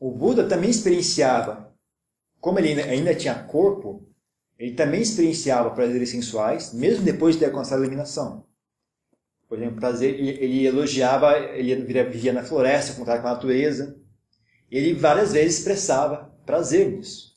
o 0.00 0.10
Buda 0.12 0.48
também 0.48 0.70
experienciava, 0.70 1.72
como 2.40 2.58
ele 2.60 2.80
ainda 2.80 3.14
tinha 3.14 3.34
corpo, 3.34 4.08
ele 4.62 4.74
também 4.74 5.02
experienciava 5.02 5.72
prazeres 5.72 6.10
sensuais, 6.10 6.72
mesmo 6.72 7.04
depois 7.04 7.34
de 7.34 7.40
ter 7.40 7.46
alcançado 7.46 7.80
a 7.80 7.82
iluminação. 7.82 8.46
Por 9.48 9.58
exemplo, 9.58 9.80
prazer, 9.80 10.14
ele, 10.14 10.30
ele 10.30 10.64
elogiava, 10.64 11.36
ele 11.36 11.74
vivia 12.04 12.32
na 12.32 12.44
floresta, 12.44 12.94
contato 12.94 13.20
com 13.20 13.26
a 13.26 13.32
natureza. 13.32 13.96
Ele 14.70 14.94
várias 14.94 15.32
vezes 15.32 15.58
expressava 15.58 16.32
prazer 16.46 16.92
nisso. 16.92 17.36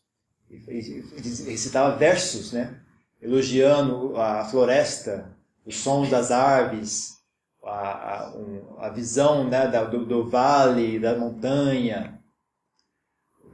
Ele 0.52 1.04
recitava 1.48 1.98
versos, 1.98 2.54
né? 2.54 2.80
elogiando 3.20 4.16
a 4.18 4.46
floresta, 4.46 5.36
os 5.66 5.78
sons 5.78 6.12
das 6.12 6.30
árvores, 6.30 7.18
a, 7.64 8.20
a, 8.20 8.38
um, 8.38 8.76
a 8.78 8.90
visão 8.90 9.50
né, 9.50 9.68
da, 9.68 9.84
do, 9.84 10.06
do, 10.06 10.30
vale, 10.30 11.00
da 11.00 11.18
montanha. 11.18 12.22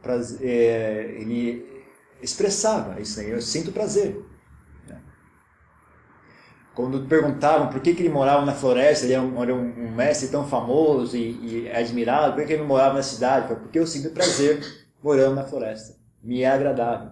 Prazer, 0.02 0.46
é, 0.46 1.22
ele 1.22 1.71
expressava 2.22 3.00
isso 3.00 3.20
aí, 3.20 3.30
eu 3.30 3.42
sinto 3.42 3.72
prazer. 3.72 4.24
Quando 6.74 7.06
perguntavam 7.06 7.70
por 7.70 7.82
que, 7.82 7.94
que 7.94 8.02
ele 8.02 8.10
morava 8.10 8.46
na 8.46 8.54
floresta, 8.54 9.06
ele 9.06 9.14
era 9.14 9.22
um, 9.54 9.88
um 9.88 9.92
mestre 9.92 10.30
tão 10.30 10.48
famoso 10.48 11.18
e, 11.18 11.66
e 11.66 11.72
admirado, 11.72 12.34
por 12.34 12.46
que, 12.46 12.54
ele 12.54 12.64
morava 12.64 12.96
na 12.96 13.04
cidade? 13.04 13.54
Porque 13.54 13.78
eu 13.78 13.86
sinto 13.86 14.12
prazer 14.12 14.64
morando 15.04 15.36
na 15.36 15.44
floresta, 15.44 15.98
me 16.24 16.42
é 16.42 16.50
agradável. 16.50 17.12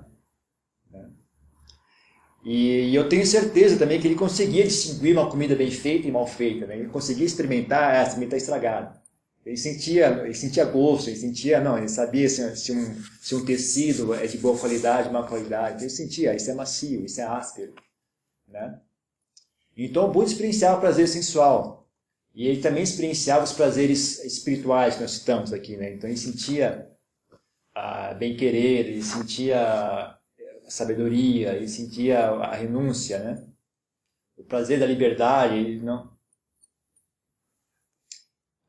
E, 2.44 2.90
e, 2.90 2.96
eu 2.96 3.10
tenho 3.10 3.26
certeza 3.26 3.78
também 3.78 4.00
que 4.00 4.08
ele 4.08 4.16
conseguia 4.16 4.64
distinguir 4.64 5.14
uma 5.14 5.30
comida 5.30 5.56
bem 5.56 5.70
feita 5.70 6.08
e 6.08 6.12
mal 6.12 6.26
feita. 6.26 6.66
Né? 6.66 6.78
Ele 6.80 6.88
conseguia 6.88 7.26
experimentar, 7.26 7.94
ah, 7.94 7.98
essa 7.98 8.14
comida 8.14 8.38
está 8.38 8.38
estragada. 8.38 9.00
Ele 9.46 9.58
sentia, 9.58 10.08
ele 10.24 10.34
sentia 10.34 10.66
gosto, 10.66 11.10
ele 11.10 11.16
sentia, 11.18 11.62
não, 11.62 11.78
ele 11.78 11.90
sabia 11.90 12.30
se, 12.30 12.56
se, 12.56 12.72
um, 12.72 13.04
se 13.22 13.36
um 13.36 13.46
tecido 13.46 14.14
é 14.14 14.28
de 14.28 14.38
boa 14.38 14.58
qualidade, 14.58 15.12
má 15.12 15.24
qualidade. 15.28 15.84
Ele 15.84 15.90
sentia, 15.90 16.36
isso 16.36 16.52
é 16.52 16.54
macio, 16.54 17.06
isso 17.06 17.20
é 17.22 17.24
áspero. 17.24 17.74
Né? 18.48 18.80
Então 19.76 20.06
o 20.06 20.12
Buda 20.12 20.28
experienciava 20.28 20.78
o 20.78 20.82
prazer 20.82 21.08
sensual. 21.08 21.88
E 22.36 22.48
ele 22.48 22.62
também 22.62 22.84
experienciava 22.84 23.44
os 23.44 23.54
prazeres 23.54 24.24
espirituais 24.24 24.96
que 24.96 25.02
nós 25.02 25.12
citamos 25.12 25.52
aqui. 25.52 25.78
Né? 25.78 25.94
Então 25.94 26.10
ele 26.10 26.18
sentia 26.18 26.90
ah, 27.74 28.14
bem-querer, 28.14 28.88
ele 28.88 29.04
sentia 29.04 29.60
a 29.62 30.20
sabedoria, 30.70 31.56
ele 31.56 31.68
sentia 31.68 32.30
a 32.30 32.56
renúncia, 32.56 33.20
né? 33.20 33.44
O 34.38 34.44
prazer 34.44 34.80
da 34.80 34.86
liberdade, 34.86 35.56
ele 35.56 35.82
não. 35.82 36.12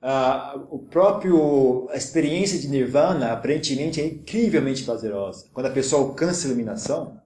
Ah, 0.03 0.59
o 0.71 0.79
próprio 0.79 1.87
a 1.91 1.97
experiência 1.97 2.59
de 2.59 2.69
nirvana 2.69 3.33
aparentemente 3.33 4.01
é 4.01 4.07
incrivelmente 4.07 4.83
prazerosa. 4.83 5.47
Quando 5.53 5.67
a 5.67 5.71
pessoa 5.71 6.03
alcança 6.03 6.47
a 6.47 6.49
iluminação, 6.49 7.21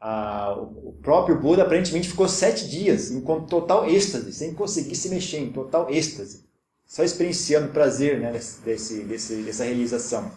ah, 0.00 0.56
o 0.58 0.92
próprio 1.00 1.40
Buda 1.40 1.62
aparentemente 1.62 2.08
ficou 2.08 2.28
sete 2.28 2.68
dias 2.68 3.12
em 3.12 3.20
total 3.20 3.88
êxtase, 3.88 4.32
sem 4.32 4.52
conseguir 4.52 4.96
se 4.96 5.08
mexer, 5.08 5.38
em 5.38 5.52
total 5.52 5.88
êxtase, 5.88 6.44
só 6.84 7.04
experienciando 7.04 7.68
o 7.68 7.72
prazer 7.72 8.18
né, 8.18 8.32
desse, 8.64 9.04
desse, 9.04 9.42
dessa 9.42 9.62
realização. 9.62 10.32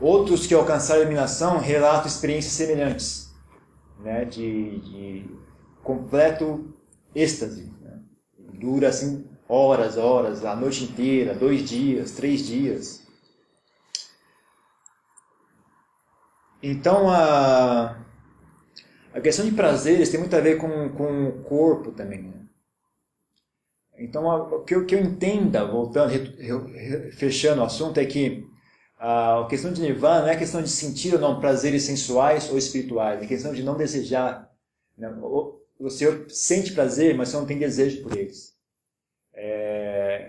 Outros 0.00 0.44
que 0.48 0.54
alcançaram 0.54 0.98
a 0.98 1.04
iluminação 1.04 1.58
relatam 1.58 2.08
experiências 2.08 2.54
semelhantes, 2.54 3.30
né, 4.00 4.24
de, 4.24 4.80
de 4.80 5.30
completo 5.84 6.74
êxtase. 7.14 7.72
Né? 7.80 8.00
Dura 8.54 8.88
assim 8.88 9.30
horas, 9.52 9.98
horas, 9.98 10.44
a 10.46 10.56
noite 10.56 10.84
inteira, 10.84 11.34
dois 11.34 11.68
dias, 11.68 12.12
três 12.12 12.46
dias. 12.46 13.06
Então 16.62 17.10
a, 17.10 18.02
a 19.12 19.20
questão 19.20 19.44
de 19.44 19.52
prazeres 19.52 20.08
tem 20.08 20.18
muito 20.18 20.34
a 20.34 20.40
ver 20.40 20.56
com, 20.56 20.88
com 20.90 21.28
o 21.28 21.42
corpo 21.42 21.92
também. 21.92 22.22
Né? 22.22 22.46
Então 23.98 24.24
o 24.26 24.64
que, 24.64 24.74
eu, 24.74 24.86
que 24.86 24.94
eu 24.94 25.00
entenda, 25.00 25.66
voltando, 25.66 26.12
fechando 27.12 27.60
o 27.60 27.64
assunto, 27.64 28.00
é 28.00 28.06
que 28.06 28.46
a 28.98 29.46
questão 29.50 29.70
de 29.70 29.82
nirvana 29.82 30.22
não 30.22 30.28
é 30.28 30.36
questão 30.36 30.62
de 30.62 30.70
sentir 30.70 31.12
ou 31.12 31.20
não 31.20 31.40
prazeres 31.40 31.82
sensuais 31.82 32.48
ou 32.48 32.56
espirituais, 32.56 33.22
é 33.22 33.26
questão 33.26 33.52
de 33.52 33.62
não 33.62 33.76
desejar. 33.76 34.50
Né? 34.96 35.12
Você 35.78 36.24
sente 36.28 36.72
prazer, 36.72 37.14
mas 37.14 37.28
você 37.28 37.36
não 37.36 37.44
tem 37.44 37.58
desejo 37.58 38.02
por 38.02 38.16
eles. 38.16 38.51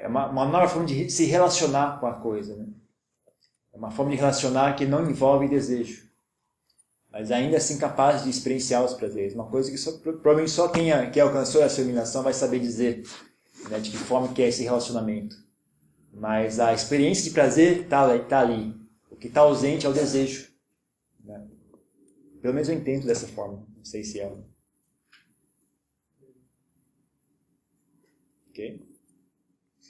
É, 0.03 0.05
é 0.05 0.07
uma, 0.07 0.29
uma 0.29 0.45
nova 0.45 0.67
forma 0.67 0.85
de 0.85 1.09
se 1.09 1.25
relacionar 1.25 1.99
com 1.99 2.05
a 2.05 2.13
coisa. 2.13 2.55
Né? 2.55 2.67
É 3.73 3.77
uma 3.77 3.89
forma 3.89 4.11
de 4.11 4.17
relacionar 4.17 4.75
que 4.75 4.85
não 4.85 5.09
envolve 5.09 5.47
desejo, 5.47 6.09
mas 7.09 7.31
ainda 7.31 7.57
assim 7.57 7.77
capaz 7.77 8.23
de 8.23 8.29
experienciar 8.29 8.83
os 8.83 8.93
prazeres. 8.93 9.33
Uma 9.33 9.47
coisa 9.49 9.71
que 9.71 9.77
só, 9.77 9.91
provavelmente 9.97 10.51
só 10.51 10.67
quem, 10.67 10.91
quem 11.11 11.21
alcançou 11.21 11.63
essa 11.63 11.79
iluminação 11.79 12.21
vai 12.21 12.33
saber 12.33 12.59
dizer 12.59 13.03
né, 13.69 13.79
de 13.79 13.89
que 13.89 13.97
forma 13.97 14.33
que 14.33 14.41
é 14.41 14.49
esse 14.49 14.63
relacionamento. 14.63 15.35
Mas 16.11 16.59
a 16.59 16.73
experiência 16.73 17.23
de 17.23 17.31
prazer 17.31 17.81
está 17.81 18.17
tá 18.19 18.39
ali. 18.41 18.75
O 19.09 19.15
que 19.15 19.27
está 19.27 19.41
ausente 19.41 19.85
é 19.85 19.89
o 19.89 19.93
desejo. 19.93 20.51
Né? 21.23 21.47
Pelo 22.41 22.53
menos 22.53 22.69
eu 22.69 22.75
entendo 22.75 23.07
dessa 23.07 23.27
forma. 23.27 23.65
Não 23.75 23.85
sei 23.85 24.03
se 24.03 24.19
é. 24.19 24.31
Ok? 28.49 28.92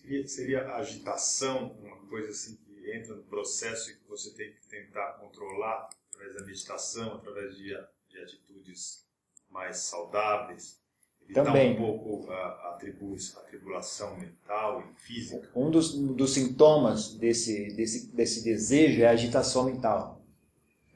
Seria, 0.03 0.27
seria 0.27 0.75
agitação, 0.75 1.71
uma 1.81 1.97
coisa 2.07 2.29
assim 2.29 2.57
que 2.57 2.91
entra 2.91 3.15
no 3.15 3.23
processo 3.23 3.89
e 3.89 3.95
que 3.95 4.07
você 4.07 4.31
tem 4.31 4.51
que 4.51 4.67
tentar 4.67 5.13
controlar 5.13 5.89
através 6.09 6.35
da 6.35 6.45
meditação, 6.45 7.15
através 7.15 7.55
de, 7.55 7.69
de 8.09 8.19
atitudes 8.19 9.07
mais 9.49 9.77
saudáveis? 9.77 10.81
Também. 11.33 11.71
um 11.71 11.77
pouco 11.77 12.29
a, 12.29 12.35
a, 12.35 12.69
a 12.75 13.41
tribulação 13.47 14.19
mental 14.19 14.83
e 14.83 15.01
física. 15.01 15.49
Um 15.55 15.71
dos, 15.71 15.93
dos 15.93 16.33
sintomas 16.33 17.13
desse, 17.13 17.73
desse, 17.73 18.07
desse 18.13 18.43
desejo 18.43 19.01
é 19.01 19.07
a 19.07 19.11
agitação 19.11 19.63
mental. 19.63 20.21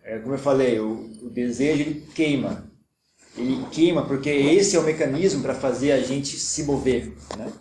É, 0.03 0.19
como 0.19 0.35
eu 0.35 0.39
falei, 0.39 0.79
o, 0.79 1.25
o 1.25 1.29
desejo 1.29 1.81
ele 1.81 2.01
queima. 2.13 2.69
Ele 3.37 3.53
ele 3.53 3.65
queima, 3.69 4.05
porque 4.05 4.29
esse 4.29 4.75
é 4.75 4.79
o 4.79 4.83
mecanismo 4.83 5.41
para 5.41 5.55
fazer 5.55 5.91
a 5.91 6.01
gente 6.01 6.37
se 6.37 6.63
mover. 6.63 7.15
Né? 7.37 7.53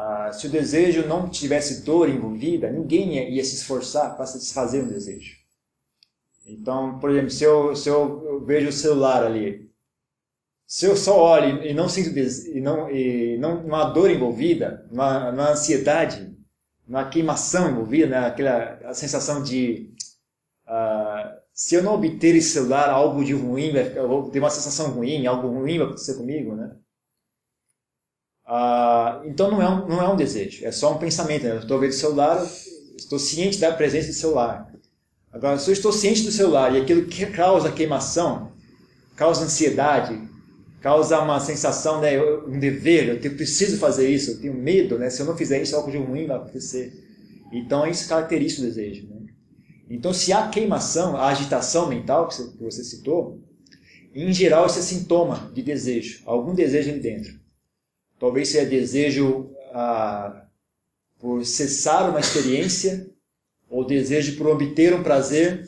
Ah, 0.00 0.30
se 0.32 0.46
o 0.46 0.50
desejo 0.50 1.08
não 1.08 1.28
tivesse 1.28 1.82
dor 1.82 2.08
envolvida, 2.08 2.70
ninguém 2.70 3.14
ia, 3.16 3.28
ia 3.30 3.44
se 3.44 3.56
esforçar 3.56 4.14
para 4.14 4.26
satisfazer 4.26 4.84
um 4.84 4.88
desejo. 4.88 5.36
Então, 6.46 7.00
por 7.00 7.10
exemplo, 7.10 7.30
se 7.30 7.42
eu, 7.42 7.74
se 7.74 7.88
eu 7.88 8.44
vejo 8.44 8.68
o 8.68 8.72
celular 8.72 9.24
ali, 9.24 9.68
se 10.66 10.86
eu 10.86 10.96
só 10.96 11.20
olho 11.20 11.64
e 11.64 11.74
não 11.74 11.88
sinto 11.88 12.16
e 12.16 12.60
não, 12.60 12.88
e 12.88 13.38
não 13.38 13.66
uma 13.66 13.86
dor 13.86 14.08
envolvida, 14.08 14.86
uma, 14.88 15.30
uma 15.30 15.50
ansiedade, 15.50 16.32
uma 16.86 17.08
queimação 17.08 17.70
envolvida, 17.70 18.06
né? 18.06 18.26
aquela 18.26 18.94
sensação 18.94 19.42
de 19.42 19.92
uh, 20.68 21.38
se 21.52 21.74
eu 21.74 21.82
não 21.82 21.94
obter 21.94 22.36
esse 22.36 22.50
celular, 22.50 22.88
algo 22.88 23.24
de 23.24 23.34
ruim, 23.34 23.72
eu 23.74 24.06
vou 24.06 24.30
ter 24.30 24.38
uma 24.38 24.50
sensação 24.50 24.92
ruim, 24.92 25.26
algo 25.26 25.48
ruim 25.48 25.78
vai 25.78 25.86
acontecer 25.88 26.14
comigo, 26.14 26.54
né? 26.54 26.76
Uh, 28.48 29.28
então 29.28 29.50
não 29.50 29.60
é, 29.60 29.68
um, 29.68 29.86
não 29.86 30.02
é 30.02 30.08
um 30.08 30.16
desejo, 30.16 30.64
é 30.64 30.72
só 30.72 30.94
um 30.94 30.98
pensamento. 30.98 31.42
Né? 31.44 31.50
Eu 31.50 31.58
estou 31.58 31.78
vendo 31.78 31.90
o 31.90 31.94
celular, 31.94 32.50
estou 32.96 33.18
ciente 33.18 33.58
da 33.58 33.70
presença 33.72 34.08
do 34.08 34.14
celular. 34.14 34.72
Agora, 35.30 35.58
se 35.58 35.68
eu 35.68 35.74
estou 35.74 35.92
ciente 35.92 36.22
do 36.22 36.32
celular 36.32 36.74
e 36.74 36.80
aquilo 36.80 37.04
que 37.04 37.26
causa 37.26 37.70
queimação, 37.70 38.52
causa 39.14 39.44
ansiedade, 39.44 40.18
causa 40.80 41.20
uma 41.20 41.38
sensação, 41.40 42.00
né, 42.00 42.18
um 42.22 42.58
dever, 42.58 43.20
eu 43.22 43.34
preciso 43.34 43.76
fazer 43.76 44.08
isso, 44.08 44.30
eu 44.30 44.40
tenho 44.40 44.54
medo, 44.54 44.98
né, 44.98 45.10
se 45.10 45.20
eu 45.20 45.26
não 45.26 45.36
fizer 45.36 45.60
isso, 45.60 45.76
algo 45.76 45.90
de 45.90 45.98
ruim 45.98 46.26
vai 46.26 46.38
acontecer. 46.38 46.92
Então, 47.52 47.86
isso 47.86 48.08
caracteriza 48.08 48.62
o 48.62 48.64
desejo. 48.64 49.06
Né? 49.08 49.26
Então, 49.90 50.14
se 50.14 50.32
há 50.32 50.48
queimação, 50.48 51.16
a 51.16 51.28
agitação 51.28 51.86
mental 51.86 52.28
que 52.28 52.42
você 52.62 52.82
citou, 52.82 53.42
em 54.14 54.32
geral, 54.32 54.66
isso 54.66 54.78
é 54.78 54.82
sintoma 54.82 55.50
de 55.54 55.62
desejo, 55.62 56.22
algum 56.24 56.54
desejo 56.54 56.90
ali 56.90 57.00
dentro. 57.00 57.47
Talvez 58.18 58.48
seja 58.48 58.68
desejo 58.68 59.50
ah, 59.72 60.44
por 61.18 61.44
cessar 61.44 62.10
uma 62.10 62.20
experiência, 62.20 63.10
ou 63.68 63.84
desejo 63.84 64.36
por 64.36 64.46
obter 64.46 64.94
um 64.94 65.02
prazer, 65.02 65.64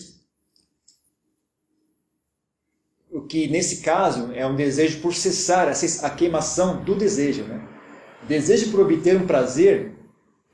o 3.11 3.21
que 3.23 3.49
nesse 3.49 3.83
caso 3.83 4.33
é 4.33 4.47
um 4.47 4.57
desejo 4.57 5.01
por 5.01 5.15
cessar 5.15 5.69
a 5.69 6.11
queimação 6.11 6.83
do 6.85 6.95
desejo. 6.95 7.45
Né? 7.45 7.69
Desejo 8.27 8.71
por 8.71 8.81
obter 8.81 9.17
um 9.17 9.27
prazer 9.27 9.97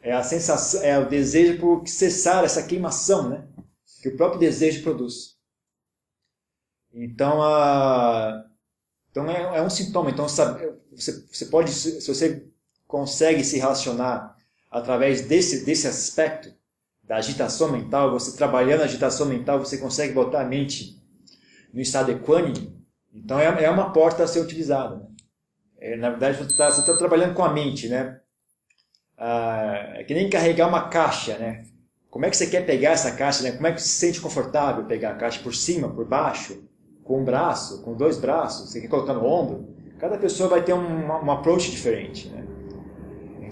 é 0.02 0.12
a 0.12 0.22
sensação, 0.22 0.82
é 0.82 0.98
o 0.98 1.08
desejo 1.08 1.58
por 1.58 1.86
cessar 1.86 2.44
essa 2.44 2.62
queimação, 2.62 3.28
né? 3.28 3.46
que 4.02 4.08
o 4.08 4.16
próprio 4.16 4.40
desejo 4.40 4.82
produz. 4.82 5.36
Então, 6.92 7.42
a, 7.42 8.46
então 9.10 9.30
é, 9.30 9.58
é 9.58 9.62
um 9.62 9.68
sintoma. 9.68 10.10
Então 10.10 10.28
sabe, 10.28 10.72
você, 10.96 11.24
você 11.30 11.46
pode, 11.46 11.70
se 11.70 12.06
você 12.06 12.44
consegue 12.86 13.44
se 13.44 13.58
relacionar 13.58 14.36
através 14.70 15.22
desse 15.22 15.64
desse 15.64 15.86
aspecto 15.86 16.52
da 17.02 17.16
agitação 17.16 17.70
mental, 17.70 18.10
você 18.10 18.36
trabalhando 18.36 18.80
a 18.80 18.84
agitação 18.84 19.26
mental, 19.26 19.58
você 19.58 19.78
consegue 19.78 20.12
botar 20.12 20.40
a 20.40 20.44
mente 20.44 21.00
no 21.72 21.80
estado 21.80 22.10
equânime, 22.10 22.76
então 23.14 23.38
é, 23.38 23.64
é 23.64 23.70
uma 23.70 23.92
porta 23.92 24.24
a 24.24 24.26
ser 24.26 24.40
utilizada. 24.40 24.96
Né? 24.96 25.06
É, 25.78 25.96
na 25.96 26.10
verdade, 26.10 26.38
você 26.38 26.50
está 26.50 26.70
tá 26.70 26.96
trabalhando 26.96 27.34
com 27.34 27.44
a 27.44 27.52
mente, 27.52 27.88
né? 27.88 28.20
Ah, 29.16 29.92
é 29.94 30.04
que 30.04 30.14
nem 30.14 30.28
carregar 30.28 30.68
uma 30.68 30.88
caixa, 30.88 31.38
né? 31.38 31.64
Como 32.10 32.24
é 32.24 32.30
que 32.30 32.36
você 32.36 32.46
quer 32.46 32.64
pegar 32.64 32.92
essa 32.92 33.12
caixa, 33.12 33.42
né? 33.42 33.52
Como 33.52 33.66
é 33.66 33.72
que 33.72 33.80
você 33.80 33.88
se 33.88 33.94
sente 33.94 34.20
confortável 34.20 34.84
pegar 34.84 35.10
a 35.10 35.16
caixa 35.16 35.42
por 35.42 35.54
cima, 35.54 35.88
por 35.88 36.06
baixo, 36.06 36.64
com 37.04 37.20
um 37.20 37.24
braço, 37.24 37.82
com 37.82 37.94
dois 37.94 38.18
braços? 38.18 38.70
Você 38.70 38.80
quer 38.80 38.88
colocar 38.88 39.14
no 39.14 39.24
ombro? 39.26 39.75
Cada 39.98 40.18
pessoa 40.18 40.48
vai 40.48 40.62
ter 40.62 40.74
um, 40.74 41.06
um 41.06 41.30
approach 41.30 41.70
diferente, 41.70 42.28
né? 42.28 42.46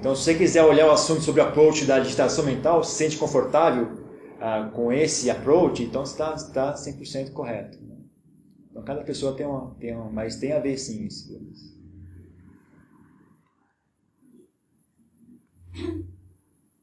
Então, 0.04 0.14
se 0.14 0.24
você 0.24 0.34
quiser 0.34 0.62
olhar 0.62 0.86
o 0.86 0.90
assunto 0.90 1.22
sobre 1.22 1.40
o 1.40 1.44
approach 1.44 1.86
da 1.86 1.94
agitação 1.94 2.44
mental, 2.44 2.84
se 2.84 2.94
sente 2.94 3.16
confortável 3.16 4.04
ah, 4.38 4.70
com 4.74 4.92
esse 4.92 5.30
approach, 5.30 5.82
então 5.82 6.02
está 6.02 6.34
está 6.34 6.74
100% 6.74 7.32
correto. 7.32 7.82
Né? 7.82 7.96
Então, 8.70 8.84
cada 8.84 9.02
pessoa 9.02 9.34
tem 9.34 9.46
uma, 9.46 9.74
tem 9.76 9.96
uma, 9.96 10.10
mas 10.10 10.36
tem 10.36 10.52
a 10.52 10.60
ver 10.60 10.76
sim 10.76 11.06
isso. 11.06 11.32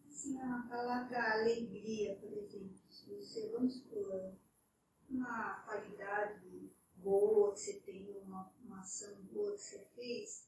Sim, 0.09 0.41
a 0.41 0.66
palavra 0.68 1.34
alegria, 1.34 2.16
por 2.16 2.34
exemplo, 2.36 2.76
se 2.89 3.14
você, 3.14 3.51
vamos 3.53 3.82
por 3.82 4.34
uma 5.07 5.64
qualidade 5.66 6.72
boa 6.97 7.53
que 7.53 7.59
você 7.59 7.74
tem, 7.86 7.90
uma, 8.82 8.84
ação 8.84 9.13
boa 9.32 9.53
que 9.53 9.61
você 9.61 9.86
fez, 9.95 10.47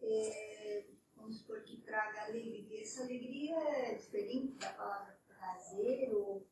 é, 0.00 0.84
vamos 1.16 1.38
supor 1.38 1.62
que 1.62 1.78
traga 1.78 2.22
alegria. 2.22 2.80
Essa 2.80 3.02
alegria 3.02 3.56
é 3.56 3.94
diferente 3.94 4.54
da 4.58 4.70
palavra 4.70 5.18
prazer 5.26 6.14
ou 6.14 6.46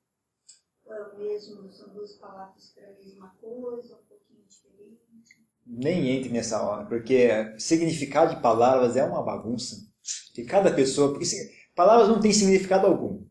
é 0.84 1.02
o 1.02 1.16
mesmo, 1.16 1.72
são 1.72 1.90
duas 1.90 2.16
palavras 2.16 2.72
para 2.74 2.88
a 2.88 2.92
mesma 2.94 3.34
coisa, 3.40 3.94
um 3.94 4.04
pouquinho 4.04 4.44
diferente? 4.48 5.46
Nem 5.64 6.10
entre 6.10 6.28
nessa 6.28 6.60
hora, 6.60 6.86
porque 6.86 7.28
significado 7.58 8.34
de 8.34 8.42
palavras 8.42 8.96
é 8.96 9.04
uma 9.04 9.22
bagunça. 9.22 9.76
Que 10.34 10.44
cada 10.44 10.74
pessoa, 10.74 11.12
porque 11.12 11.24
palavras 11.76 12.08
não 12.08 12.20
têm 12.20 12.32
significado 12.32 12.88
algum. 12.88 13.24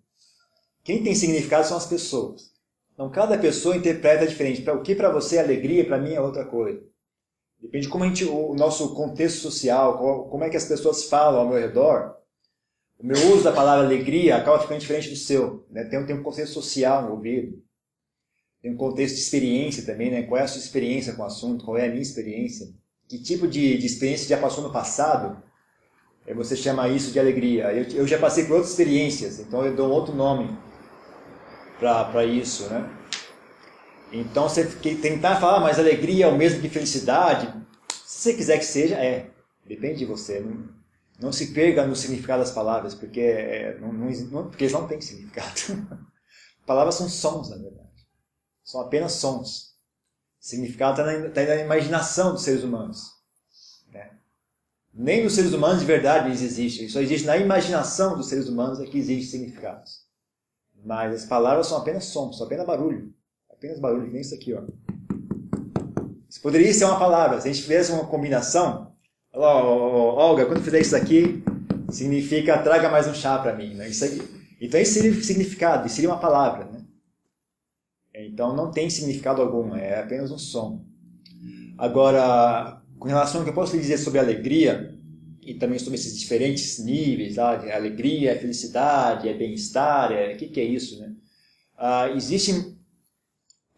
Quem 0.83 1.03
tem 1.03 1.13
significado 1.13 1.67
são 1.67 1.75
as 1.75 1.85
pessoas. 1.85 2.53
Então 2.93 3.11
cada 3.11 3.37
pessoa 3.37 3.75
interpreta 3.75 4.25
diferente. 4.25 4.61
Para 4.61 4.75
o 4.75 4.81
que 4.81 4.95
para 4.95 5.11
você 5.11 5.35
é 5.35 5.41
alegria, 5.41 5.85
para 5.85 5.99
mim 5.99 6.13
é 6.13 6.21
outra 6.21 6.45
coisa. 6.45 6.90
Depende 7.61 7.85
de 7.85 7.91
como 7.91 8.03
a 8.03 8.07
gente, 8.07 8.25
o 8.25 8.55
nosso 8.55 8.95
contexto 8.95 9.39
social, 9.39 10.27
como 10.29 10.43
é 10.43 10.49
que 10.49 10.57
as 10.57 10.65
pessoas 10.65 11.05
falam 11.05 11.41
ao 11.41 11.47
meu 11.47 11.59
redor. 11.59 12.15
O 12.97 13.05
meu 13.05 13.17
uso 13.33 13.43
da 13.43 13.51
palavra 13.51 13.85
alegria 13.85 14.37
acaba 14.37 14.59
ficando 14.59 14.79
diferente 14.79 15.09
do 15.09 15.15
seu. 15.15 15.65
Né? 15.69 15.83
Tem, 15.85 16.03
tem 16.05 16.15
um 16.15 16.23
contexto 16.23 16.53
social 16.53 17.03
envolvido. 17.03 17.61
Tem 18.61 18.71
um 18.71 18.77
contexto 18.77 19.15
de 19.15 19.21
experiência 19.21 19.85
também, 19.85 20.11
né? 20.11 20.21
Qual 20.23 20.39
é 20.39 20.43
a 20.43 20.47
sua 20.47 20.61
experiência 20.61 21.13
com 21.13 21.23
o 21.23 21.25
assunto? 21.25 21.65
Qual 21.65 21.77
é 21.77 21.85
a 21.85 21.89
minha 21.89 22.01
experiência? 22.01 22.67
Que 23.07 23.17
tipo 23.17 23.47
de, 23.47 23.77
de 23.77 23.85
experiência 23.85 24.27
já 24.27 24.37
passou 24.37 24.63
no 24.63 24.71
passado? 24.71 25.41
É 26.27 26.33
você 26.33 26.55
chama 26.55 26.87
isso 26.87 27.11
de 27.11 27.19
alegria. 27.19 27.73
Eu, 27.73 28.01
eu 28.01 28.07
já 28.07 28.19
passei 28.19 28.45
por 28.45 28.53
outras 28.53 28.69
experiências, 28.69 29.39
então 29.39 29.65
eu 29.65 29.75
dou 29.75 29.89
um 29.89 29.91
outro 29.91 30.13
nome 30.13 30.55
para 31.79 32.23
isso, 32.23 32.69
né? 32.69 33.00
Então, 34.11 34.49
você 34.49 34.65
tentar 34.65 35.39
falar, 35.39 35.57
ah, 35.57 35.59
mas 35.61 35.79
alegria 35.79 36.25
é 36.25 36.27
o 36.27 36.37
mesmo 36.37 36.61
que 36.61 36.69
felicidade, 36.69 37.53
se 38.05 38.23
você 38.23 38.33
quiser 38.33 38.57
que 38.57 38.65
seja, 38.65 38.95
é. 38.95 39.31
Depende 39.65 39.99
de 39.99 40.05
você. 40.05 40.41
Não, 40.41 40.69
não 41.19 41.31
se 41.31 41.53
perca 41.53 41.87
no 41.87 41.95
significado 41.95 42.43
das 42.43 42.51
palavras, 42.51 42.93
porque, 42.93 43.21
é, 43.21 43.79
não, 43.79 43.93
não, 43.93 44.49
porque 44.49 44.65
eles 44.65 44.73
não 44.73 44.85
têm 44.87 44.99
significado. 44.99 45.87
palavras 46.65 46.95
são 46.95 47.07
sons, 47.07 47.49
na 47.49 47.57
verdade. 47.57 47.89
São 48.63 48.81
apenas 48.81 49.13
sons. 49.13 49.75
O 50.41 50.45
significado 50.45 50.99
está 50.99 51.19
na, 51.19 51.29
tá 51.29 51.45
na, 51.45 51.61
imaginação 51.61 52.33
dos 52.33 52.43
seres 52.43 52.63
humanos. 52.63 53.13
Né? 53.93 54.11
Nem 54.93 55.23
nos 55.23 55.33
seres 55.33 55.53
humanos 55.53 55.79
de 55.79 55.85
verdade 55.85 56.27
eles 56.27 56.41
existem. 56.41 56.89
Só 56.89 56.99
existe 56.99 57.25
na 57.25 57.37
imaginação 57.37 58.17
dos 58.17 58.27
seres 58.27 58.49
humanos 58.49 58.79
é 58.81 58.85
que 58.85 58.97
existem 58.97 59.39
significados. 59.39 60.01
Mas 60.83 61.13
as 61.13 61.25
palavras 61.25 61.67
são 61.67 61.77
apenas 61.77 62.05
sons, 62.05 62.37
são 62.37 62.45
apenas 62.45 62.65
barulho 62.65 63.13
apenas 63.61 63.79
barulho, 63.79 64.07
que 64.07 64.13
nem 64.13 64.21
isso 64.21 64.33
aqui, 64.33 64.53
ó. 64.53 64.63
Isso 66.27 66.41
poderia 66.41 66.73
ser 66.73 66.85
uma 66.85 66.97
palavra. 66.97 67.39
Se 67.39 67.47
a 67.47 67.53
gente 67.53 67.61
fizesse 67.61 67.91
uma 67.91 68.07
combinação, 68.07 68.91
ó, 69.31 70.15
Olga, 70.15 70.47
quando 70.47 70.63
fizer 70.63 70.79
isso 70.79 70.95
aqui, 70.95 71.43
significa 71.91 72.57
traga 72.57 72.89
mais 72.89 73.05
um 73.05 73.13
chá 73.13 73.37
para 73.37 73.55
mim. 73.55 73.75
Né? 73.75 73.87
Isso 73.87 74.03
aqui. 74.03 74.19
Então 74.59 74.79
isso 74.79 74.93
seria 74.93 75.13
significado, 75.21 75.85
isso 75.85 75.95
seria 75.95 76.09
uma 76.09 76.19
palavra. 76.19 76.65
Né? 76.65 76.81
Então 78.15 78.55
não 78.55 78.71
tem 78.71 78.89
significado 78.89 79.43
algum, 79.43 79.75
é 79.75 79.99
apenas 79.99 80.31
um 80.31 80.39
som. 80.39 80.83
Agora, 81.77 82.81
com 82.97 83.07
relação 83.07 83.41
ao 83.41 83.43
que 83.43 83.51
eu 83.51 83.55
posso 83.55 83.75
lhe 83.75 83.81
dizer 83.81 83.99
sobre 83.99 84.19
alegria, 84.19 84.97
e 85.43 85.55
também 85.55 85.77
sobre 85.77 85.95
esses 85.95 86.17
diferentes 86.19 86.79
níveis, 86.79 87.35
tá? 87.35 87.51
alegria, 87.75 88.39
felicidade, 88.39 89.27
é 89.29 89.33
bem-estar, 89.33 90.11
é... 90.11 90.33
o 90.33 90.37
que, 90.37 90.47
que 90.47 90.59
é 90.59 90.63
isso? 90.63 90.99
Né? 90.99 91.13
Ah, 91.77 92.09
existem 92.11 92.80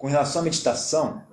com 0.03 0.09
relação 0.09 0.41
à 0.41 0.43
meditação, 0.43 1.23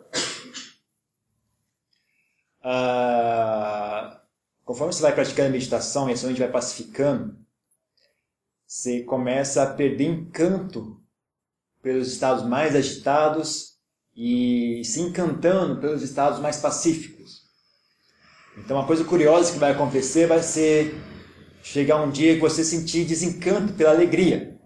ah, 2.62 4.22
conforme 4.64 4.92
você 4.92 5.02
vai 5.02 5.12
praticando 5.12 5.48
a 5.48 5.50
meditação 5.50 6.08
e 6.08 6.12
a 6.12 6.16
sua 6.16 6.28
mente 6.28 6.38
vai 6.38 6.52
pacificando, 6.52 7.36
você 8.64 9.02
começa 9.02 9.64
a 9.64 9.74
perder 9.74 10.04
encanto 10.04 11.02
pelos 11.82 12.12
estados 12.12 12.46
mais 12.46 12.76
agitados 12.76 13.76
e 14.14 14.82
se 14.84 15.00
encantando 15.00 15.80
pelos 15.80 16.02
estados 16.02 16.38
mais 16.38 16.58
pacíficos. 16.58 17.42
Então, 18.56 18.76
uma 18.76 18.86
coisa 18.86 19.02
curiosa 19.02 19.52
que 19.52 19.58
vai 19.58 19.72
acontecer 19.72 20.28
vai 20.28 20.44
ser 20.44 20.94
chegar 21.60 22.00
um 22.00 22.12
dia 22.12 22.36
que 22.36 22.40
você 22.40 22.62
sentir 22.62 23.04
desencanto 23.04 23.72
pela 23.72 23.90
alegria 23.90 24.59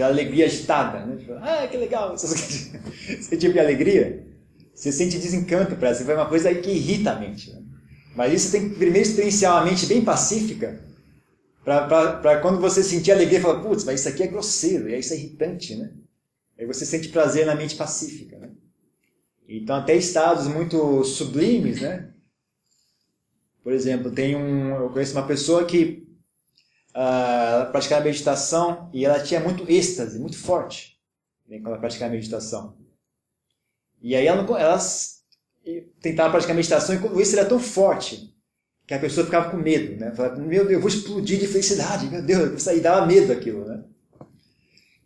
aquela 0.00 0.12
alegria 0.12 0.46
agitada. 0.46 1.04
Né? 1.04 1.16
Tipo, 1.16 1.32
ah, 1.34 1.66
que 1.68 1.76
legal! 1.76 2.14
Esse 2.16 3.36
tipo 3.36 3.52
de 3.52 3.60
alegria. 3.60 4.26
Você 4.74 4.90
sente 4.90 5.18
desencanto 5.18 5.76
para 5.76 5.90
ela, 5.90 6.12
é 6.12 6.14
uma 6.14 6.28
coisa 6.28 6.54
que 6.54 6.70
irrita 6.70 7.12
a 7.12 7.20
mente. 7.20 7.52
Né? 7.52 7.62
Mas 8.16 8.32
isso 8.32 8.52
tem 8.52 8.70
que 8.70 8.76
primeiro 8.76 9.06
experienciar 9.06 9.54
uma 9.54 9.64
mente 9.64 9.86
bem 9.86 10.02
pacífica, 10.02 10.82
para 11.62 12.40
quando 12.40 12.58
você 12.60 12.82
sentir 12.82 13.12
alegria, 13.12 13.40
falar, 13.40 13.62
putz, 13.62 13.84
mas 13.84 14.00
isso 14.00 14.08
aqui 14.08 14.22
é 14.22 14.26
grosseiro, 14.26 14.88
e 14.88 14.98
isso 14.98 15.12
é 15.12 15.16
irritante, 15.16 15.76
né? 15.76 15.92
Aí 16.58 16.66
você 16.66 16.86
sente 16.86 17.08
prazer 17.08 17.46
na 17.46 17.54
mente 17.54 17.76
pacífica, 17.76 18.38
né? 18.38 18.50
Então, 19.46 19.76
até 19.76 19.94
estados 19.94 20.46
muito 20.48 21.04
sublimes, 21.04 21.80
né? 21.80 22.10
Por 23.62 23.72
exemplo, 23.72 24.10
tem 24.10 24.34
um, 24.34 24.74
eu 24.74 24.90
conheço 24.90 25.12
uma 25.12 25.26
pessoa 25.26 25.64
que 25.66 26.09
uh, 26.90 27.70
praticava 27.70 28.04
meditação 28.04 28.90
e 28.92 29.04
ela 29.04 29.20
tinha 29.22 29.40
muito 29.40 29.70
êxtase, 29.70 30.18
muito 30.18 30.38
forte, 30.38 30.98
né, 31.48 31.58
quando 31.58 31.68
ela 31.68 31.78
praticava 31.78 32.12
meditação. 32.12 32.76
E 34.02 34.14
aí 34.14 34.26
ela, 34.26 34.46
elas 34.58 35.20
tentava 36.00 36.30
praticar 36.30 36.56
meditação 36.56 36.94
e 36.94 36.98
o 36.98 37.20
êxtase 37.20 37.38
era 37.38 37.48
tão 37.48 37.58
forte 37.58 38.34
que 38.86 38.94
a 38.94 38.98
pessoa 38.98 39.24
ficava 39.24 39.50
com 39.50 39.56
medo, 39.56 40.00
né? 40.00 40.12
Falava, 40.12 40.36
meu 40.36 40.62
Deus, 40.62 40.72
eu 40.72 40.80
vou 40.80 40.88
explodir 40.88 41.38
de 41.38 41.46
felicidade, 41.46 42.08
meu 42.08 42.22
Deus, 42.22 42.66
aí 42.66 42.80
dava 42.80 43.06
medo 43.06 43.32
aquilo, 43.32 43.64
né? 43.64 43.84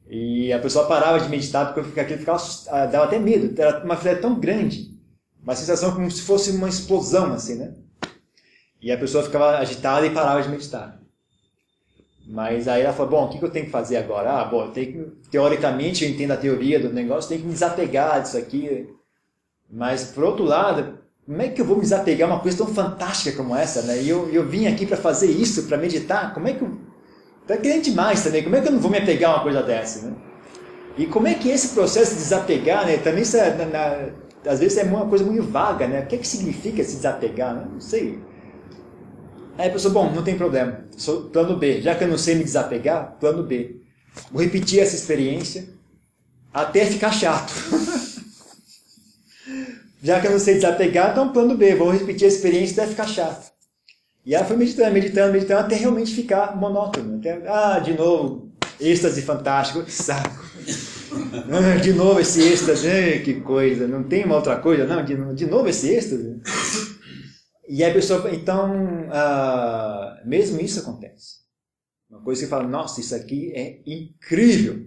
E 0.08 0.52
a 0.52 0.58
pessoa 0.58 0.86
parava 0.86 1.20
de 1.20 1.28
meditar 1.28 1.74
porque 1.74 2.00
aquilo 2.00 2.18
ficava, 2.18 2.42
ah, 2.68 2.86
dava 2.86 3.04
até 3.04 3.18
medo, 3.18 3.60
era 3.60 3.84
uma 3.84 3.96
fé 3.96 4.14
tão 4.14 4.38
grande, 4.38 4.98
uma 5.42 5.54
sensação 5.54 5.94
como 5.94 6.10
se 6.10 6.22
fosse 6.22 6.50
uma 6.52 6.68
explosão, 6.68 7.32
assim, 7.32 7.56
né? 7.56 7.74
E 8.80 8.90
a 8.90 8.96
pessoa 8.96 9.24
ficava 9.24 9.58
agitada 9.58 10.06
e 10.06 10.14
parava 10.14 10.42
de 10.42 10.48
meditar. 10.48 11.03
Mas 12.26 12.68
aí 12.68 12.82
ela 12.82 12.92
falou, 12.92 13.10
bom, 13.10 13.24
o 13.26 13.28
que 13.28 13.42
eu 13.44 13.50
tenho 13.50 13.66
que 13.66 13.70
fazer 13.70 13.96
agora? 13.98 14.40
Ah, 14.40 14.44
bom, 14.44 14.64
eu 14.64 14.70
tenho 14.70 14.92
que, 14.92 15.28
teoricamente 15.30 16.04
eu 16.04 16.10
entendo 16.10 16.30
a 16.30 16.36
teoria 16.36 16.80
do 16.80 16.92
negócio, 16.92 17.28
tenho 17.28 17.42
que 17.42 17.46
me 17.46 17.52
desapegar 17.52 18.22
disso 18.22 18.38
aqui. 18.38 18.88
Mas, 19.70 20.04
por 20.04 20.24
outro 20.24 20.44
lado, 20.44 20.98
como 21.26 21.42
é 21.42 21.48
que 21.48 21.60
eu 21.60 21.64
vou 21.64 21.76
me 21.76 21.82
desapegar 21.82 22.28
uma 22.28 22.40
coisa 22.40 22.58
tão 22.58 22.66
fantástica 22.66 23.36
como 23.36 23.54
essa, 23.54 23.82
né? 23.82 24.02
E 24.02 24.08
eu, 24.08 24.30
eu 24.30 24.46
vim 24.46 24.66
aqui 24.66 24.86
para 24.86 24.96
fazer 24.96 25.30
isso, 25.30 25.64
para 25.64 25.76
meditar, 25.76 26.32
como 26.32 26.48
é 26.48 26.54
que 26.54 26.62
eu... 26.62 26.70
Tá 27.46 27.58
querendo 27.58 27.82
demais 27.82 28.22
também, 28.22 28.42
como 28.42 28.56
é 28.56 28.60
que 28.62 28.68
eu 28.68 28.72
não 28.72 28.80
vou 28.80 28.90
me 28.90 28.98
apegar 28.98 29.30
a 29.30 29.34
uma 29.34 29.42
coisa 29.42 29.62
dessa, 29.62 30.06
né? 30.06 30.16
E 30.96 31.06
como 31.06 31.26
é 31.26 31.34
que 31.34 31.50
esse 31.50 31.74
processo 31.74 32.12
de 32.12 32.20
desapegar, 32.20 32.86
né? 32.86 32.96
Também, 32.98 33.22
isso 33.22 33.36
é, 33.36 33.54
na, 33.54 33.66
na, 33.66 34.50
às 34.50 34.60
vezes, 34.60 34.78
é 34.78 34.84
uma 34.84 35.06
coisa 35.06 35.24
muito 35.24 35.42
vaga, 35.42 35.86
né? 35.86 36.00
O 36.00 36.06
que 36.06 36.14
é 36.14 36.18
que 36.18 36.26
significa 36.26 36.82
se 36.84 36.96
desapegar, 36.96 37.54
né? 37.54 37.66
Não 37.70 37.80
sei. 37.80 38.18
Aí 39.56 39.68
a 39.68 39.72
pessoa, 39.72 39.94
bom, 39.94 40.10
não 40.10 40.24
tem 40.24 40.36
problema, 40.36 40.84
sou 40.96 41.22
plano 41.22 41.56
B. 41.56 41.80
Já 41.80 41.94
que 41.94 42.04
eu 42.04 42.08
não 42.08 42.18
sei 42.18 42.34
me 42.34 42.44
desapegar, 42.44 43.16
plano 43.20 43.42
B. 43.44 43.76
Vou 44.30 44.42
repetir 44.42 44.80
essa 44.80 44.96
experiência 44.96 45.68
até 46.52 46.84
ficar 46.86 47.12
chato. 47.12 47.52
Já 50.02 50.20
que 50.20 50.26
eu 50.26 50.32
não 50.32 50.38
sei 50.38 50.54
desapegar, 50.54 51.12
então 51.12 51.32
plano 51.32 51.56
B, 51.56 51.74
vou 51.74 51.90
repetir 51.90 52.26
a 52.26 52.28
experiência 52.28 52.82
até 52.82 52.90
ficar 52.90 53.08
chato. 53.08 53.50
E 54.26 54.34
ela 54.34 54.44
foi 54.44 54.56
meditando, 54.56 54.92
meditando, 54.92 55.32
meditando, 55.32 55.60
até 55.60 55.76
realmente 55.76 56.14
ficar 56.14 56.56
monótono. 56.56 57.16
Até, 57.18 57.40
ah, 57.46 57.78
de 57.78 57.94
novo, 57.94 58.52
êxtase 58.80 59.22
fantástico, 59.22 59.84
saco. 59.90 60.44
Ah, 61.50 61.76
de 61.76 61.92
novo 61.92 62.20
esse 62.20 62.42
êxtase, 62.42 63.22
que 63.24 63.40
coisa, 63.40 63.86
não 63.86 64.02
tem 64.02 64.24
uma 64.24 64.36
outra 64.36 64.56
coisa, 64.56 64.86
não, 64.86 65.04
de, 65.04 65.16
de 65.34 65.46
novo 65.46 65.68
esse 65.68 65.88
êxtase. 65.88 66.40
E 67.68 67.82
a 67.82 67.92
pessoa, 67.92 68.30
então, 68.34 69.08
uh, 69.08 70.28
mesmo 70.28 70.60
isso 70.60 70.80
acontece. 70.80 71.44
Uma 72.08 72.20
coisa 72.20 72.42
que 72.42 72.50
fala, 72.50 72.68
nossa, 72.68 73.00
isso 73.00 73.14
aqui 73.14 73.52
é 73.54 73.80
incrível. 73.86 74.86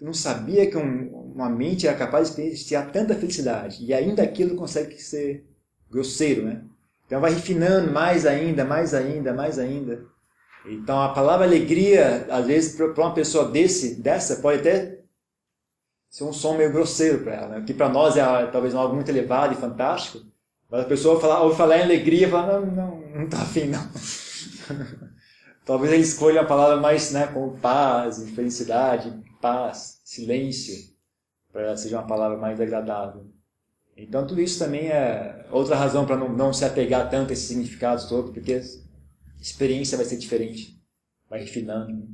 Eu 0.00 0.06
não 0.06 0.14
sabia 0.14 0.68
que 0.68 0.76
um, 0.76 1.32
uma 1.34 1.48
mente 1.48 1.86
era 1.86 1.96
capaz 1.96 2.34
de 2.34 2.64
ter 2.64 2.90
tanta 2.90 3.14
felicidade. 3.14 3.84
E 3.84 3.94
ainda 3.94 4.22
aquilo 4.22 4.56
consegue 4.56 5.00
ser 5.00 5.46
grosseiro, 5.90 6.44
né? 6.44 6.64
Então 7.06 7.20
vai 7.20 7.32
refinando 7.32 7.90
mais 7.92 8.26
ainda, 8.26 8.64
mais 8.64 8.94
ainda, 8.94 9.32
mais 9.32 9.58
ainda. 9.58 10.04
Então 10.66 11.00
a 11.00 11.12
palavra 11.12 11.46
alegria, 11.46 12.26
às 12.30 12.46
vezes, 12.46 12.76
para 12.76 13.04
uma 13.04 13.14
pessoa 13.14 13.48
desse, 13.48 13.96
dessa, 13.96 14.36
pode 14.36 14.60
até 14.60 15.00
ser 16.08 16.24
um 16.24 16.32
som 16.32 16.56
meio 16.56 16.72
grosseiro 16.72 17.20
para 17.20 17.34
ela, 17.34 17.48
né? 17.48 17.64
que 17.66 17.72
para 17.72 17.88
nós 17.88 18.16
é 18.16 18.46
talvez 18.46 18.74
algo 18.74 18.94
muito 18.94 19.08
elevado 19.08 19.54
e 19.54 19.56
fantástico, 19.56 20.24
mas 20.70 20.82
a 20.82 20.88
pessoa 20.88 21.20
fala, 21.20 21.40
ouve 21.40 21.56
falar 21.56 21.78
em 21.78 21.82
alegria 21.82 22.28
e 22.28 22.30
fala, 22.30 22.60
não, 22.60 22.66
não, 22.72 23.00
não 23.10 23.28
tá 23.28 23.42
afim, 23.42 23.64
não. 23.64 23.82
Talvez 25.64 25.92
ele 25.92 26.02
escolha 26.02 26.42
a 26.42 26.46
palavra 26.46 26.76
mais, 26.76 27.12
né, 27.12 27.26
como 27.26 27.58
paz, 27.58 28.28
felicidade, 28.30 29.12
paz, 29.40 30.00
silêncio, 30.04 30.94
para 31.52 31.76
seja 31.76 31.98
uma 31.98 32.06
palavra 32.06 32.38
mais 32.38 32.60
agradável. 32.60 33.32
Então 33.96 34.26
tudo 34.26 34.40
isso 34.40 34.58
também 34.58 34.88
é 34.88 35.46
outra 35.50 35.76
razão 35.76 36.06
para 36.06 36.16
não, 36.16 36.28
não 36.28 36.52
se 36.52 36.64
apegar 36.64 37.10
tanto 37.10 37.30
a 37.30 37.32
esses 37.32 37.48
significados 37.48 38.06
todos, 38.06 38.30
porque 38.32 38.54
a 38.54 38.60
experiência 39.40 39.96
vai 39.96 40.06
ser 40.06 40.16
diferente, 40.16 40.80
vai 41.28 41.40
refinando. 41.40 42.08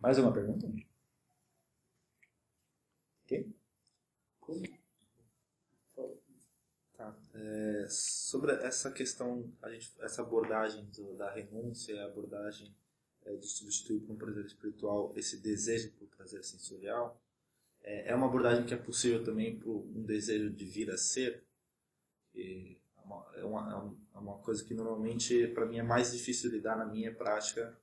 Mais 0.00 0.18
uma 0.18 0.32
pergunta? 0.32 0.66
Ok? 3.24 3.54
É, 7.54 7.86
sobre 7.88 8.50
essa 8.50 8.90
questão, 8.90 9.48
gente, 9.68 9.94
essa 10.00 10.22
abordagem 10.22 10.84
do, 10.86 11.14
da 11.14 11.30
renúncia, 11.30 12.02
a 12.02 12.06
abordagem 12.06 12.74
é, 13.24 13.36
de 13.36 13.46
substituir 13.46 14.00
por 14.00 14.12
um 14.12 14.16
prazer 14.16 14.44
espiritual 14.44 15.12
esse 15.14 15.36
desejo 15.40 15.92
por 15.92 16.08
prazer 16.08 16.42
sensorial, 16.42 17.22
é, 17.80 18.10
é 18.10 18.14
uma 18.16 18.26
abordagem 18.26 18.66
que 18.66 18.74
é 18.74 18.76
possível 18.76 19.22
também 19.22 19.56
por 19.56 19.86
um 19.94 20.02
desejo 20.02 20.50
de 20.50 20.64
vir 20.64 20.90
a 20.90 20.96
ser. 20.96 21.44
E 22.34 22.76
é, 22.96 23.00
uma, 23.04 23.32
é, 23.36 23.44
uma, 23.44 23.96
é 24.12 24.18
uma 24.18 24.38
coisa 24.38 24.64
que 24.64 24.74
normalmente, 24.74 25.46
para 25.48 25.64
mim, 25.64 25.78
é 25.78 25.82
mais 25.84 26.10
difícil 26.10 26.50
lidar 26.50 26.76
na 26.76 26.86
minha 26.86 27.14
prática 27.14 27.78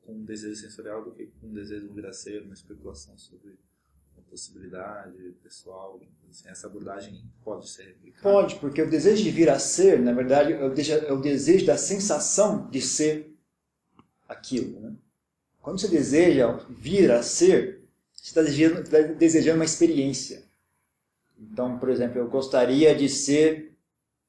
com 0.00 0.12
um 0.12 0.24
desejo 0.24 0.60
sensorial 0.60 1.04
do 1.04 1.14
que 1.14 1.28
com 1.28 1.46
um 1.46 1.52
desejo 1.52 1.86
de 1.86 1.94
vir 1.94 2.06
a 2.06 2.12
ser, 2.12 2.42
uma 2.42 2.54
especulação 2.54 3.16
sobre 3.16 3.56
possibilidade 4.30 5.34
pessoal? 5.42 6.00
Assim, 6.30 6.48
essa 6.48 6.66
abordagem 6.66 7.22
pode 7.44 7.68
ser 7.68 7.84
replicada? 7.84 8.22
Pode, 8.22 8.56
porque 8.56 8.82
o 8.82 8.90
desejo 8.90 9.22
de 9.22 9.30
vir 9.30 9.48
a 9.48 9.58
ser, 9.58 10.00
na 10.00 10.12
verdade, 10.12 10.52
é 10.52 10.64
o 11.12 11.20
desejo, 11.20 11.64
é 11.64 11.66
da 11.66 11.76
sensação 11.76 12.68
de 12.70 12.80
ser 12.80 13.34
aquilo. 14.28 14.80
Né? 14.80 14.92
Quando 15.60 15.80
você 15.80 15.88
deseja 15.88 16.52
vir 16.68 17.10
a 17.10 17.22
ser, 17.22 17.84
você 18.12 18.24
está 18.24 18.42
desejando, 18.42 18.80
está 18.80 19.00
desejando 19.00 19.58
uma 19.58 19.64
experiência. 19.64 20.44
Então, 21.38 21.78
por 21.78 21.88
exemplo, 21.88 22.18
eu 22.18 22.28
gostaria 22.28 22.94
de 22.94 23.08
ser 23.08 23.76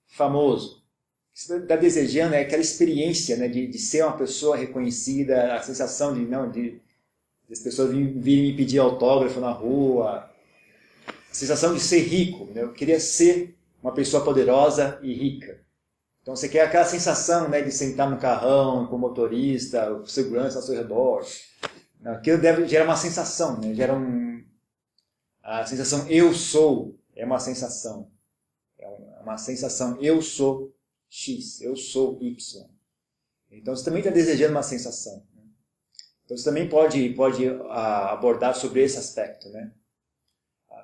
famoso. 0.08 0.78
O 0.78 1.34
que 1.34 1.42
você 1.42 1.58
está 1.58 1.76
desejando 1.76 2.36
é 2.36 2.42
aquela 2.42 2.62
experiência 2.62 3.36
né, 3.38 3.48
de, 3.48 3.68
de 3.68 3.78
ser 3.78 4.04
uma 4.04 4.18
pessoa 4.18 4.56
reconhecida, 4.56 5.56
a 5.56 5.62
sensação 5.62 6.14
de 6.14 6.22
não 6.22 6.50
de 6.50 6.82
as 7.52 7.60
pessoas 7.60 7.92
virem 7.92 8.52
me 8.52 8.54
pedir 8.56 8.80
autógrafo 8.80 9.40
na 9.40 9.52
rua. 9.52 10.30
A 11.08 11.34
sensação 11.34 11.74
de 11.74 11.80
ser 11.80 12.00
rico. 12.00 12.46
Né? 12.46 12.64
Eu 12.64 12.74
queria 12.74 13.00
ser 13.00 13.56
uma 13.82 13.94
pessoa 13.94 14.24
poderosa 14.24 15.00
e 15.04 15.14
rica. 15.14 15.64
Então 16.22 16.36
você 16.36 16.50
quer 16.50 16.62
aquela 16.62 16.86
sensação 16.86 17.48
né, 17.48 17.62
de 17.62 17.72
sentar 17.72 18.10
no 18.10 18.18
carrão 18.18 18.88
com 18.88 18.96
o 18.96 19.00
motorista, 19.00 19.92
o 19.92 20.08
segurança 20.08 20.58
ao 20.58 20.64
seu 20.64 20.76
redor. 20.76 21.24
Aquilo 22.04 22.40
deve 22.40 22.68
gerar 22.68 22.86
uma 22.86 22.96
sensação, 22.96 23.60
né? 23.60 23.74
gera 23.76 23.96
um... 23.96 24.44
a 25.44 25.66
sensação 25.66 26.08
eu 26.08 26.34
sou 26.34 27.00
é 27.16 27.26
uma 27.26 27.40
sensação. 27.40 28.12
É 28.78 28.88
uma 29.22 29.38
sensação 29.38 30.02
eu 30.02 30.22
sou 30.22 30.76
X, 31.08 31.62
eu 31.62 31.76
sou 31.76 32.18
Y. 32.22 32.68
Então 33.52 33.76
você 33.76 33.86
também 33.86 34.00
está 34.00 34.12
desejando 34.12 34.52
uma 34.52 34.64
sensação. 34.64 35.24
Então, 36.26 36.36
você 36.36 36.44
também 36.44 36.68
pode, 36.68 37.10
pode 37.10 37.48
ah, 37.70 38.14
abordar 38.14 38.56
sobre 38.56 38.82
esse 38.82 38.98
aspecto, 38.98 39.50
né? 39.50 39.72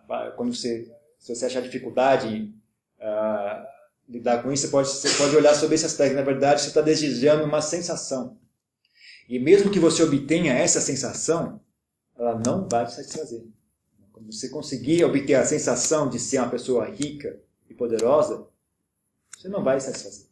Ah, 0.08 0.32
quando 0.38 0.54
você, 0.54 0.92
se 1.18 1.36
você 1.36 1.46
achar 1.46 1.62
dificuldade 1.62 2.54
uh, 3.00 3.66
lidar 4.08 4.44
com 4.44 4.52
isso, 4.52 4.68
você 4.68 4.72
pode, 4.72 4.88
você 4.90 5.10
pode 5.18 5.36
olhar 5.36 5.56
sobre 5.56 5.76
esse 5.76 5.86
aspecto. 5.86 6.16
Na 6.16 6.22
verdade, 6.22 6.62
você 6.62 6.68
está 6.68 6.82
desejando 6.82 7.44
uma 7.44 7.62
sensação. 7.62 8.38
E 9.28 9.40
mesmo 9.40 9.72
que 9.72 9.80
você 9.80 10.04
obtenha 10.04 10.54
essa 10.54 10.82
sensação, 10.82 11.62
ela 12.18 12.38
não 12.38 12.68
vai 12.70 12.86
te 12.86 12.94
satisfazer. 12.94 13.44
Quando 14.12 14.32
você 14.32 14.50
conseguir 14.50 15.04
obter 15.04 15.36
a 15.36 15.46
sensação 15.46 16.10
de 16.10 16.20
ser 16.20 16.40
uma 16.40 16.50
pessoa 16.50 16.86
rica 16.86 17.40
e 17.70 17.74
poderosa, 17.74 18.46
você 19.36 19.48
não 19.48 19.64
vai 19.64 19.80
satisfazer. 19.80 20.28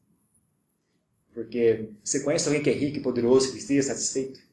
Porque 1.34 1.90
você 2.04 2.20
conhece 2.20 2.48
alguém 2.48 2.62
que 2.62 2.70
é 2.70 2.74
rico 2.74 2.98
e 2.98 3.02
poderoso 3.02 3.52
que 3.52 3.58
esteja 3.58 3.88
satisfeito? 3.88 4.49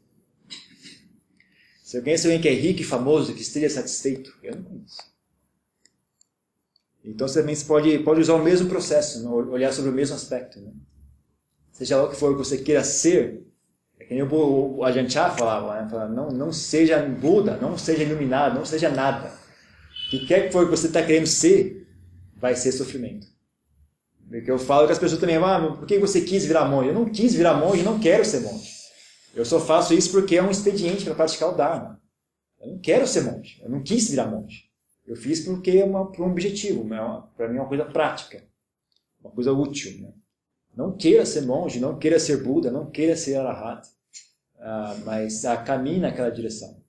Você 1.87 2.03
conhece 2.03 2.27
alguém 2.27 2.41
que 2.41 2.49
é 2.49 2.53
rico 2.53 2.81
e 2.81 2.85
famoso, 2.85 3.33
que 3.33 3.43
esteja 3.43 3.71
satisfeito? 3.71 4.37
Eu 4.43 4.57
não 4.57 4.65
conheço. 4.65 4.97
Então 7.05 7.29
você 7.29 7.41
também 7.41 7.57
pode, 7.61 7.99
pode 8.01 8.21
usar 8.21 8.35
o 8.35 8.43
mesmo 8.43 8.69
processo, 8.69 9.23
né? 9.23 9.31
olhar 9.31 9.73
sobre 9.73 9.93
o 9.93 9.95
mesmo 9.95 10.17
aspecto. 10.17 10.59
Né? 10.59 10.73
Seja 11.71 11.97
lá 11.97 12.07
o 12.07 12.11
que 12.11 12.17
for 12.17 12.33
que 12.33 12.39
você 12.39 12.59
queira 12.59 12.83
ser, 12.83 13.47
é 14.01 14.05
que 14.05 14.15
nem 14.15 14.25
o, 14.25 14.27
o 14.27 14.81
falava, 15.37 15.81
né? 15.81 15.89
falava 15.89 16.13
não, 16.13 16.29
não 16.29 16.53
seja 16.53 17.01
Buda, 17.01 17.57
não 17.59 17.79
seja 17.79 18.03
iluminado, 18.03 18.57
não 18.57 18.65
seja 18.65 18.91
nada. 18.91 19.33
O 20.09 20.11
que 20.11 20.27
quer 20.27 20.47
que 20.49 20.53
for 20.53 20.65
que 20.65 20.73
você 20.73 20.89
está 20.89 21.07
querendo 21.07 21.29
ser, 21.29 21.87
vai 22.37 22.57
ser 22.57 22.73
sofrimento. 22.73 23.29
Porque 24.29 24.51
eu 24.51 24.59
falo 24.59 24.87
que 24.87 24.93
as 24.93 24.99
pessoas 24.99 25.21
também, 25.21 25.37
ah, 25.37 25.77
por 25.79 25.87
que 25.87 26.01
você 26.01 26.21
quis 26.21 26.45
virar 26.45 26.65
monge? 26.65 26.89
Eu 26.89 26.95
não 26.95 27.05
quis 27.05 27.33
virar 27.33 27.55
monge, 27.55 27.85
não 27.85 28.01
quero 28.01 28.25
ser 28.25 28.41
monge. 28.41 28.76
Eu 29.37 29.45
só 29.45 29.61
faço 29.61 29.93
isso 29.93 30.11
porque 30.13 30.37
é 30.37 30.43
um 30.43 30.51
expediente 30.51 31.05
para 31.05 31.15
praticar 31.15 31.51
o 31.53 31.55
Dharma. 31.55 32.03
Eu 32.59 32.69
não 32.69 32.79
quero 32.79 33.07
ser 33.07 33.21
monge, 33.21 33.61
eu 33.63 33.69
não 33.69 33.83
quis 33.83 34.09
virar 34.09 34.31
monge. 34.31 34.73
Eu 35.07 35.15
fiz 35.15 35.45
porque 35.45 35.73
é 35.73 35.85
uma, 35.85 36.11
por 36.11 36.27
um 36.27 36.31
objetivo, 36.31 36.83
né? 36.83 36.99
para 37.37 37.47
mim 37.47 37.59
é 37.59 37.61
uma 37.61 37.69
coisa 37.69 37.85
prática, 37.85 38.43
uma 39.21 39.31
coisa 39.31 39.53
útil. 39.53 40.01
Né? 40.01 40.15
Não 40.75 40.97
queira 40.97 41.27
ser 41.27 41.43
monge, 41.43 41.79
não 41.79 41.99
queira 41.99 42.19
ser 42.19 42.43
Buda, 42.43 42.73
não 42.73 42.91
queira 42.91 43.15
ser 43.15 43.37
Arahat, 43.37 43.87
ah, 44.59 44.97
mas 45.05 45.45
ah, 45.45 45.63
caminhe 45.63 46.01
naquela 46.01 46.31
direção. 46.31 46.83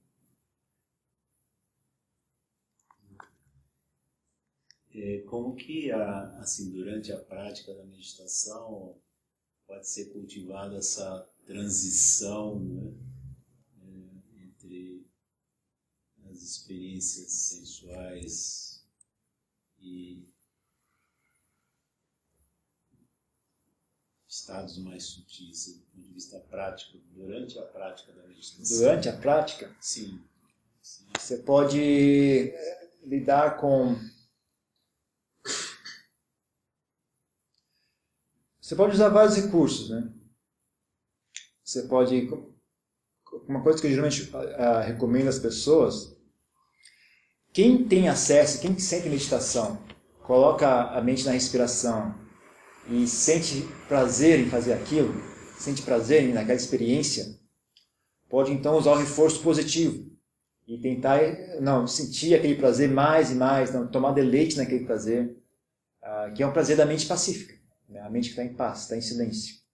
É, 4.95 5.19
como 5.27 5.53
que, 5.53 5.91
a, 5.91 6.39
assim, 6.39 6.71
durante 6.71 7.11
a 7.11 7.17
prática 7.17 7.73
da 7.73 7.83
meditação 7.83 8.95
pode 9.67 9.87
ser 9.87 10.05
cultivada 10.13 10.77
essa 10.77 11.29
transição 11.47 12.59
né, 12.59 12.93
é, 13.81 14.43
entre 14.43 15.07
as 16.29 16.41
experiências 16.41 17.31
sensuais 17.31 18.85
e 19.79 20.27
estados 24.27 24.77
mais 24.77 25.03
sutis 25.05 25.67
do 25.67 25.85
ponto 25.85 26.05
de 26.05 26.13
vista 26.13 26.37
prático, 26.41 26.97
durante 27.13 27.57
a 27.57 27.63
prática 27.63 28.11
da 28.11 28.27
meditação. 28.27 28.77
Durante 28.77 29.09
a 29.09 29.17
prática? 29.17 29.75
Sim. 29.79 30.21
Sim. 30.81 31.07
Você 31.17 31.37
pode 31.39 32.53
lidar 33.03 33.57
com 33.57 33.95
Você 38.61 38.75
pode 38.75 38.95
usar 38.95 39.07
vários 39.07 39.37
recursos, 39.37 39.89
né? 39.89 40.13
Você 41.67 41.81
pode. 41.83 42.29
Uma 43.45 43.61
coisa 43.61 43.81
que 43.81 43.87
eu 43.87 43.91
geralmente 43.91 44.31
uh, 44.33 44.85
recomendo 44.85 45.27
às 45.27 45.37
pessoas: 45.37 46.17
quem 47.51 47.85
tem 47.85 48.07
acesso, 48.07 48.61
quem 48.61 48.79
sente 48.79 49.09
meditação, 49.09 49.77
coloca 50.23 50.83
a 50.83 51.01
mente 51.01 51.25
na 51.25 51.31
respiração 51.31 52.15
e 52.89 53.05
sente 53.05 53.67
prazer 53.85 54.39
em 54.39 54.49
fazer 54.49 54.71
aquilo, 54.71 55.13
sente 55.59 55.81
prazer 55.81 56.33
naquela 56.33 56.55
experiência, 56.55 57.37
pode 58.29 58.53
então 58.53 58.77
usar 58.77 58.91
o 58.91 58.99
reforço 58.99 59.43
positivo 59.43 60.09
e 60.65 60.77
tentar 60.77 61.19
não 61.59 61.85
sentir 61.85 62.33
aquele 62.33 62.55
prazer 62.55 62.89
mais 62.89 63.29
e 63.29 63.35
mais, 63.35 63.73
não 63.73 63.85
tomar 63.85 64.13
deleite 64.13 64.55
naquele 64.55 64.85
prazer, 64.85 65.35
uh, 66.01 66.33
que 66.33 66.41
é 66.41 66.47
um 66.47 66.53
prazer 66.53 66.77
da 66.77 66.85
mente 66.85 67.05
pacífica. 67.05 67.55
Né? 67.89 67.99
A 67.99 68.09
mente 68.09 68.29
que 68.29 68.39
está 68.39 68.43
em 68.45 68.53
paz, 68.53 68.83
está 68.83 68.95
em 68.95 69.01
silêncio. 69.01 69.66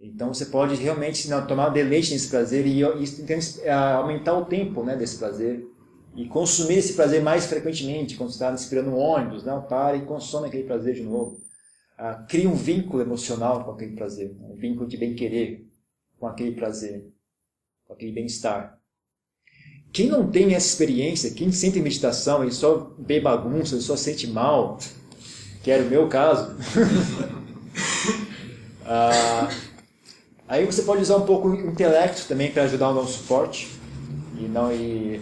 Então 0.00 0.32
você 0.32 0.46
pode 0.46 0.76
realmente 0.76 1.28
não, 1.28 1.44
tomar 1.46 1.70
deleite 1.70 2.12
nesse 2.12 2.28
prazer 2.28 2.66
e, 2.66 2.82
e 2.82 3.62
é, 3.62 3.72
aumentar 3.72 4.34
o 4.34 4.44
tempo 4.44 4.84
né, 4.84 4.96
desse 4.96 5.18
prazer 5.18 5.66
e 6.14 6.26
consumir 6.26 6.78
esse 6.78 6.94
prazer 6.94 7.22
mais 7.22 7.46
frequentemente. 7.46 8.16
Quando 8.16 8.30
está 8.30 8.52
esperando 8.52 8.90
um 8.90 8.96
ônibus, 8.96 9.44
não, 9.44 9.62
para 9.62 9.96
e 9.96 10.04
consome 10.04 10.48
aquele 10.48 10.64
prazer 10.64 10.94
de 10.94 11.02
novo. 11.02 11.40
Ah, 11.96 12.14
cria 12.28 12.48
um 12.48 12.54
vínculo 12.54 13.02
emocional 13.02 13.64
com 13.64 13.72
aquele 13.72 13.96
prazer, 13.96 14.36
um 14.40 14.54
vínculo 14.54 14.88
de 14.88 14.96
bem-querer 14.96 15.66
com 16.18 16.26
aquele 16.28 16.52
prazer, 16.52 17.12
com 17.84 17.92
aquele 17.92 18.12
bem-estar. 18.12 18.78
Quem 19.92 20.08
não 20.08 20.30
tem 20.30 20.54
essa 20.54 20.66
experiência, 20.66 21.32
quem 21.32 21.50
sente 21.50 21.80
meditação 21.80 22.44
e 22.44 22.52
só 22.52 22.94
vê 22.98 23.20
bagunça, 23.20 23.80
só 23.80 23.96
sente 23.96 24.28
mal, 24.28 24.78
que 25.62 25.72
era 25.72 25.82
o 25.82 25.88
meu 25.88 26.08
caso. 26.08 26.56
ah, 28.86 29.48
aí 30.48 30.64
você 30.64 30.82
pode 30.82 31.02
usar 31.02 31.16
um 31.16 31.26
pouco 31.26 31.48
o 31.48 31.54
intelecto 31.54 32.26
também 32.26 32.50
para 32.50 32.64
ajudar 32.64 32.88
a 32.88 32.92
dar 32.92 33.00
um 33.00 33.06
suporte. 33.06 33.68
E 34.38 34.42
não 34.48 34.72
e 34.72 35.20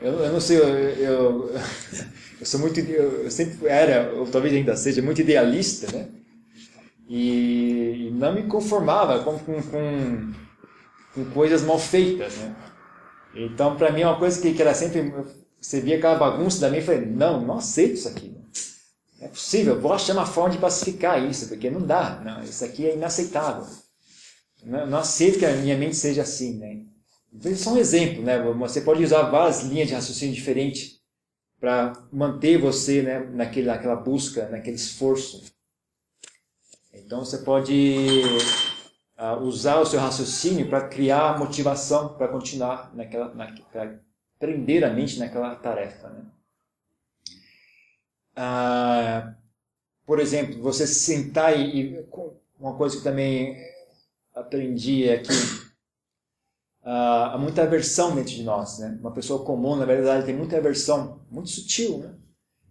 eu, 0.00 0.12
eu 0.14 0.32
não 0.32 0.40
sei, 0.40 0.58
eu, 0.58 0.64
eu, 0.64 1.50
eu 2.40 2.46
sou 2.46 2.58
muito, 2.58 2.80
eu 2.80 3.30
sempre 3.30 3.68
era, 3.68 4.12
ou 4.14 4.26
talvez 4.26 4.52
ainda 4.54 4.76
seja, 4.76 5.00
muito 5.00 5.20
idealista, 5.20 5.90
né? 5.96 6.08
E, 7.08 8.08
e 8.08 8.10
não 8.10 8.32
me 8.32 8.44
conformava 8.44 9.22
com, 9.22 9.38
com, 9.38 9.62
com, 9.62 10.32
com 11.14 11.24
coisas 11.26 11.62
mal 11.62 11.78
feitas, 11.78 12.36
né? 12.36 12.54
Então, 13.34 13.76
para 13.76 13.90
mim, 13.92 14.02
é 14.02 14.06
uma 14.06 14.18
coisa 14.18 14.40
que, 14.40 14.52
que 14.52 14.60
era 14.60 14.74
sempre. 14.74 15.12
Você 15.60 15.80
via 15.80 15.96
aquela 15.96 16.16
bagunça 16.16 16.60
da 16.60 16.68
minha 16.68 16.82
e 16.82 16.84
falei: 16.84 17.06
não, 17.06 17.40
não 17.40 17.58
aceito 17.58 17.94
isso 17.94 18.08
aqui. 18.08 18.36
É 19.20 19.28
possível, 19.28 19.80
vou 19.80 19.92
achar 19.92 20.14
uma 20.14 20.26
forma 20.26 20.50
de 20.50 20.58
pacificar 20.58 21.22
isso, 21.22 21.48
porque 21.48 21.70
não 21.70 21.80
dá. 21.80 22.20
Não, 22.24 22.42
isso 22.42 22.64
aqui 22.64 22.86
é 22.86 22.94
inaceitável. 22.94 23.64
Não, 24.62 24.86
não 24.86 24.98
aceito 24.98 25.38
que 25.38 25.46
a 25.46 25.56
minha 25.56 25.76
mente 25.76 25.96
seja 25.96 26.22
assim. 26.22 26.58
Né? 26.58 26.84
Então, 27.32 27.54
só 27.56 27.72
um 27.72 27.78
exemplo. 27.78 28.22
Né? 28.22 28.40
Você 28.40 28.80
pode 28.80 29.02
usar 29.02 29.22
várias 29.22 29.62
linhas 29.62 29.88
de 29.88 29.94
raciocínio 29.94 30.34
diferentes 30.34 31.00
para 31.62 31.92
manter 32.12 32.58
você 32.58 33.02
né, 33.02 33.20
naquele, 33.20 33.68
naquela 33.68 33.94
busca, 33.94 34.48
naquele 34.48 34.74
esforço. 34.74 35.44
Então 36.92 37.24
você 37.24 37.38
pode 37.38 38.20
uh, 39.16 39.40
usar 39.42 39.78
o 39.78 39.86
seu 39.86 40.00
raciocínio 40.00 40.68
para 40.68 40.88
criar 40.88 41.38
motivação 41.38 42.14
para 42.14 42.26
continuar 42.26 42.92
naquela, 42.94 43.32
na, 43.34 43.46
para 43.70 44.00
prender 44.40 44.82
a 44.82 44.90
mente 44.90 45.20
naquela 45.20 45.54
tarefa. 45.54 46.08
Né? 46.08 46.24
Ah, 48.34 49.34
por 50.04 50.18
exemplo, 50.18 50.60
você 50.60 50.84
sentar 50.84 51.56
e, 51.56 51.94
e, 51.94 52.06
uma 52.58 52.76
coisa 52.76 52.96
que 52.96 53.04
também 53.04 53.56
aprendi 54.34 55.08
é 55.08 55.18
que 55.18 55.32
ah, 56.84 57.34
há 57.34 57.38
muita 57.38 57.62
aversão 57.62 58.14
dentro 58.14 58.32
de 58.32 58.42
nós, 58.42 58.78
né? 58.78 58.98
Uma 59.00 59.12
pessoa 59.12 59.44
comum, 59.44 59.76
na 59.76 59.84
verdade, 59.84 60.26
tem 60.26 60.34
muita 60.34 60.56
aversão, 60.56 61.20
muito 61.30 61.50
sutil, 61.50 61.98
né? 61.98 62.14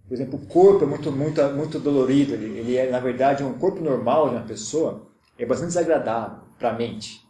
Por 0.07 0.16
exemplo, 0.16 0.38
o 0.38 0.45
corpo 0.45 0.84
é 0.84 0.88
muito, 0.88 1.12
muito, 1.12 1.41
muito 1.53 1.80
dolorido. 1.80 2.34
Ele, 2.34 2.59
ele 2.59 2.76
é, 2.76 2.89
na 2.89 2.99
verdade, 2.99 3.43
um 3.43 3.57
corpo 3.57 3.82
normal 3.82 4.30
de 4.30 4.36
uma 4.36 4.45
pessoa 4.45 5.07
é 5.38 5.45
bastante 5.45 5.70
desagradável 5.70 6.43
para 6.59 6.72
a 6.72 6.74
mente. 6.74 7.22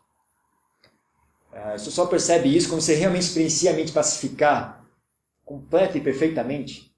Ah, 1.54 1.78
você 1.78 1.92
só 1.92 2.08
percebe 2.08 2.56
isso 2.56 2.70
quando 2.70 2.82
você 2.82 2.96
realmente 2.96 3.24
experiencia 3.24 3.72
a 3.72 3.76
mente 3.76 3.92
pacificar 3.92 4.84
completa 5.46 5.98
e 5.98 6.02
perfeitamente. 6.02 6.92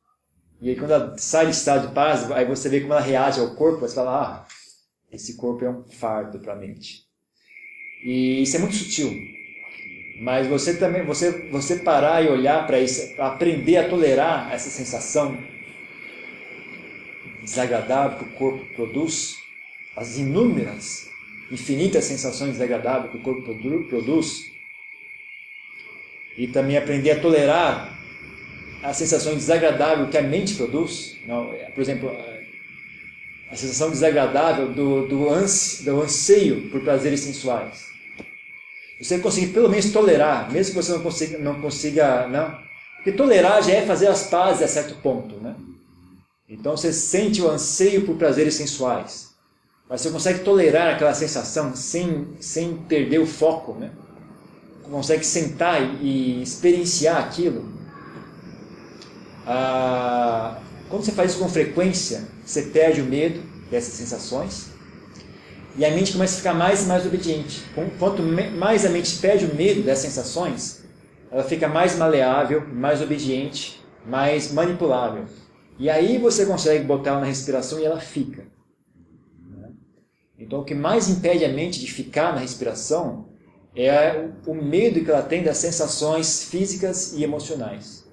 E 0.61 0.69
aí 0.69 0.75
quando 0.77 0.91
ela 0.91 1.17
sai 1.17 1.47
do 1.47 1.51
estado 1.51 1.88
de 1.88 1.93
paz, 1.93 2.31
aí 2.31 2.45
você 2.45 2.69
vê 2.69 2.79
como 2.79 2.93
ela 2.93 3.01
reage 3.01 3.41
ao 3.41 3.53
corpo, 3.55 3.81
você 3.81 3.95
fala, 3.95 4.21
ah, 4.21 4.47
esse 5.11 5.36
corpo 5.36 5.65
é 5.65 5.69
um 5.69 5.84
fardo 5.84 6.39
para 6.39 6.53
a 6.53 6.55
mente. 6.55 7.03
E 8.04 8.41
isso 8.41 8.58
é 8.58 8.60
muito 8.60 8.76
sutil. 8.76 9.30
Mas 10.20 10.47
você 10.47 10.76
também, 10.76 11.04
você, 11.04 11.32
você 11.32 11.78
parar 11.78 12.24
e 12.24 12.30
olhar 12.30 12.68
para 12.68 12.80
isso, 12.80 13.14
aprender 13.18 13.78
a 13.78 13.89
tolerar 13.89 14.54
essa 14.54 14.70
sensação 14.70 15.38
desagradável 17.41 18.20
que 18.20 18.26
o 18.26 18.38
corpo 18.38 18.66
produz, 18.76 19.38
as 19.95 20.18
inúmeras, 20.18 21.10
infinitas 21.51 22.06
sensações 22.06 22.51
desagradáveis 22.51 23.12
que 23.12 23.18
o 23.18 23.22
corpo 23.22 23.41
produz, 23.88 24.51
e 26.38 26.47
também 26.47 26.78
aprender 26.78 27.12
a 27.12 27.20
tolerar 27.20 27.99
a 28.82 28.93
sensação 28.93 29.36
desagradável 29.36 30.10
que 30.10 30.18
a 30.18 30.22
mente 30.22 30.56
produz, 30.56 31.18
por 31.74 31.82
exemplo, 31.82 32.16
a 33.49 33.56
sensação 33.56 33.91
desagradável 33.91 34.70
do, 34.70 35.08
do, 35.08 35.30
anse, 35.30 35.84
do 35.84 36.01
anseio 36.01 36.70
por 36.70 36.82
prazeres 36.82 37.20
sensuais. 37.20 37.92
Você 39.04 39.20
conseguir 39.20 39.47
pelo 39.47 39.70
menos 39.70 39.91
tolerar, 39.91 40.51
mesmo 40.51 40.74
que 40.74 40.82
você 40.82 40.91
não 40.93 41.04
consiga, 41.04 41.38
não 41.38 41.62
consiga, 41.62 42.28
não, 42.28 42.56
porque 42.95 43.12
tolerar 43.12 43.62
já 43.62 43.74
é 43.74 43.86
fazer 43.86 44.08
as 44.08 44.28
pazes 44.28 44.64
a 44.64 44.68
certo 44.68 44.95
ponto, 45.01 45.36
né? 45.36 45.56
Então 46.47 46.78
você 46.78 46.93
sente 46.93 47.41
o 47.41 47.49
anseio 47.49 48.06
por 48.06 48.16
prazeres 48.16 48.56
sensuais, 48.56 49.32
mas 49.89 50.01
você 50.01 50.10
consegue 50.10 50.39
tolerar 50.39 50.95
aquela 50.95 51.14
sensação 51.14 51.76
sem, 51.76 52.28
sem 52.39 52.76
perder 52.76 53.20
o 53.20 53.26
foco, 53.26 53.74
né? 53.74 53.91
Consegue 54.84 55.26
sentar 55.26 55.82
e, 56.01 56.41
experienciar 56.41 57.18
aquilo 57.18 57.74
ah, 59.45 60.60
quando 60.89 61.04
você 61.04 61.12
faz 61.12 61.32
isso 61.32 61.39
com 61.39 61.49
frequência, 61.49 62.28
você 62.45 62.64
perde 62.64 63.01
o 63.01 63.06
medo 63.06 63.41
dessas 63.70 63.93
sensações 63.93 64.72
e 65.76 65.84
a 65.84 65.91
mente 65.91 66.13
começa 66.13 66.36
a 66.36 66.38
ficar 66.38 66.53
mais 66.53 66.84
e 66.84 66.88
mais 66.88 67.05
obediente. 67.05 67.63
Quanto 67.97 68.21
mais 68.21 68.86
a 68.86 68.89
mente 68.89 69.17
perde 69.17 69.45
o 69.45 69.55
medo 69.55 69.82
dessas 69.82 70.11
sensações, 70.11 70.84
ela 71.32 71.43
fica 71.43 71.67
mais 71.67 71.97
maleável, 71.97 72.67
mais 72.67 73.01
obediente, 73.01 73.84
mais 74.05 74.51
manipulável. 74.51 75.26
E 75.80 75.89
aí 75.89 76.17
você 76.17 76.45
consegue 76.45 76.84
botar 76.86 77.11
ela 77.11 77.21
na 77.21 77.26
respiração 77.26 77.80
e 77.80 77.86
ela 77.86 77.99
fica. 77.99 78.45
Então, 80.38 80.59
o 80.59 80.63
que 80.63 80.76
mais 80.76 81.09
impede 81.09 81.43
a 81.45 81.49
mente 81.49 81.80
de 81.80 81.91
ficar 81.91 82.34
na 82.34 82.39
respiração 82.39 83.30
é 83.76 84.30
o 84.45 84.53
medo 84.53 85.03
que 85.03 85.09
ela 85.09 85.24
tem 85.24 85.41
das 85.41 85.57
sensações 85.57 86.43
físicas 86.43 87.13
e 87.13 87.24
emocionais. 87.24 88.07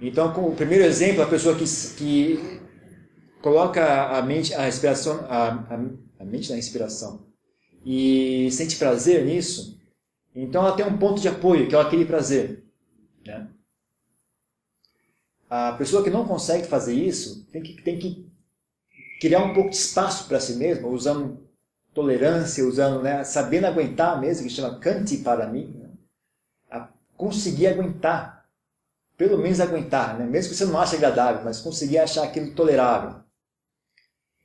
Então, 0.00 0.32
com 0.32 0.42
o 0.42 0.54
primeiro 0.54 0.84
exemplo, 0.84 1.22
a 1.22 1.26
pessoa 1.26 1.56
que, 1.56 1.64
que 1.96 2.60
coloca 3.40 4.16
a 4.16 4.22
mente, 4.22 4.54
a 4.54 4.62
respiração, 4.62 5.24
a, 5.28 5.48
a 5.74 5.80
mente 6.32 6.48
na 6.50 6.56
respiração 6.56 7.26
e 7.84 8.50
sente 8.50 8.76
prazer 8.76 9.24
nisso, 9.24 9.78
então 10.34 10.64
ela 10.64 10.76
tem 10.76 10.86
um 10.86 10.98
ponto 10.98 11.20
de 11.20 11.28
apoio, 11.28 11.68
que 11.68 11.74
é 11.74 11.80
aquele 11.80 12.04
prazer. 12.04 12.64
Né? 13.24 13.48
A 15.50 15.72
pessoa 15.72 16.02
que 16.02 16.10
não 16.10 16.26
consegue 16.26 16.66
fazer 16.66 16.94
isso 16.94 17.46
tem 17.52 17.62
que, 17.62 17.82
tem 17.82 17.98
que 17.98 18.26
criar 19.20 19.44
um 19.44 19.52
pouco 19.52 19.70
de 19.70 19.76
espaço 19.76 20.26
para 20.26 20.40
si 20.40 20.54
mesma, 20.54 20.88
usando 20.88 21.46
tolerância, 21.92 22.64
usando, 22.64 23.02
né, 23.02 23.22
sabendo 23.24 23.66
aguentar 23.66 24.18
mesmo, 24.18 24.46
que 24.46 24.52
chama 24.52 24.78
Kanti 24.78 25.18
para 25.18 25.46
mim, 25.46 25.66
né? 25.76 25.90
a 26.70 26.88
conseguir 27.16 27.66
aguentar, 27.66 28.48
pelo 29.16 29.36
menos 29.36 29.60
aguentar, 29.60 30.18
né? 30.18 30.24
mesmo 30.24 30.50
que 30.50 30.56
você 30.56 30.64
não 30.64 30.80
ache 30.80 30.96
agradável, 30.96 31.44
mas 31.44 31.60
conseguir 31.60 31.98
achar 31.98 32.24
aquilo 32.24 32.54
tolerável. 32.54 33.20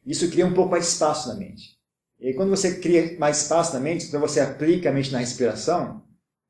Isso 0.06 0.30
cria 0.30 0.46
um 0.46 0.54
pouco 0.54 0.72
mais 0.72 0.84
de 0.86 0.92
espaço 0.92 1.30
na 1.30 1.36
mente. 1.36 1.77
E 2.20 2.28
aí, 2.28 2.34
quando 2.34 2.50
você 2.50 2.80
cria 2.80 3.18
mais 3.20 3.42
espaço 3.42 3.74
na 3.74 3.80
mente, 3.80 4.08
então 4.08 4.20
você 4.20 4.40
aplica 4.40 4.90
a 4.90 4.94
mente 4.94 5.12
na 5.12 5.20
respiração 5.20 6.02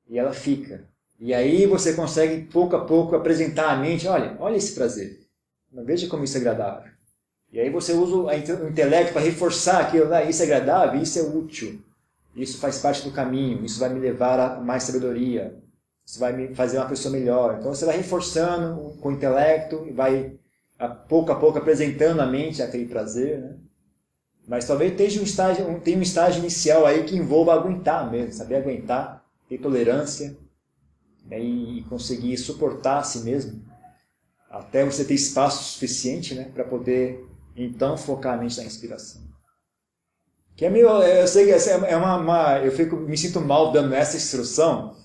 e 0.10 0.18
ela 0.18 0.34
fica. 0.34 0.86
E 1.20 1.34
aí 1.34 1.66
você 1.66 1.94
consegue 1.94 2.46
pouco 2.46 2.76
a 2.76 2.86
pouco 2.86 3.16
apresentar 3.16 3.72
à 3.72 3.76
mente, 3.76 4.08
olha, 4.08 4.36
olha 4.40 4.56
esse 4.56 4.74
prazer. 4.74 5.20
Veja 5.72 6.08
como 6.08 6.24
isso 6.24 6.38
é 6.38 6.40
agradável. 6.40 6.92
E 7.52 7.60
aí 7.60 7.70
você 7.70 7.94
usa 7.94 8.16
o 8.16 8.68
intelecto 8.70 9.14
para 9.14 9.22
reforçar 9.22 9.82
aquilo, 9.82 10.14
ah, 10.14 10.24
isso 10.24 10.42
é 10.42 10.46
agradável, 10.46 11.02
isso 11.02 11.18
é 11.18 11.24
útil. 11.24 11.82
Isso 12.36 12.60
faz 12.60 12.78
parte 12.80 13.04
do 13.04 13.12
caminho, 13.12 13.66
isso 13.66 13.80
vai 13.80 13.90
me 13.90 14.00
levar 14.00 14.40
a 14.40 14.60
mais 14.60 14.84
sabedoria. 14.84 15.58
Isso 16.06 16.20
vai 16.20 16.34
me 16.34 16.54
fazer 16.54 16.78
uma 16.78 16.88
pessoa 16.88 17.12
melhor. 17.12 17.58
Então 17.60 17.74
você 17.74 17.86
vai 17.86 17.98
reforçando 17.98 18.96
com 19.02 19.10
o 19.10 19.12
intelecto 19.12 19.86
e 19.88 19.92
vai 19.92 20.38
a 20.78 20.88
pouco 20.88 21.32
a 21.32 21.36
pouco 21.36 21.58
apresentando 21.58 22.22
à 22.22 22.26
mente 22.26 22.62
aquele 22.62 22.86
prazer, 22.86 23.40
né? 23.40 23.56
Mas 24.48 24.66
talvez 24.66 24.96
tenha 24.96 25.20
um 25.20 25.26
estágio, 25.26 25.80
tenha 25.82 25.98
um 25.98 26.02
estágio 26.02 26.40
inicial 26.40 26.86
aí 26.86 27.04
que 27.04 27.18
envolva 27.18 27.54
aguentar 27.54 28.10
mesmo, 28.10 28.32
saber 28.32 28.56
aguentar, 28.56 29.26
ter 29.50 29.58
tolerância 29.58 30.38
né? 31.26 31.38
e 31.38 31.84
conseguir 31.90 32.38
suportar 32.38 33.00
a 33.00 33.04
si 33.04 33.20
mesmo 33.20 33.62
até 34.50 34.86
você 34.86 35.04
ter 35.04 35.16
espaço 35.16 35.74
suficiente 35.74 36.34
né? 36.34 36.46
para 36.54 36.64
poder 36.64 37.28
então 37.58 37.98
focar 37.98 38.36
a 38.36 38.38
mente 38.38 38.58
na 38.58 38.64
respiração. 38.64 39.22
Que 40.56 40.66
é 40.66 40.70
meio, 40.70 40.88
eu 40.88 41.28
sei 41.28 41.46
que 41.46 41.52
é 41.52 41.98
uma, 41.98 42.16
uma 42.16 42.60
eu 42.60 42.72
fico, 42.72 42.96
me 42.96 43.18
sinto 43.18 43.42
mal 43.42 43.72
dando 43.72 43.94
essa 43.94 44.16
instrução, 44.16 44.96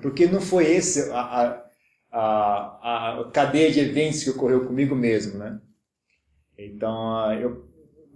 porque 0.00 0.26
não 0.26 0.40
foi 0.40 0.64
esse 0.72 1.10
a, 1.12 1.20
a, 1.20 1.70
a, 2.10 3.20
a 3.20 3.30
cadeia 3.30 3.70
de 3.70 3.80
eventos 3.80 4.24
que 4.24 4.30
ocorreu 4.30 4.66
comigo 4.66 4.96
mesmo, 4.96 5.38
né? 5.38 5.60
Então, 6.58 7.32
eu, 7.34 7.67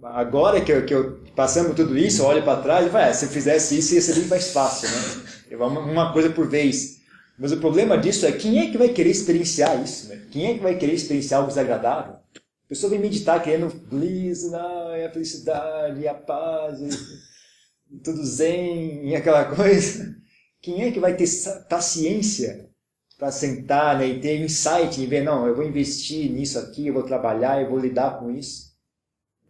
agora 0.05 0.61
que 0.61 0.71
eu, 0.71 0.85
que 0.85 0.93
eu 0.93 1.23
passando 1.35 1.75
tudo 1.75 1.97
isso, 1.97 2.23
olho 2.23 2.43
para 2.43 2.61
trás 2.61 2.87
e 2.87 2.89
falo, 2.89 3.09
ah, 3.09 3.13
se 3.13 3.25
eu 3.25 3.29
fizesse 3.29 3.77
isso, 3.77 3.93
ia 3.95 4.01
ser 4.01 4.15
bem 4.15 4.25
mais 4.25 4.51
fácil, 4.51 4.89
né? 4.89 5.55
Uma, 5.57 6.11
coisa 6.11 6.29
por 6.29 6.47
vez. 6.47 7.01
Mas 7.37 7.51
o 7.51 7.57
problema 7.57 7.97
disso 7.97 8.25
é 8.25 8.31
quem 8.31 8.59
é 8.59 8.71
que 8.71 8.77
vai 8.77 8.89
querer 8.89 9.09
experienciar 9.09 9.81
isso? 9.81 10.09
Né? 10.09 10.27
Quem 10.31 10.45
é 10.47 10.53
que 10.55 10.59
vai 10.59 10.77
querer 10.77 10.93
experienciar 10.93 11.39
algo 11.39 11.49
desagradável? 11.49 12.13
A 12.13 12.67
pessoa 12.67 12.89
vem 12.89 12.99
meditar 12.99 13.41
querendo 13.41 13.73
bliss, 13.87 14.49
não, 14.49 14.91
é 14.91 15.05
a 15.05 15.11
felicidade, 15.11 16.07
a 16.07 16.13
paz, 16.13 16.79
e, 16.81 17.97
tudo 18.03 18.25
zen, 18.25 19.07
e 19.07 19.15
aquela 19.15 19.45
coisa. 19.55 20.15
Quem 20.61 20.83
é 20.83 20.91
que 20.91 20.99
vai 20.99 21.15
ter 21.15 21.27
paciência 21.69 22.69
para 23.17 23.31
sentar 23.31 23.97
né, 23.97 24.07
e 24.07 24.19
ter 24.19 24.41
insight 24.41 24.99
e 24.99 25.05
ver, 25.05 25.23
não, 25.23 25.45
eu 25.47 25.55
vou 25.55 25.65
investir 25.65 26.31
nisso 26.31 26.57
aqui, 26.57 26.87
eu 26.87 26.93
vou 26.93 27.03
trabalhar, 27.03 27.61
eu 27.61 27.69
vou 27.69 27.79
lidar 27.79 28.19
com 28.19 28.31
isso? 28.31 28.72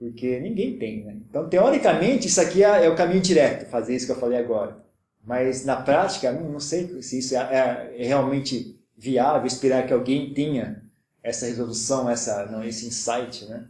Porque 0.03 0.37
ninguém 0.41 0.77
tem, 0.77 1.05
né? 1.05 1.17
Então, 1.29 1.47
teoricamente, 1.47 2.27
isso 2.27 2.41
aqui 2.41 2.61
é, 2.61 2.85
é 2.85 2.89
o 2.89 2.95
caminho 2.95 3.21
direto, 3.21 3.69
fazer 3.69 3.95
isso 3.95 4.05
que 4.05 4.11
eu 4.11 4.19
falei 4.19 4.37
agora. 4.37 4.83
Mas, 5.23 5.63
na 5.63 5.77
prática, 5.77 6.29
não, 6.29 6.59
sei 6.59 7.01
se 7.01 7.19
isso 7.19 7.33
é, 7.33 7.39
é, 7.39 7.95
é 8.03 8.05
realmente 8.05 8.77
viável, 8.97 9.47
esperar 9.47 9.87
que 9.87 9.93
alguém 9.93 10.33
tenha 10.33 10.83
essa 11.23 11.45
resolução, 11.45 12.09
essa, 12.09 12.45
não, 12.47 12.61
esse 12.61 12.85
insight, 12.85 13.45
né? 13.45 13.65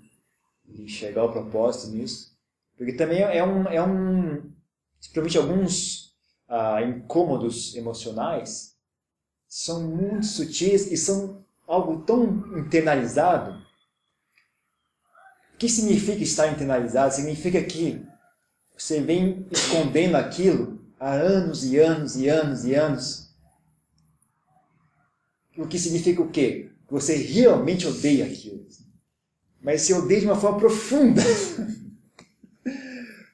De 0.66 0.88
chegar 0.88 1.22
ao 1.22 1.32
propósito 1.32 1.96
nisso. 1.96 2.36
Porque 2.76 2.94
também 2.94 3.22
é 3.22 3.44
um, 3.44 3.68
é 3.68 3.84
um 3.84 4.42
principalmente 4.98 5.38
alguns 5.38 6.16
ah, 6.50 6.82
incômodos 6.82 7.76
emocionais 7.76 8.76
são 9.48 9.84
muito 9.84 10.26
sutis 10.26 10.92
e 10.92 10.98
são 10.98 11.46
algo 11.68 12.02
tão 12.02 12.58
internalizado. 12.58 13.63
O 15.54 15.58
que 15.58 15.70
significa 15.70 16.24
estar 16.24 16.52
internalizado? 16.52 17.14
Significa 17.14 17.62
que 17.62 18.02
você 18.78 19.00
vem 19.02 19.46
escondendo 19.52 20.16
aquilo 20.16 20.82
há 21.00 21.12
anos 21.12 21.64
e 21.66 21.78
anos 21.80 22.16
e 22.16 22.28
anos 22.28 22.66
e 22.66 22.74
anos. 22.74 23.30
O 25.58 25.68
que 25.68 25.78
significa 25.78 26.22
o 26.22 26.30
quê? 26.30 26.72
Você 26.90 27.16
realmente 27.16 27.88
odeia 27.88 28.26
aquilo. 28.26 28.66
Mas 29.62 29.82
você 29.82 29.94
odeia 29.94 30.20
de 30.20 30.26
uma 30.26 30.36
forma 30.36 30.60
profunda. 30.60 31.22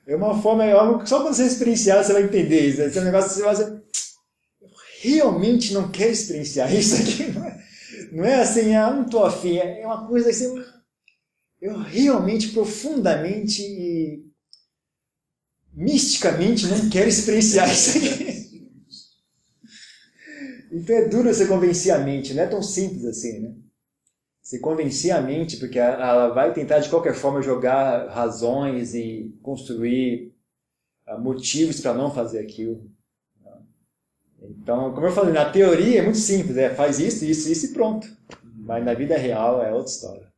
É 0.05 0.15
uma 0.15 0.41
forma, 0.41 0.65
é 0.65 0.71
algo, 0.71 1.05
só 1.05 1.21
quando 1.21 1.35
você 1.35 1.45
experienciar 1.45 2.03
você 2.03 2.13
vai 2.13 2.23
entender 2.23 2.61
isso. 2.61 2.81
Esse 2.81 2.97
é 2.97 3.01
um 3.01 3.05
negócio 3.05 3.29
que 3.29 3.35
você 3.35 3.41
vai 3.43 3.53
dizer, 3.53 3.83
realmente 5.01 5.71
não 5.73 5.89
quero 5.89 6.11
experienciar 6.11 6.73
isso 6.73 6.95
aqui. 6.95 7.31
Não 7.31 7.45
é, 7.45 7.63
não 8.11 8.25
é 8.25 8.41
assim, 8.41 8.75
ah, 8.75 8.91
não 8.91 9.03
estou 9.03 9.23
afim. 9.23 9.57
É 9.57 9.85
uma 9.85 10.07
coisa 10.07 10.31
assim, 10.31 10.63
eu 11.61 11.77
realmente, 11.77 12.49
profundamente 12.49 13.61
e 13.61 14.25
misticamente 15.73 16.67
não 16.67 16.89
quero 16.89 17.09
experienciar 17.09 17.71
isso 17.71 17.97
aqui. 17.97 18.39
Então 20.71 20.95
é 20.95 21.07
duro 21.07 21.33
você 21.33 21.47
convencer 21.47 21.93
a 21.93 21.97
mente, 21.97 22.33
não 22.33 22.43
é 22.43 22.47
tão 22.47 22.61
simples 22.61 23.03
assim, 23.05 23.39
né? 23.39 23.55
Você 24.41 24.59
convencer 24.59 25.11
a 25.11 25.21
mente, 25.21 25.57
porque 25.57 25.77
ela 25.77 26.29
vai 26.29 26.53
tentar 26.53 26.79
de 26.79 26.89
qualquer 26.89 27.13
forma 27.13 27.41
jogar 27.41 28.07
razões 28.09 28.95
e 28.95 29.35
construir 29.41 30.33
ah, 31.05 31.17
motivos 31.17 31.79
para 31.79 31.93
não 31.93 32.13
fazer 32.13 32.39
aquilo. 32.39 32.89
Então, 34.41 34.93
como 34.93 35.05
eu 35.05 35.11
falei, 35.11 35.33
na 35.33 35.49
teoria 35.49 35.99
é 35.99 36.01
muito 36.01 36.17
simples, 36.17 36.57
é 36.57 36.73
faz 36.73 36.99
isso, 36.99 37.25
isso, 37.25 37.51
isso 37.51 37.67
e 37.67 37.73
pronto. 37.73 38.07
Mas 38.55 38.83
na 38.83 38.93
vida 38.93 39.17
real 39.17 39.61
é 39.61 39.71
outra 39.71 39.91
história. 39.91 40.28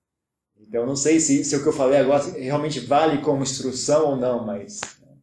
Então, 0.68 0.86
não 0.86 0.96
sei 0.96 1.20
se, 1.20 1.44
se 1.44 1.56
o 1.56 1.62
que 1.62 1.68
eu 1.68 1.74
falei 1.74 2.00
agora 2.00 2.24
realmente 2.32 2.80
vale 2.80 3.22
como 3.22 3.44
instrução 3.44 4.12
ou 4.12 4.16
não, 4.16 4.46
mas 4.46 4.80
né? 5.02 5.18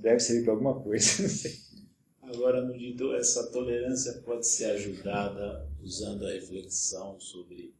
deve 0.00 0.20
servir 0.20 0.44
para 0.44 0.52
alguma 0.52 0.80
coisa. 0.80 1.22
Agora, 2.22 2.64
no 2.64 2.78
Dido, 2.78 3.14
essa 3.14 3.50
tolerância 3.50 4.22
pode 4.24 4.46
ser 4.46 4.64
ajudada 4.66 5.68
usando 5.82 6.26
a 6.26 6.30
reflexão 6.30 7.20
sobre 7.20 7.74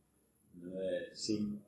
né, 0.55 1.11
Sim. 1.15 1.59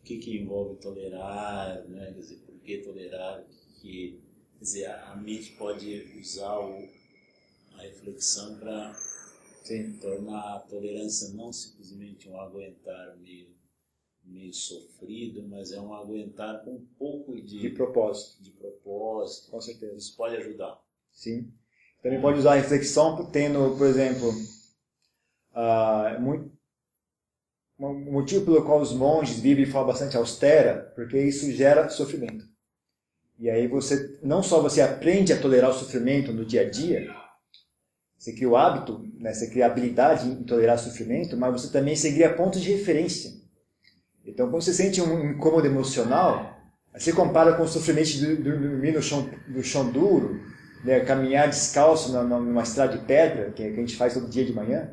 o 0.00 0.02
que, 0.02 0.18
que 0.18 0.36
envolve 0.36 0.80
tolerar, 0.80 1.84
né, 1.86 2.12
quer 2.12 2.20
dizer, 2.20 2.36
por 2.38 2.58
que 2.60 2.78
tolerar, 2.78 3.44
que, 3.80 4.18
quer 4.58 4.64
dizer, 4.64 4.86
a 4.86 5.14
mente 5.14 5.52
pode 5.52 6.18
usar 6.18 6.58
o, 6.58 6.88
a 7.74 7.82
reflexão 7.82 8.58
para 8.58 8.92
tornar 10.00 10.56
a 10.56 10.60
tolerância 10.60 11.34
não 11.34 11.52
simplesmente 11.52 12.28
um 12.28 12.40
aguentar 12.40 13.16
meio, 13.18 13.48
meio 14.24 14.52
sofrido, 14.52 15.42
mas 15.48 15.72
é 15.72 15.80
um 15.80 15.94
aguentar 15.94 16.64
com 16.64 16.72
um 16.72 16.86
pouco 16.98 17.34
de, 17.40 17.60
de 17.60 17.70
propósito. 17.70 18.42
De 18.42 18.50
propósito. 18.50 19.50
Com 19.50 19.60
certeza. 19.60 19.96
Isso 19.96 20.16
pode 20.16 20.36
ajudar. 20.36 20.80
Sim. 21.12 21.52
Também 22.02 22.20
pode 22.20 22.38
usar 22.38 22.52
a 22.52 22.56
reflexão 22.56 23.30
tendo, 23.30 23.76
por 23.76 23.86
exemplo, 23.86 24.30
uh, 25.52 26.20
muito, 26.20 26.52
um 27.78 28.12
motivo 28.12 28.44
pelo 28.44 28.64
qual 28.64 28.80
os 28.80 28.92
monges 28.92 29.40
vivem 29.40 29.64
de 29.64 29.70
forma 29.70 29.88
bastante 29.88 30.16
austera, 30.16 30.92
porque 30.94 31.18
isso 31.18 31.50
gera 31.52 31.88
sofrimento. 31.88 32.44
E 33.38 33.50
aí 33.50 33.66
você 33.66 34.18
não 34.22 34.42
só 34.42 34.62
você 34.62 34.80
aprende 34.80 35.32
a 35.32 35.40
tolerar 35.40 35.70
o 35.70 35.74
sofrimento 35.74 36.32
no 36.32 36.44
dia 36.44 36.62
a 36.62 36.70
dia, 36.70 37.14
você 38.26 38.32
cria 38.32 38.48
o 38.48 38.56
hábito, 38.56 39.04
né, 39.20 39.32
você 39.32 39.46
cria 39.46 39.66
a 39.66 39.70
habilidade 39.70 40.28
em 40.28 40.42
tolerar 40.42 40.76
sofrimento, 40.80 41.36
mas 41.36 41.52
você 41.52 41.70
também 41.70 41.94
seguiria 41.94 42.34
pontos 42.34 42.60
de 42.60 42.72
referência. 42.72 43.30
Então, 44.26 44.50
quando 44.50 44.62
você 44.62 44.72
sente 44.72 45.00
um 45.00 45.30
incômodo 45.30 45.64
emocional, 45.64 46.58
você 46.92 47.12
compara 47.12 47.52
com 47.52 47.62
o 47.62 47.68
sofrimento 47.68 48.08
de 48.08 48.34
dormir 48.34 48.92
no 48.92 49.00
chão, 49.00 49.30
no 49.46 49.62
chão 49.62 49.92
duro, 49.92 50.40
né, 50.82 51.00
caminhar 51.00 51.48
descalço 51.48 52.12
numa 52.24 52.64
estrada 52.64 52.98
de 52.98 53.04
pedra, 53.04 53.52
que 53.52 53.62
a 53.62 53.70
gente 53.70 53.94
faz 53.94 54.14
todo 54.14 54.28
dia 54.28 54.44
de 54.44 54.52
manhã. 54.52 54.90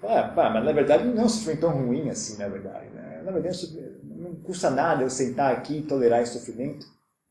Ah, 0.00 0.22
pá, 0.22 0.48
mas 0.48 0.64
na 0.64 0.70
verdade 0.70 1.02
não 1.08 1.22
é 1.22 1.24
um 1.24 1.28
sofrimento 1.28 1.62
tão 1.62 1.70
ruim 1.70 2.08
assim, 2.08 2.38
na 2.38 2.46
verdade. 2.46 2.86
Né? 2.94 3.22
Na 3.24 3.32
verdade, 3.32 3.58
não 4.04 4.36
custa 4.36 4.70
nada 4.70 5.02
eu 5.02 5.10
sentar 5.10 5.52
aqui 5.52 5.78
e 5.78 5.82
tolerar 5.82 6.22
esse 6.22 6.38
sofrimento. 6.38 6.86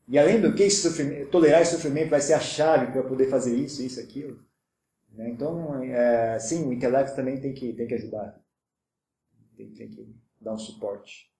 E 0.06 0.18
além 0.18 0.38
do 0.38 0.52
que, 0.52 0.64
esse 0.64 1.24
tolerar 1.26 1.62
esse 1.62 1.72
sofrimento 1.72 2.10
vai 2.10 2.20
ser 2.20 2.34
a 2.34 2.40
chave 2.40 2.92
para 2.92 3.02
poder 3.02 3.30
fazer 3.30 3.56
isso, 3.56 3.80
isso, 3.80 3.98
aquilo. 3.98 4.38
Né? 5.14 5.30
Então, 5.30 5.82
é, 5.82 6.38
sim, 6.38 6.64
o 6.66 6.72
intelecto 6.72 7.16
também 7.16 7.40
tem 7.40 7.54
que, 7.54 7.72
tem 7.72 7.86
que 7.86 7.94
ajudar. 7.94 8.40
Tem, 9.56 9.72
tem 9.72 9.88
que 9.88 10.14
dar 10.40 10.54
um 10.54 10.58
suporte. 10.58 11.32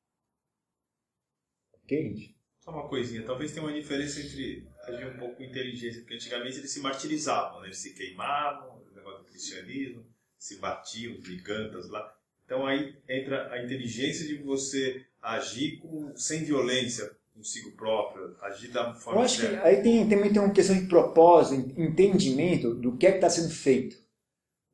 Ok, 1.73 2.03
gente? 2.03 2.35
Só 2.61 2.71
uma 2.71 2.89
coisinha, 2.89 3.27
talvez 3.27 3.53
tenha 3.53 3.67
uma 3.67 3.75
diferença 3.75 4.21
entre 4.21 4.67
agir 4.85 5.07
um 5.07 5.19
pouco 5.19 5.37
com 5.37 5.43
inteligência, 5.43 6.01
porque 6.01 6.15
antigamente 6.15 6.57
eles 6.57 6.71
se 6.71 6.81
martirizavam, 6.81 7.61
né? 7.61 7.67
eles 7.67 7.77
se 7.77 7.93
queimavam, 7.93 8.83
o 8.91 8.95
negócio 8.95 9.19
do 9.19 9.27
cristianismo, 9.27 10.07
se 10.39 10.59
batiam, 10.59 11.15
os 11.15 11.27
gigantas 11.27 11.91
lá. 11.91 12.17
Então 12.47 12.67
aí 12.67 12.99
entra 13.07 13.53
a 13.53 13.63
inteligência 13.63 14.27
de 14.27 14.43
você 14.43 15.05
agir 15.21 15.79
com, 15.79 16.17
sem 16.17 16.45
violência 16.45 17.15
consigo 17.35 17.73
próprio, 17.73 18.37
agir 18.43 18.71
da 18.71 18.95
forma 18.95 19.21
Eu 19.21 19.25
acho 19.25 19.41
certa. 19.41 19.57
que 19.57 19.67
aí 19.67 19.83
tem, 19.83 20.09
também 20.09 20.33
tem 20.33 20.41
uma 20.41 20.53
questão 20.53 20.77
de 20.77 20.87
propósito, 20.87 21.81
entendimento 21.81 22.75
do 22.75 22.97
que 22.97 23.07
é 23.07 23.11
que 23.11 23.17
está 23.17 23.29
sendo 23.29 23.51
feito. 23.51 23.97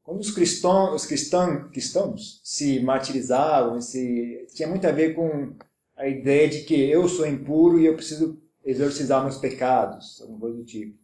Quando 0.03 0.21
os 0.21 0.31
cristãos, 0.31 1.03
os 1.03 1.07
cristãos, 1.07 1.71
cristãos 1.71 2.41
se 2.45 2.81
martirizavam, 2.81 3.81
se, 3.81 4.47
tinha 4.55 4.69
muito 4.69 4.87
a 4.87 4.93
ver 4.93 5.15
com 5.15 5.55
a 5.97 6.07
ideia 6.07 6.49
de 6.49 6.65
que 6.65 6.75
eu 6.75 7.09
sou 7.09 7.27
impuro 7.27 7.79
e 7.79 7.87
eu 7.87 7.95
preciso 7.95 8.41
exorcizar 8.65 9.23
meus 9.23 9.39
pecados, 9.39 10.21
alguma 10.21 10.41
coisa 10.41 10.57
do 10.59 10.65
tipo. 10.65 10.99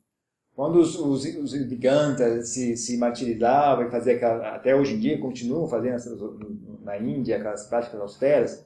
Quando 0.55 0.81
os, 0.81 0.99
os, 0.99 1.25
os 1.25 1.51
gigantas 1.51 2.49
se, 2.49 2.77
se 2.77 2.97
martirizavam 2.97 3.87
e 3.87 3.91
faziam 3.91 4.17
aquela, 4.17 4.55
até 4.55 4.75
hoje 4.75 4.95
em 4.95 4.99
dia 4.99 5.21
continuam 5.21 5.69
fazendo 5.69 6.81
na 6.83 6.99
Índia 6.99 7.37
aquelas 7.37 7.69
práticas 7.69 8.01
austeras, 8.01 8.66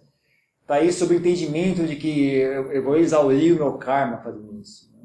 está 0.71 0.77
aí 0.77 0.93
sobre 0.93 1.17
o 1.17 1.19
entendimento 1.19 1.85
de 1.85 1.97
que 1.97 2.37
eu, 2.37 2.85
vou 2.85 2.97
exaurir 2.97 3.55
o 3.55 3.57
meu 3.57 3.73
karma 3.77 4.19
fazendo 4.19 4.57
isso. 4.61 4.89
né? 4.97 5.03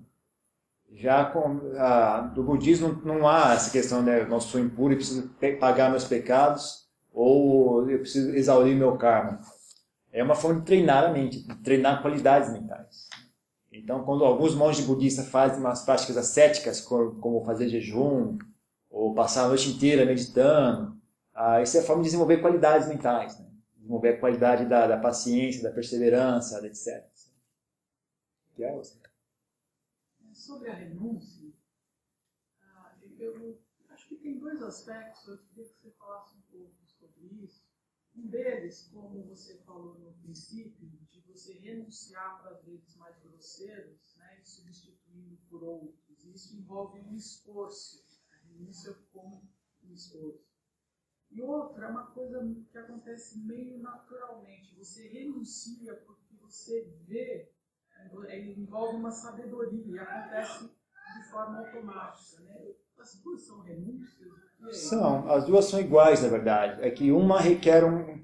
Já 0.94 1.26
com, 1.26 1.60
a, 1.78 2.22
do 2.22 2.44
budismo 2.44 3.02
não 3.04 3.28
há 3.28 3.54
essa 3.54 3.72
questão 3.72 4.04
né, 4.04 4.28
eu 4.30 4.40
sou 4.40 4.62
impuro 4.62 4.94
e 4.94 4.98
preciso 4.98 5.30
pagar 5.60 5.90
meus 5.90 6.06
pecados 6.06 6.86
ou 7.12 7.90
eu 7.90 8.00
preciso 8.00 8.30
exaurir 8.36 8.76
meu 8.76 8.96
karma. 8.96 9.42
É 10.14 10.24
uma 10.24 10.36
forma 10.36 10.60
de 10.60 10.66
treinar 10.68 11.06
a 11.06 11.10
mente, 11.12 11.42
de 11.42 11.56
treinar 11.56 12.02
qualidades 12.02 12.54
mentais. 12.54 13.10
Então, 13.72 14.04
quando 14.04 14.24
alguns 14.24 14.56
monges 14.56 14.86
budistas 14.86 15.28
fazem 15.28 15.60
umas 15.60 15.82
práticas 15.84 16.16
ascéticas, 16.16 16.80
co- 16.80 17.16
como 17.20 17.44
fazer 17.44 17.68
jejum, 17.70 18.38
ou 18.90 19.14
passar 19.14 19.46
a 19.46 19.48
noite 19.50 19.70
inteira 19.70 20.06
meditando, 20.06 20.96
ah, 21.34 21.62
isso 21.62 21.76
é 21.76 21.82
a 21.82 21.84
forma 21.84 22.04
de 22.04 22.08
desenvolver 22.08 22.38
qualidades 22.38 22.88
mentais. 22.88 23.38
Né? 23.40 23.46
Desenvolver 23.86 24.16
a 24.16 24.20
qualidade 24.20 24.66
da, 24.66 24.88
da 24.88 25.00
paciência, 25.00 25.62
da 25.62 25.72
perseverança, 25.72 26.66
etc. 26.66 27.08
Que 28.56 28.64
é 28.64 28.76
você? 28.76 29.00
Sobre 30.34 30.72
a 30.72 30.74
renúncia, 30.74 31.54
ah, 32.64 32.98
eu 33.20 33.62
acho 33.90 34.08
que 34.08 34.16
tem 34.16 34.40
dois 34.40 34.60
aspectos, 34.64 35.28
eu 35.28 35.38
queria 35.38 35.66
que 35.66 35.76
você 35.76 35.92
falasse 35.92 36.36
um 36.36 36.42
pouco 36.52 36.76
sobre 36.88 37.28
isso. 37.44 37.64
Um 38.16 38.26
deles, 38.28 38.90
como 38.92 39.24
você 39.24 39.60
falou 39.60 40.00
no 40.00 40.14
princípio, 40.14 40.90
de 41.12 41.22
você 41.22 41.54
renunciar 41.54 42.42
para 42.42 42.58
vezes 42.62 42.96
mais 42.96 43.16
grosseiros 43.20 44.16
né, 44.16 44.40
e 44.42 44.46
substituindo 44.48 45.38
por 45.48 45.64
outros. 45.64 46.26
Isso 46.26 46.58
envolve 46.58 47.00
um 47.02 47.14
esforço, 47.14 48.04
a 48.32 48.36
renúncia 48.48 48.96
como 49.14 49.48
um 49.84 49.94
esforço. 49.94 50.55
E 51.32 51.42
outra 51.42 51.88
é 51.88 51.90
uma 51.90 52.06
coisa 52.08 52.40
que 52.72 52.78
acontece 52.78 53.40
meio 53.40 53.80
naturalmente. 53.80 54.76
Você 54.78 55.08
renuncia 55.10 55.94
porque 56.06 56.36
você 56.42 56.90
vê 57.08 57.56
ele 58.30 58.56
envolve 58.58 58.98
uma 58.98 59.12
sabedoria, 59.12 60.02
acontece 60.02 60.70
de 61.18 61.32
forma 61.32 61.60
automática. 61.60 62.42
Né? 62.44 62.56
As 63.00 63.16
duas 63.22 63.42
são 63.42 63.62
renúncias? 63.62 64.28
É? 64.68 64.72
São, 64.74 65.32
as 65.32 65.46
duas 65.46 65.66
são 65.66 65.80
iguais, 65.80 66.22
na 66.22 66.30
verdade. 66.30 66.82
É 66.82 66.90
que 66.90 67.12
uma 67.12 67.40
requer 67.40 67.84
um. 67.84 68.24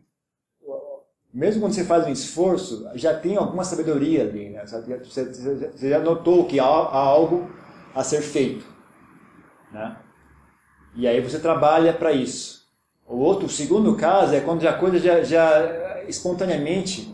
Mesmo 1.34 1.62
quando 1.62 1.74
você 1.74 1.86
faz 1.86 2.06
um 2.06 2.12
esforço, 2.12 2.89
já 2.95 3.18
tem 3.18 3.38
alguma 3.38 3.64
sabedoria 3.64 4.24
ali. 4.24 4.49
Né? 4.49 4.66
Você, 4.66 5.89
já 5.89 5.99
notou 5.99 6.45
que 6.45 6.60
há 6.60 6.66
algo 6.66 7.49
a 7.95 8.04
ser 8.04 8.22
feito. 8.22 8.66
Né? 9.72 9.97
E 10.95 11.08
aí 11.08 11.22
você 11.22 11.39
trabalha 11.39 11.93
para 11.93 12.12
isso. 12.12 12.61
O 13.12 13.18
outro, 13.18 13.47
o 13.47 13.49
segundo 13.49 13.93
caso, 13.97 14.34
é 14.34 14.39
quando 14.39 14.66
a 14.66 14.72
coisa 14.72 14.97
já, 14.97 15.22
já 15.22 16.01
espontaneamente, 16.07 17.14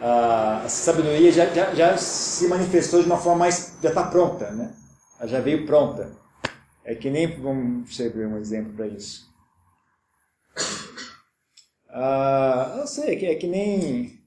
a, 0.00 0.64
sabedoria 0.66 1.30
já, 1.30 1.44
já, 1.52 1.74
já 1.74 1.96
se 1.98 2.48
manifestou 2.48 3.02
de 3.02 3.06
uma 3.06 3.18
forma 3.18 3.40
mais. 3.40 3.76
já 3.82 3.90
está 3.90 4.04
pronta. 4.04 4.50
Né? 4.50 4.74
Ela 5.20 5.28
já 5.28 5.40
veio 5.40 5.66
pronta. 5.66 6.10
É 6.82 6.94
que 6.94 7.10
nem, 7.10 7.38
vamos 7.38 7.94
ver 7.98 8.26
um 8.26 8.38
exemplo 8.38 8.72
para 8.72 8.86
isso. 8.86 9.28
Ah, 11.90 12.76
não 12.78 12.86
sei, 12.86 13.14
é 13.14 13.16
que, 13.16 13.26
é 13.26 13.34
que 13.34 13.46
nem. 13.46 14.18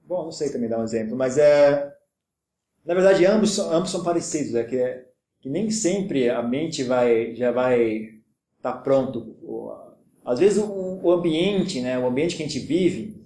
Bom, 0.00 0.24
não 0.24 0.32
sei 0.32 0.50
também 0.50 0.70
dar 0.70 0.78
um 0.78 0.84
exemplo, 0.84 1.14
mas 1.14 1.36
é. 1.36 1.94
Na 2.82 2.94
verdade, 2.94 3.26
ambos, 3.26 3.58
ambos 3.58 3.90
são 3.90 4.02
parecidos. 4.02 4.54
É 4.54 4.64
que, 4.64 4.76
é 4.76 5.06
que 5.38 5.50
nem 5.50 5.70
sempre 5.70 6.30
a 6.30 6.42
mente 6.42 6.82
vai, 6.82 7.34
já 7.34 7.52
vai 7.52 8.17
estar 8.58 8.74
pronto. 8.82 9.36
Às 10.24 10.38
vezes 10.38 10.62
o, 10.62 11.10
ambiente, 11.10 11.80
né, 11.80 11.98
o 11.98 12.06
ambiente 12.06 12.36
que 12.36 12.42
a 12.42 12.46
gente 12.46 12.58
vive, 12.58 13.18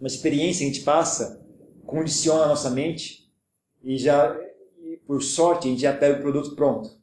uma 0.00 0.06
experiência 0.06 0.64
que 0.64 0.70
a 0.70 0.72
gente 0.72 0.84
passa, 0.84 1.44
condiciona 1.84 2.44
a 2.44 2.48
nossa 2.48 2.70
mente 2.70 3.30
e 3.82 3.98
já, 3.98 4.34
e 4.82 4.96
por 5.06 5.22
sorte, 5.22 5.68
a 5.68 5.70
gente 5.70 5.82
já 5.82 5.94
pega 5.94 6.18
o 6.18 6.22
produto 6.22 6.56
pronto. 6.56 6.98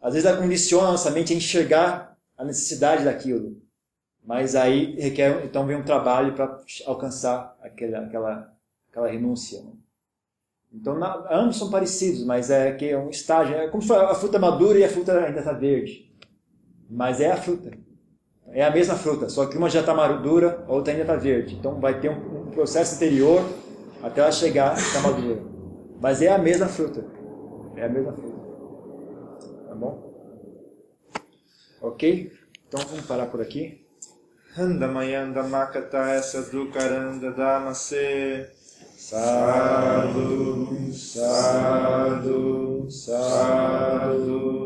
Às 0.00 0.12
vezes 0.12 0.28
ela 0.28 0.40
condiciona 0.40 0.88
a 0.88 0.92
nossa 0.92 1.10
mente 1.10 1.32
a 1.32 1.36
enxergar 1.36 2.18
a 2.36 2.44
necessidade 2.44 3.04
daquilo. 3.04 3.60
Mas 4.24 4.54
aí 4.54 4.94
requer, 5.00 5.44
então 5.44 5.66
vem 5.66 5.76
um 5.76 5.84
trabalho 5.84 6.34
para 6.34 6.62
alcançar 6.84 7.56
aquela, 7.62 8.00
aquela, 8.00 8.54
aquela 8.90 9.08
renúncia. 9.08 9.62
né? 9.62 9.72
Então 10.72 10.98
na, 10.98 11.26
ambos 11.30 11.56
são 11.56 11.70
parecidos, 11.70 12.24
mas 12.24 12.50
é 12.50 12.72
que 12.72 12.90
é 12.90 12.98
um 12.98 13.08
estágio. 13.08 13.56
É 13.56 13.68
como 13.68 13.82
se 13.82 13.92
a 13.92 14.14
fruta 14.14 14.38
madura 14.38 14.78
e 14.78 14.84
a 14.84 14.88
fruta 14.90 15.18
ainda 15.18 15.38
está 15.38 15.52
verde. 15.52 16.07
Mas 16.88 17.20
é 17.20 17.30
a 17.30 17.36
fruta. 17.36 17.70
É 18.50 18.64
a 18.64 18.70
mesma 18.70 18.94
fruta, 18.94 19.28
só 19.28 19.44
que 19.46 19.58
uma 19.58 19.68
já 19.68 19.80
está 19.80 19.92
madura, 19.92 20.64
a 20.66 20.72
outra 20.72 20.92
ainda 20.92 21.02
está 21.02 21.16
verde. 21.16 21.54
Então 21.54 21.78
vai 21.78 22.00
ter 22.00 22.08
um, 22.08 22.46
um 22.46 22.50
processo 22.50 22.94
anterior 22.94 23.44
até 24.02 24.22
ela 24.22 24.32
chegar 24.32 24.70
a 24.72 24.74
estar 24.74 25.02
madura. 25.02 25.42
Mas 26.00 26.22
é 26.22 26.28
a 26.28 26.38
mesma 26.38 26.66
fruta. 26.66 27.04
É 27.76 27.84
a 27.84 27.88
mesma 27.88 28.12
fruta. 28.12 28.38
Tá 29.68 29.74
bom? 29.74 30.14
Ok? 31.82 32.32
Então 32.66 32.80
vamos 32.88 33.04
parar 33.04 33.26
por 33.26 33.42
aqui. 33.42 33.84
Handamayanda 34.56 35.42
Makataya 35.42 36.22
Sadhukaranda 36.22 37.30
Damase 37.32 38.46
Sadhu, 38.96 40.66
sadhu, 40.92 42.90
sadhu. 42.90 44.58